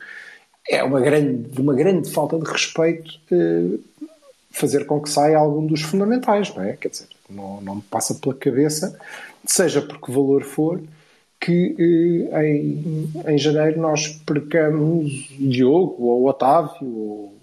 é 0.70 0.84
uma 0.84 1.00
grande, 1.00 1.60
uma 1.60 1.74
grande 1.74 2.08
falta 2.08 2.38
de 2.38 2.48
respeito 2.48 3.18
eh, 3.32 3.78
fazer 4.52 4.86
com 4.86 5.00
que 5.00 5.10
saia 5.10 5.36
algum 5.36 5.66
dos 5.66 5.82
fundamentais, 5.82 6.54
não 6.54 6.62
é? 6.62 6.76
Quer 6.76 6.90
dizer, 6.90 7.08
não, 7.28 7.60
não 7.60 7.76
me 7.76 7.82
passa 7.82 8.14
pela 8.14 8.34
cabeça, 8.34 8.98
seja 9.44 9.82
por 9.82 10.00
que 10.00 10.12
valor 10.12 10.42
for, 10.42 10.80
que 11.40 12.28
eh, 12.32 12.46
em, 12.46 13.12
em 13.26 13.38
janeiro 13.38 13.80
nós 13.80 14.08
percamos 14.26 15.28
Diogo 15.38 16.04
ou 16.04 16.28
Otávio 16.28 16.86
ou 16.86 17.38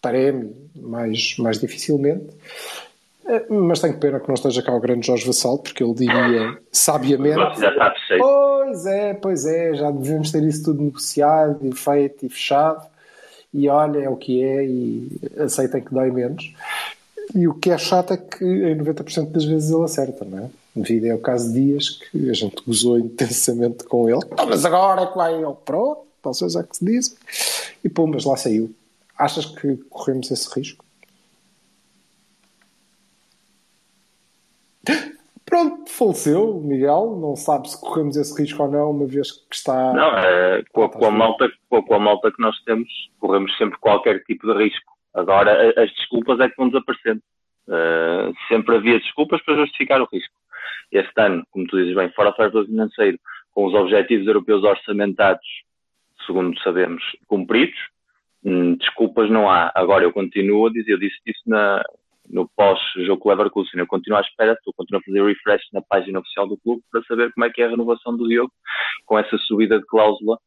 Taremi 0.00 0.54
mais, 0.74 1.36
mais 1.38 1.58
dificilmente 1.58 2.26
é, 3.28 3.44
mas 3.50 3.78
tenho 3.78 3.98
pena 3.98 4.18
que 4.18 4.26
não 4.26 4.34
esteja 4.34 4.62
cá 4.62 4.74
o 4.74 4.80
grande 4.80 5.06
Jorge 5.06 5.26
Vassal, 5.26 5.58
porque 5.58 5.84
ele 5.84 5.92
diria 5.92 6.56
sabiamente. 6.72 7.60
Pois 8.18 8.86
é, 8.86 9.14
pois 9.14 9.44
é, 9.44 9.74
já 9.74 9.90
devemos 9.90 10.32
ter 10.32 10.42
isso 10.44 10.64
tudo 10.64 10.82
negociado 10.82 11.58
e 11.62 11.74
feito 11.74 12.24
e 12.24 12.30
fechado. 12.30 12.86
E 13.52 13.68
olha, 13.68 13.98
é 13.98 14.08
o 14.08 14.16
que 14.16 14.42
é, 14.42 14.64
e 14.64 15.20
aceitem 15.38 15.82
que 15.82 15.92
dói 15.92 16.10
menos. 16.10 16.54
E 17.34 17.46
o 17.46 17.54
que 17.54 17.70
é 17.70 17.78
chato 17.78 18.12
é 18.12 18.16
que 18.16 18.44
em 18.44 18.76
90% 18.76 19.30
das 19.30 19.44
vezes 19.44 19.70
ele 19.70 19.84
acerta, 19.84 20.24
não 20.24 20.46
é? 20.46 20.50
Devido 20.74 21.06
é 21.06 21.14
o 21.14 21.18
caso 21.18 21.52
de 21.52 21.60
Dias, 21.60 21.90
que 21.90 22.30
a 22.30 22.32
gente 22.32 22.62
gozou 22.64 22.98
intensamente 22.98 23.84
com 23.84 24.08
ele. 24.08 24.20
Então, 24.32 24.46
mas 24.46 24.64
agora 24.64 25.02
é 25.02 25.06
que 25.06 25.16
vai 25.16 25.34
ele, 25.34 25.54
pronto, 25.64 26.06
vocês 26.22 26.56
é 26.56 26.62
que 26.62 26.76
se 26.76 26.84
dizem. 26.84 27.16
E 27.84 27.88
pô, 27.88 28.06
mas 28.06 28.24
lá 28.24 28.36
saiu. 28.36 28.74
Achas 29.16 29.46
que 29.46 29.76
corremos 29.90 30.30
esse 30.30 30.48
risco? 30.54 30.84
Pronto, 35.44 35.90
faleceu, 35.90 36.60
Miguel. 36.60 37.18
Não 37.20 37.34
sabe 37.34 37.70
se 37.70 37.80
corremos 37.80 38.16
esse 38.16 38.38
risco 38.38 38.62
ou 38.62 38.70
não, 38.70 38.90
uma 38.90 39.06
vez 39.06 39.32
que 39.32 39.54
está. 39.54 39.92
Não, 39.94 40.18
é, 40.18 40.62
com, 40.72 40.84
a, 40.84 40.88
com, 40.90 41.06
a 41.06 41.10
malta, 41.10 41.48
com 41.68 41.94
a 41.94 41.98
malta 41.98 42.30
que 42.30 42.40
nós 42.40 42.54
temos, 42.64 42.88
corremos 43.18 43.56
sempre 43.56 43.78
qualquer 43.78 44.22
tipo 44.24 44.46
de 44.46 44.62
risco. 44.62 44.97
Agora, 45.14 45.72
as 45.82 45.90
desculpas 45.94 46.38
é 46.40 46.48
que 46.48 46.56
vão 46.56 46.68
desaparecendo. 46.68 47.22
Uh, 47.66 48.32
sempre 48.48 48.76
havia 48.76 48.98
desculpas 48.98 49.42
para 49.42 49.56
justificar 49.56 50.00
o 50.00 50.08
risco. 50.10 50.34
este 50.90 51.20
ano, 51.20 51.44
como 51.50 51.66
tu 51.66 51.76
dizes 51.76 51.94
bem, 51.94 52.10
fora 52.12 52.32
fair 52.32 52.50
play 52.50 52.64
financeiro, 52.64 53.18
com 53.52 53.66
os 53.66 53.74
objetivos 53.74 54.26
europeus 54.26 54.64
orçamentados, 54.64 55.46
segundo 56.26 56.58
sabemos, 56.60 57.02
cumpridos, 57.26 57.78
hum, 58.44 58.76
desculpas 58.76 59.28
não 59.30 59.50
há. 59.50 59.70
Agora, 59.74 60.04
eu 60.04 60.12
continuo 60.12 60.66
a 60.66 60.70
dizer, 60.70 60.92
eu 60.92 60.98
disse 60.98 61.18
isso 61.26 61.42
na, 61.46 61.82
no 62.30 62.48
pós-jogo 62.48 63.22
o 63.24 63.30
Leverkusen, 63.30 63.80
eu 63.80 63.86
continuo 63.86 64.18
à 64.18 64.22
espera, 64.22 64.52
estou 64.52 64.72
continuo 64.72 65.00
a 65.00 65.04
fazer 65.04 65.24
refresh 65.24 65.62
na 65.72 65.82
página 65.82 66.20
oficial 66.20 66.46
do 66.46 66.56
clube 66.58 66.82
para 66.90 67.02
saber 67.04 67.32
como 67.32 67.44
é 67.44 67.50
que 67.50 67.62
é 67.62 67.66
a 67.66 67.70
renovação 67.70 68.16
do 68.16 68.28
Diogo 68.28 68.52
com 69.06 69.18
essa 69.18 69.36
subida 69.38 69.78
de 69.78 69.86
cláusula, 69.86 70.38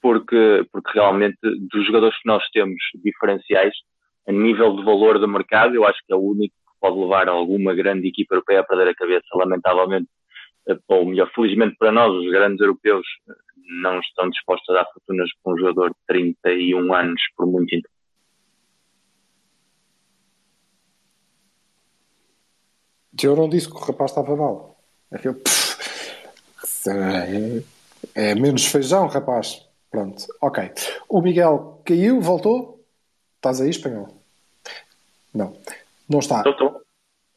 porque, 0.00 0.66
porque 0.72 0.90
realmente 0.92 1.38
dos 1.42 1.86
jogadores 1.86 2.16
que 2.20 2.28
nós 2.28 2.44
temos 2.52 2.78
diferenciais, 3.02 3.74
a 4.28 4.32
nível 4.32 4.76
de 4.76 4.84
valor 4.84 5.18
do 5.18 5.26
mercado, 5.26 5.74
eu 5.74 5.86
acho 5.86 5.98
que 6.06 6.12
é 6.12 6.16
o 6.16 6.20
único 6.20 6.54
que 6.54 6.78
pode 6.78 6.98
levar 6.98 7.28
alguma 7.28 7.74
grande 7.74 8.08
equipa 8.08 8.34
europeia 8.34 8.60
a 8.60 8.64
perder 8.64 8.88
a 8.88 8.94
cabeça, 8.94 9.26
lamentavelmente, 9.34 10.06
eh, 10.68 10.76
ou 10.86 11.06
melhor, 11.06 11.30
felizmente 11.34 11.76
para 11.78 11.90
nós, 11.90 12.12
os 12.12 12.30
grandes 12.30 12.60
europeus 12.60 13.06
eh, 13.30 13.32
não 13.82 13.98
estão 14.00 14.28
dispostos 14.28 14.68
a 14.68 14.80
dar 14.80 14.92
fortunas 14.92 15.30
para 15.42 15.54
um 15.54 15.58
jogador 15.58 15.88
de 15.88 15.96
31 16.06 16.94
anos 16.94 17.22
por 17.34 17.46
muito 17.46 17.70
tempo. 17.70 17.88
Eu 23.20 23.34
não 23.34 23.48
disse 23.48 23.68
que 23.68 23.76
o 23.76 23.80
rapaz 23.80 24.10
estava 24.10 24.36
mal. 24.36 24.78
É, 25.10 25.26
eu, 25.26 25.42
é, 28.14 28.30
é 28.30 28.34
menos 28.34 28.66
feijão, 28.66 29.08
rapaz. 29.08 29.66
Pronto, 29.90 30.22
ok. 30.42 30.70
O 31.08 31.22
Miguel 31.22 31.80
caiu, 31.84 32.20
voltou? 32.20 32.84
Estás 33.36 33.60
aí, 33.60 33.70
espanhol? 33.70 34.17
Não, 35.34 35.54
não 36.08 36.18
está. 36.18 36.42
Estou, 36.46 36.82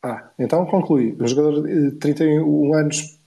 Ah, 0.03 0.29
então 0.39 0.65
conclui. 0.65 1.15
Um 1.19 1.27
jogador 1.27 1.61
de 1.63 1.91
31 1.99 2.73
anos, 2.73 3.19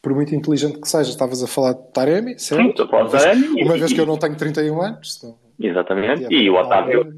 por 0.00 0.14
muito 0.14 0.34
inteligente 0.34 0.80
que 0.80 0.88
seja, 0.88 1.10
estavas 1.10 1.42
a 1.42 1.46
falar 1.46 1.74
de 1.74 1.92
Taremi, 1.92 2.38
certo? 2.38 2.62
Sim, 2.62 2.70
estou 2.70 2.86
a 2.86 2.88
falar 2.88 3.04
de 3.04 3.10
Taremi. 3.12 3.62
Uma 3.62 3.76
vez 3.78 3.92
que 3.92 4.00
eu 4.00 4.06
não 4.06 4.18
tenho 4.18 4.36
31 4.36 4.82
anos. 4.82 5.18
Então, 5.18 5.38
Exatamente. 5.58 6.26
E 6.30 6.50
o 6.50 6.54
Otávio, 6.56 7.12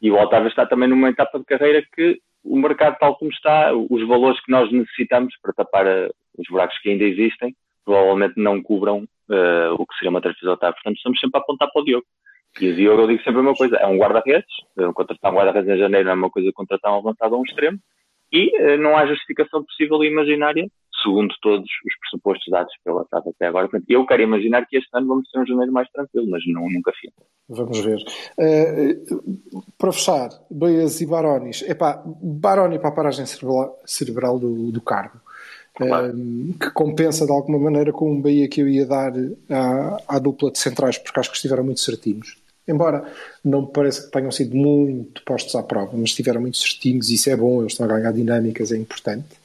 e 0.00 0.10
o 0.10 0.20
Otávio 0.20 0.48
está 0.48 0.66
também 0.66 0.88
numa 0.88 1.08
etapa 1.08 1.38
de 1.38 1.44
carreira 1.44 1.82
que 1.94 2.20
o 2.44 2.56
mercado 2.56 2.96
tal 2.98 3.16
como 3.16 3.30
está, 3.30 3.72
os 3.74 4.06
valores 4.06 4.40
que 4.44 4.50
nós 4.50 4.70
necessitamos 4.72 5.34
para 5.42 5.52
tapar 5.52 5.86
uh, 5.86 6.10
os 6.38 6.46
buracos 6.48 6.78
que 6.78 6.90
ainda 6.90 7.04
existem, 7.04 7.54
provavelmente 7.84 8.34
não 8.36 8.62
cubram 8.62 9.00
uh, 9.28 9.74
o 9.78 9.86
que 9.86 9.94
seria 9.96 10.10
uma 10.10 10.20
transferência 10.20 10.48
do 10.48 10.54
Otávio. 10.54 10.74
Portanto, 10.76 10.96
estamos 10.96 11.20
sempre 11.20 11.38
a 11.38 11.42
apontar 11.42 11.70
para 11.70 11.82
o 11.82 11.84
Diogo. 11.84 12.06
E 12.58 12.68
o 12.68 12.74
Diogo, 12.74 13.02
eu 13.02 13.06
digo 13.08 13.22
sempre 13.22 13.40
a 13.40 13.42
mesma 13.42 13.56
coisa, 13.56 13.76
é 13.76 13.86
um 13.86 13.98
guarda-redes, 13.98 14.50
contratar 14.94 15.32
um 15.32 15.36
guarda-redes 15.36 15.70
em 15.70 15.78
janeiro 15.78 16.06
não 16.06 16.12
é 16.12 16.16
uma 16.16 16.30
coisa 16.30 16.48
que 16.48 16.54
contratar 16.54 16.92
um 16.92 16.98
avançado 16.98 17.34
a 17.34 17.38
um 17.38 17.44
extremo, 17.44 17.78
e 18.32 18.56
uh, 18.60 18.78
não 18.78 18.96
há 18.96 19.06
justificação 19.06 19.64
possível 19.64 20.02
e 20.02 20.08
imaginária, 20.08 20.66
segundo 21.02 21.34
todos 21.40 21.64
os 21.64 21.98
pressupostos 22.00 22.46
dados 22.50 22.72
pela 22.84 23.04
TAP 23.06 23.28
até 23.28 23.46
agora. 23.46 23.68
Eu 23.88 24.06
quero 24.06 24.22
imaginar 24.22 24.66
que 24.66 24.76
este 24.76 24.88
ano 24.92 25.08
vamos 25.08 25.28
ter 25.30 25.40
um 25.40 25.46
janeiro 25.46 25.72
mais 25.72 25.88
tranquilo, 25.90 26.28
mas 26.28 26.42
não, 26.46 26.68
nunca 26.68 26.92
fiz. 26.92 27.10
Vamos 27.48 27.80
ver. 27.80 27.98
Uh, 28.38 29.62
para 29.78 29.92
fechar, 29.92 30.28
Beias 30.50 31.00
e 31.00 31.06
Barones. 31.06 31.62
Epá, 31.62 32.02
Baroni 32.04 32.78
para 32.78 32.90
a 32.90 32.94
paragem 32.94 33.26
cerebral, 33.26 33.78
cerebral 33.84 34.38
do, 34.38 34.70
do 34.70 34.80
cargo. 34.80 35.20
Claro. 35.74 36.12
Que 36.60 36.70
compensa 36.72 37.24
de 37.24 37.32
alguma 37.32 37.58
maneira 37.58 37.92
com 37.92 38.12
um 38.12 38.20
Bahia 38.20 38.48
que 38.48 38.60
eu 38.60 38.68
ia 38.68 38.84
dar 38.86 39.12
à, 39.48 40.16
à 40.16 40.18
dupla 40.18 40.50
de 40.50 40.58
centrais, 40.58 40.98
porque 40.98 41.18
acho 41.18 41.30
que 41.30 41.36
estiveram 41.36 41.64
muito 41.64 41.80
certinhos. 41.80 42.39
Embora 42.66 43.04
não 43.44 43.62
me 43.62 43.72
pareça 43.72 44.02
que 44.02 44.12
tenham 44.12 44.30
sido 44.30 44.56
muito 44.56 45.22
postos 45.24 45.54
à 45.54 45.62
prova, 45.62 45.92
mas 45.94 46.10
estiveram 46.10 46.40
muito 46.40 46.58
certinhos 46.58 47.10
e 47.10 47.14
isso 47.14 47.30
é 47.30 47.36
bom, 47.36 47.60
eles 47.60 47.72
estão 47.72 47.86
a 47.86 47.88
ganhar 47.88 48.12
dinâmicas, 48.12 48.70
é 48.70 48.76
importante. 48.76 49.40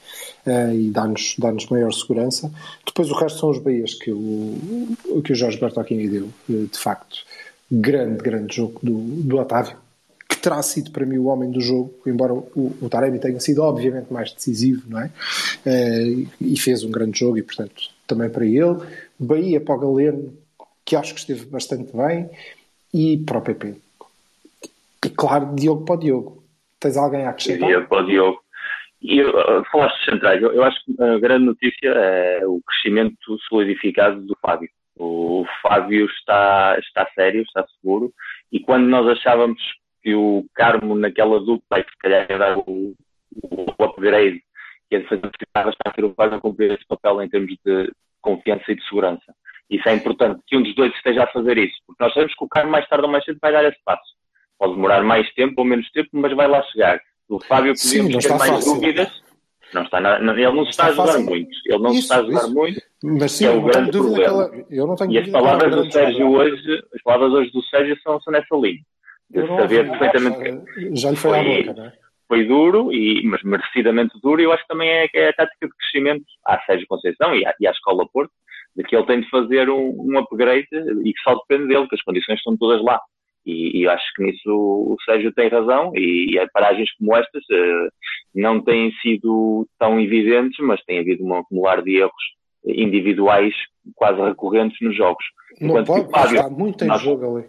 Uh, 0.46 0.74
e 0.74 0.90
dá-nos 0.92 1.36
dá 1.40 1.52
maior 1.72 1.92
segurança. 1.92 2.52
Depois 2.86 3.10
o 3.10 3.16
resto 3.16 3.40
são 3.40 3.50
os 3.50 3.58
Bahias 3.58 3.96
que 3.96 4.12
o, 4.12 5.22
que 5.24 5.34
o 5.34 5.36
Jorge 5.36 5.60
Bertocchini 5.60 6.08
deu, 6.08 6.30
de 6.48 6.78
facto 6.78 7.18
grande, 7.72 8.24
grande 8.24 8.56
jogo 8.56 8.80
do, 8.84 8.94
do 9.24 9.38
Otávio, 9.38 9.78
que 10.30 10.38
terá 10.38 10.62
sido 10.62 10.92
para 10.92 11.06
mim 11.06 11.18
o 11.18 11.26
homem 11.26 11.50
do 11.52 11.60
jogo, 11.60 11.94
embora 12.06 12.34
o, 12.34 12.76
o 12.82 12.90
Taremi 12.90 13.20
tenha 13.20 13.40
sido 13.40 13.62
obviamente 13.64 14.12
mais 14.12 14.32
decisivo, 14.32 14.84
não 14.88 15.00
é? 15.00 15.12
Uh, 15.66 16.28
e 16.40 16.58
fez 16.60 16.84
um 16.84 16.92
grande 16.92 17.20
jogo 17.20 17.38
e, 17.38 17.44
portanto, 17.44 17.90
também 18.06 18.30
para 18.30 18.46
ele. 18.46 18.78
Bahia 19.18 19.60
para 19.60 19.76
o 19.76 19.80
Galeno, 19.80 20.34
que 20.84 20.96
acho 20.96 21.14
que 21.14 21.20
esteve 21.20 21.46
bastante 21.46 21.96
bem, 21.96 22.30
e 22.96 23.18
para 23.18 23.40
o 23.40 23.42
PP. 23.42 23.76
E 25.06 25.10
claro, 25.10 25.54
Diogo 25.54 25.84
para 25.84 25.96
o 25.96 26.00
Diogo. 26.00 26.44
Tens 26.80 26.96
alguém 26.96 27.26
a 27.26 27.32
acrescentar? 27.32 27.68
Diogo 27.68 27.88
para 27.90 28.04
o 28.04 28.06
Diogo. 28.06 28.42
E 29.02 29.22
uh, 29.22 29.64
falaste 29.70 30.00
de 30.00 30.12
centrais, 30.12 30.42
eu, 30.42 30.54
eu 30.54 30.64
acho 30.64 30.80
que 30.86 31.04
a 31.04 31.20
grande 31.20 31.46
notícia 31.46 31.90
é 31.90 32.48
o 32.48 32.62
crescimento 32.66 33.38
solidificado 33.50 34.22
do 34.22 34.36
Fábio. 34.42 34.70
O 34.98 35.46
Fábio 35.62 36.06
está, 36.06 36.78
está 36.80 37.06
sério, 37.14 37.42
está 37.42 37.66
seguro, 37.68 38.14
e 38.50 38.62
quando 38.62 38.88
nós 38.88 39.06
achávamos 39.10 39.62
que 40.02 40.16
o 40.16 40.46
Carmo 40.54 40.96
naquela 40.96 41.40
dupla, 41.42 41.84
que 41.84 41.92
se 41.92 41.98
calhar 41.98 42.26
ia 42.30 42.38
dar 42.38 42.58
o, 42.58 42.96
o 43.44 43.84
upgrade, 43.84 44.42
que 44.90 44.96
ia 44.96 45.08
fazer 45.08 45.30
estava 45.42 45.70
a 45.70 45.94
ser 45.94 46.06
o 46.06 46.14
Fábio 46.14 46.38
a 46.38 46.42
cumprir 46.42 46.72
esse 46.72 46.88
papel 46.88 47.22
em 47.22 47.30
termos 47.30 47.54
de 47.66 47.92
confiança 48.22 48.72
e 48.72 48.76
de 48.76 48.88
segurança. 48.88 49.36
Isso 49.70 49.88
é 49.90 49.96
importante, 49.96 50.42
que 50.48 50.56
um 50.56 50.64
dos 50.64 50.76
dois 50.76 50.94
esteja 50.94 51.24
a 51.24 51.28
fazer 51.28 51.58
isso, 51.58 51.76
porque 51.88 52.04
nós 52.04 52.14
sabemos 52.14 52.36
que 52.36 52.44
o 52.44 52.48
Carmo 52.48 52.72
mais 52.72 52.88
tarde 52.88 53.06
ou 53.06 53.12
mais 53.12 53.24
cedo 53.26 53.40
vai 53.42 53.52
dar 53.52 53.64
esse 53.66 53.80
passo. 53.84 54.04
Pode 54.60 54.74
demorar 54.74 55.04
mais 55.04 55.32
tempo 55.34 55.54
ou 55.58 55.66
menos 55.66 55.90
tempo, 55.92 56.10
mas 56.14 56.34
vai 56.36 56.48
lá 56.48 56.62
chegar. 56.64 57.00
O 57.28 57.40
Fábio 57.40 57.74
podíamos 57.74 58.24
ter 58.24 58.30
mais 58.30 58.52
fácil. 58.52 58.74
dúvidas. 58.76 59.26
Não 59.74 59.82
está 59.82 60.00
na, 60.00 60.18
ele 60.18 60.52
não 60.52 60.64
se 60.64 60.70
está, 60.70 60.90
está 60.90 61.04
a 61.04 61.08
jogar 61.08 61.14
fácil. 61.14 61.26
muito. 61.26 61.50
Ele 61.66 61.80
não 61.80 61.92
isso, 61.92 61.94
se 61.94 62.00
está 62.04 62.18
a 62.18 62.24
jogar 62.24 62.38
isso. 62.40 62.54
muito. 62.54 62.82
Mas 63.04 63.32
sim, 63.32 63.46
é 63.46 63.50
o 63.50 63.62
grande 63.62 63.92
problema. 63.92 64.24
ela, 64.24 64.66
eu 64.70 64.88
não 64.88 64.96
tenho 64.96 65.12
E 65.12 65.18
as 65.18 65.30
palavras 65.30 65.76
do 65.76 65.92
Sérgio 65.92 66.32
hoje, 66.32 66.84
as 66.94 67.02
palavras 67.02 67.34
hoje 67.34 67.52
do 67.52 67.64
Sérgio 67.64 67.98
são, 68.02 68.22
são 68.22 68.32
nessa 68.32 68.56
linha. 68.56 68.82
De 69.30 69.48
saber 69.48 69.90
perfeitamente 69.90 70.38
que 70.38 70.96
já 70.96 71.10
lhe 71.10 71.16
foi, 71.16 71.32
foi 71.32 71.64
boca, 71.64 71.74
não 71.74 71.86
é? 71.88 71.94
Foi 72.28 72.46
duro, 72.46 72.94
e, 72.94 73.24
mas 73.26 73.42
merecidamente 73.44 74.20
duro, 74.22 74.42
e 74.42 74.46
eu 74.46 74.52
acho 74.52 74.64
que 74.64 74.70
também 74.70 74.90
é, 74.90 75.10
é 75.14 75.30
a 75.30 75.34
tática 75.34 75.68
de 75.68 75.76
crescimento 75.76 76.26
à 76.46 76.60
Sérgio 76.62 76.88
Conceição 76.88 77.36
e 77.36 77.46
à, 77.46 77.54
e 77.60 77.68
à 77.68 77.72
Escola 77.72 78.08
Porto, 78.12 78.32
de 78.76 78.84
que 78.84 78.96
ele 78.96 79.06
tem 79.06 79.22
de 79.22 79.30
fazer 79.30 79.70
um, 79.70 79.96
um 79.98 80.20
upgrade 80.20 80.68
e 80.72 81.14
que 81.14 81.22
só 81.24 81.36
depende 81.36 81.68
dele, 81.68 81.88
que 81.88 81.96
as 81.96 82.04
condições 82.04 82.38
estão 82.38 82.58
todas 82.58 82.84
lá. 82.84 83.00
E, 83.46 83.82
e 83.82 83.88
acho 83.88 84.06
que 84.16 84.24
nisso 84.24 84.50
o 84.50 84.96
Sérgio 85.06 85.32
tem 85.32 85.48
razão, 85.50 85.92
e, 85.96 86.36
e 86.36 86.50
paragens 86.52 86.90
como 86.98 87.16
estas 87.16 87.44
uh, 87.44 87.90
não 88.34 88.60
têm 88.60 88.92
sido 89.04 89.68
tão 89.78 90.00
evidentes, 90.00 90.58
mas 90.66 90.84
tem 90.84 91.00
havido 91.00 91.24
um 91.24 91.36
acumular 91.36 91.82
de 91.84 91.98
erros 91.98 92.24
individuais 92.66 93.54
quase 93.94 94.20
recorrentes 94.20 94.78
nos 94.82 94.96
jogos. 94.96 95.24
Não 95.62 95.70
Enquanto 95.70 95.88
pode, 95.88 96.12
Fábio, 96.12 96.38
está 96.38 96.50
muito 96.50 96.84
em 96.84 96.88
nós, 96.88 97.02
jogo 97.02 97.38
ali. 97.38 97.48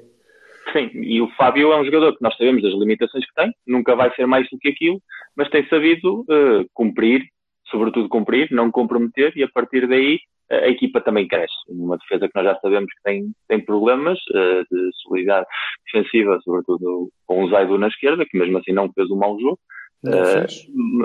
Sim, 0.72 0.90
e 0.94 1.20
o 1.22 1.28
Fábio 1.30 1.72
é 1.72 1.80
um 1.80 1.84
jogador 1.84 2.14
que 2.14 2.22
nós 2.22 2.36
sabemos 2.36 2.62
das 2.62 2.74
limitações 2.74 3.24
que 3.24 3.34
tem, 3.34 3.50
nunca 3.66 3.94
vai 3.94 4.14
ser 4.14 4.26
mais 4.26 4.48
do 4.50 4.58
que 4.58 4.68
aquilo, 4.68 5.00
mas 5.34 5.48
tem 5.48 5.66
sabido 5.68 6.20
uh, 6.22 6.68
cumprir, 6.74 7.24
sobretudo 7.70 8.08
cumprir, 8.08 8.48
não 8.50 8.70
comprometer, 8.70 9.32
e 9.36 9.42
a 9.42 9.48
partir 9.48 9.86
daí 9.88 10.18
a 10.50 10.68
equipa 10.68 11.00
também 11.00 11.26
cresce. 11.26 11.54
Uma 11.68 11.98
defesa 11.98 12.28
que 12.28 12.34
nós 12.34 12.44
já 12.44 12.60
sabemos 12.60 12.92
que 12.92 13.02
tem, 13.02 13.32
tem 13.48 13.64
problemas 13.64 14.18
uh, 14.30 14.62
de 14.70 14.90
solidariedade 15.02 15.46
defensiva, 15.84 16.38
sobretudo 16.44 17.10
com 17.26 17.44
o 17.44 17.48
Zaidu 17.48 17.78
na 17.78 17.88
esquerda, 17.88 18.24
que 18.24 18.38
mesmo 18.38 18.58
assim 18.58 18.72
não 18.72 18.92
fez 18.92 19.10
um 19.10 19.16
mau 19.16 19.38
jogo. 19.40 19.58
Uh, 20.04 20.46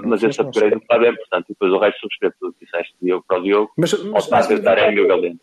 mas 0.04 0.22
esse 0.22 0.40
upgrade 0.42 0.76
do 0.76 0.82
Fábio 0.86 1.08
é 1.08 1.12
importante. 1.12 1.46
E 1.46 1.54
depois 1.54 1.72
o 1.72 1.80
resto 1.80 2.00
subscreve 2.02 2.36
tudo 2.40 2.54
que 2.54 2.66
disseste, 2.66 2.94
Diogo 3.02 3.26
para 3.28 3.40
o 3.40 3.44
Diogo, 3.44 3.72
mas, 3.78 3.94
mas, 4.04 4.28
Taremi 4.28 4.98
e 4.98 5.02
o 5.02 5.08
Galeno. 5.08 5.40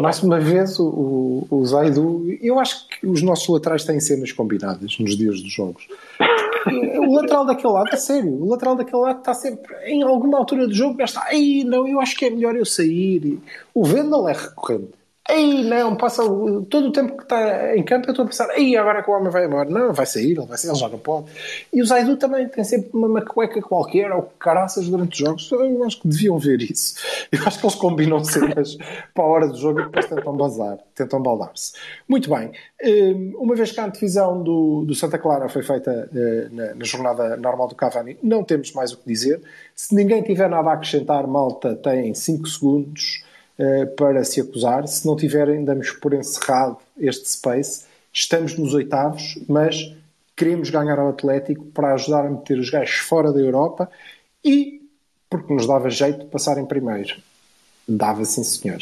Mais 0.00 0.22
uma 0.22 0.40
vez, 0.40 0.78
o, 0.80 1.46
o 1.50 1.64
Zaidu, 1.64 2.26
eu 2.40 2.58
acho 2.58 2.88
que 2.88 3.06
os 3.06 3.22
nossos 3.22 3.48
laterais 3.48 3.84
têm 3.84 4.00
cenas 4.00 4.32
combinadas 4.32 4.98
nos 4.98 5.16
dias 5.16 5.40
dos 5.40 5.52
jogos. 5.52 5.86
o 6.66 7.14
lateral 7.14 7.46
daquele 7.46 7.72
lado, 7.72 7.88
a 7.92 7.96
sério, 7.96 8.32
o 8.32 8.50
lateral 8.50 8.76
daquele 8.76 9.02
lado 9.02 9.18
está 9.18 9.34
sempre, 9.34 9.74
em 9.84 10.02
alguma 10.02 10.38
altura 10.38 10.66
do 10.66 10.74
jogo, 10.74 11.00
está, 11.02 11.24
aí 11.26 11.64
não, 11.64 11.86
eu 11.86 12.00
acho 12.00 12.16
que 12.16 12.26
é 12.26 12.30
melhor 12.30 12.56
eu 12.56 12.64
sair. 12.64 13.40
O 13.74 13.84
Vendel 13.84 14.28
é 14.28 14.32
recorrente. 14.32 14.99
Ei, 15.30 15.62
não, 15.64 15.96
passa 15.96 16.22
todo 16.22 16.88
o 16.88 16.92
tempo 16.92 17.16
que 17.16 17.22
está 17.22 17.76
em 17.76 17.82
campo 17.82 18.08
eu 18.08 18.10
estou 18.10 18.24
a 18.24 18.28
pensar, 18.28 18.48
ei, 18.58 18.76
agora 18.76 19.02
que 19.02 19.10
o 19.10 19.14
homem 19.14 19.30
vai 19.30 19.46
embora. 19.46 19.70
Não, 19.70 19.92
vai 19.92 20.06
sair, 20.06 20.32
ele, 20.32 20.46
vai 20.46 20.58
sair, 20.58 20.70
ele 20.70 20.78
já 20.78 20.88
não 20.88 20.98
pode. 20.98 21.26
E 21.72 21.80
o 21.80 21.86
Zaidu 21.86 22.16
também 22.16 22.48
tem 22.48 22.64
sempre 22.64 22.90
uma 22.92 23.22
cueca 23.22 23.62
qualquer 23.62 24.10
ou 24.12 24.22
caraças 24.38 24.88
durante 24.88 25.12
os 25.12 25.18
jogos. 25.18 25.52
Eu 25.52 25.84
acho 25.84 26.00
que 26.00 26.08
deviam 26.08 26.38
ver 26.38 26.60
isso. 26.62 26.94
Eu 27.30 27.40
acho 27.46 27.58
que 27.58 27.66
eles 27.66 27.76
combinam 27.76 28.24
cenas 28.24 28.76
para 29.14 29.24
a 29.24 29.26
hora 29.26 29.48
do 29.48 29.56
jogo 29.56 29.80
e 29.80 29.84
depois 29.84 30.06
tentam 30.06 30.36
bazar, 30.36 30.78
tentam 30.94 31.22
baldar-se. 31.22 31.72
Muito 32.08 32.28
bem. 32.28 32.52
Uma 33.38 33.54
vez 33.54 33.72
que 33.72 33.80
a 33.80 33.84
antevisão 33.84 34.42
do, 34.42 34.84
do 34.84 34.94
Santa 34.94 35.18
Clara 35.18 35.48
foi 35.48 35.62
feita 35.62 36.10
na, 36.50 36.74
na 36.74 36.84
jornada 36.84 37.36
normal 37.36 37.68
do 37.68 37.74
Cavani, 37.74 38.18
não 38.22 38.42
temos 38.42 38.72
mais 38.72 38.92
o 38.92 38.98
que 38.98 39.06
dizer. 39.06 39.40
Se 39.74 39.94
ninguém 39.94 40.22
tiver 40.22 40.48
nada 40.48 40.70
a 40.70 40.72
acrescentar, 40.74 41.26
malta 41.26 41.74
tem 41.76 42.12
5 42.12 42.46
segundos 42.48 43.29
para 43.96 44.24
se 44.24 44.40
acusar. 44.40 44.86
Se 44.88 45.06
não 45.06 45.16
tiverem, 45.16 45.64
damos 45.64 45.90
por 45.92 46.14
encerrado 46.14 46.78
este 46.98 47.28
space. 47.28 47.84
Estamos 48.12 48.56
nos 48.56 48.74
oitavos, 48.74 49.38
mas 49.48 49.94
queremos 50.36 50.70
ganhar 50.70 50.98
ao 50.98 51.10
Atlético 51.10 51.64
para 51.66 51.94
ajudar 51.94 52.26
a 52.26 52.30
meter 52.30 52.58
os 52.58 52.70
gajos 52.70 52.96
fora 52.96 53.32
da 53.32 53.40
Europa 53.40 53.90
e 54.44 54.80
porque 55.28 55.52
nos 55.52 55.66
dava 55.66 55.90
jeito 55.90 56.20
de 56.20 56.26
passar 56.26 56.58
em 56.58 56.66
primeiro. 56.66 57.16
Dava 57.86 58.24
sim, 58.24 58.42
senhor. 58.42 58.80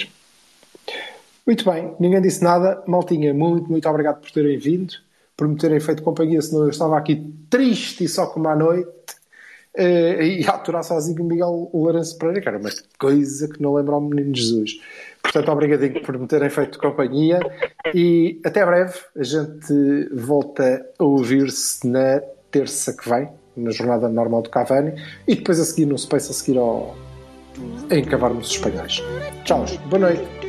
Muito 1.46 1.70
bem, 1.70 1.94
ninguém 1.98 2.22
disse 2.22 2.42
nada. 2.42 2.82
Maltinha, 2.86 3.34
muito, 3.34 3.70
muito 3.70 3.88
obrigado 3.88 4.20
por 4.20 4.30
terem 4.30 4.58
vindo, 4.58 4.94
por 5.36 5.48
me 5.48 5.56
terem 5.56 5.80
feito 5.80 6.02
companhia, 6.02 6.40
senão 6.40 6.64
eu 6.64 6.70
estava 6.70 6.96
aqui 6.96 7.24
triste 7.50 8.04
e 8.04 8.08
só 8.08 8.26
como 8.26 8.48
à 8.48 8.54
noite. 8.56 8.97
Uh, 9.76 10.22
e 10.22 10.44
a 10.46 10.50
aturar 10.50 10.82
sozinho 10.82 11.22
Miguel 11.24 11.70
Lourenço 11.72 12.18
Pereira, 12.18 12.50
era 12.50 12.58
uma 12.58 12.70
coisa 12.98 13.48
que 13.48 13.62
não 13.62 13.74
lembra 13.74 13.94
ao 13.94 14.00
menino 14.00 14.34
Jesus. 14.34 14.80
Portanto, 15.22 15.50
obrigadinho 15.50 16.02
por 16.02 16.18
me 16.18 16.26
terem 16.26 16.50
feito 16.50 16.78
companhia 16.78 17.38
e 17.94 18.40
até 18.44 18.64
breve. 18.64 18.98
A 19.16 19.22
gente 19.22 20.08
volta 20.12 20.84
a 20.98 21.04
ouvir-se 21.04 21.86
na 21.86 22.20
terça 22.50 22.96
que 22.96 23.08
vem, 23.08 23.28
na 23.56 23.70
jornada 23.70 24.08
normal 24.08 24.42
do 24.42 24.50
Cavani, 24.50 24.94
e 25.26 25.34
depois 25.34 25.60
a 25.60 25.64
seguir 25.64 25.86
no 25.86 25.98
Space, 25.98 26.30
a 26.30 26.34
seguir 26.34 26.58
ao. 26.58 26.96
encavarmos 27.90 28.48
os 28.48 28.54
espanhóis. 28.54 29.02
Tchau, 29.44 29.64
boa 29.90 30.00
noite. 30.00 30.47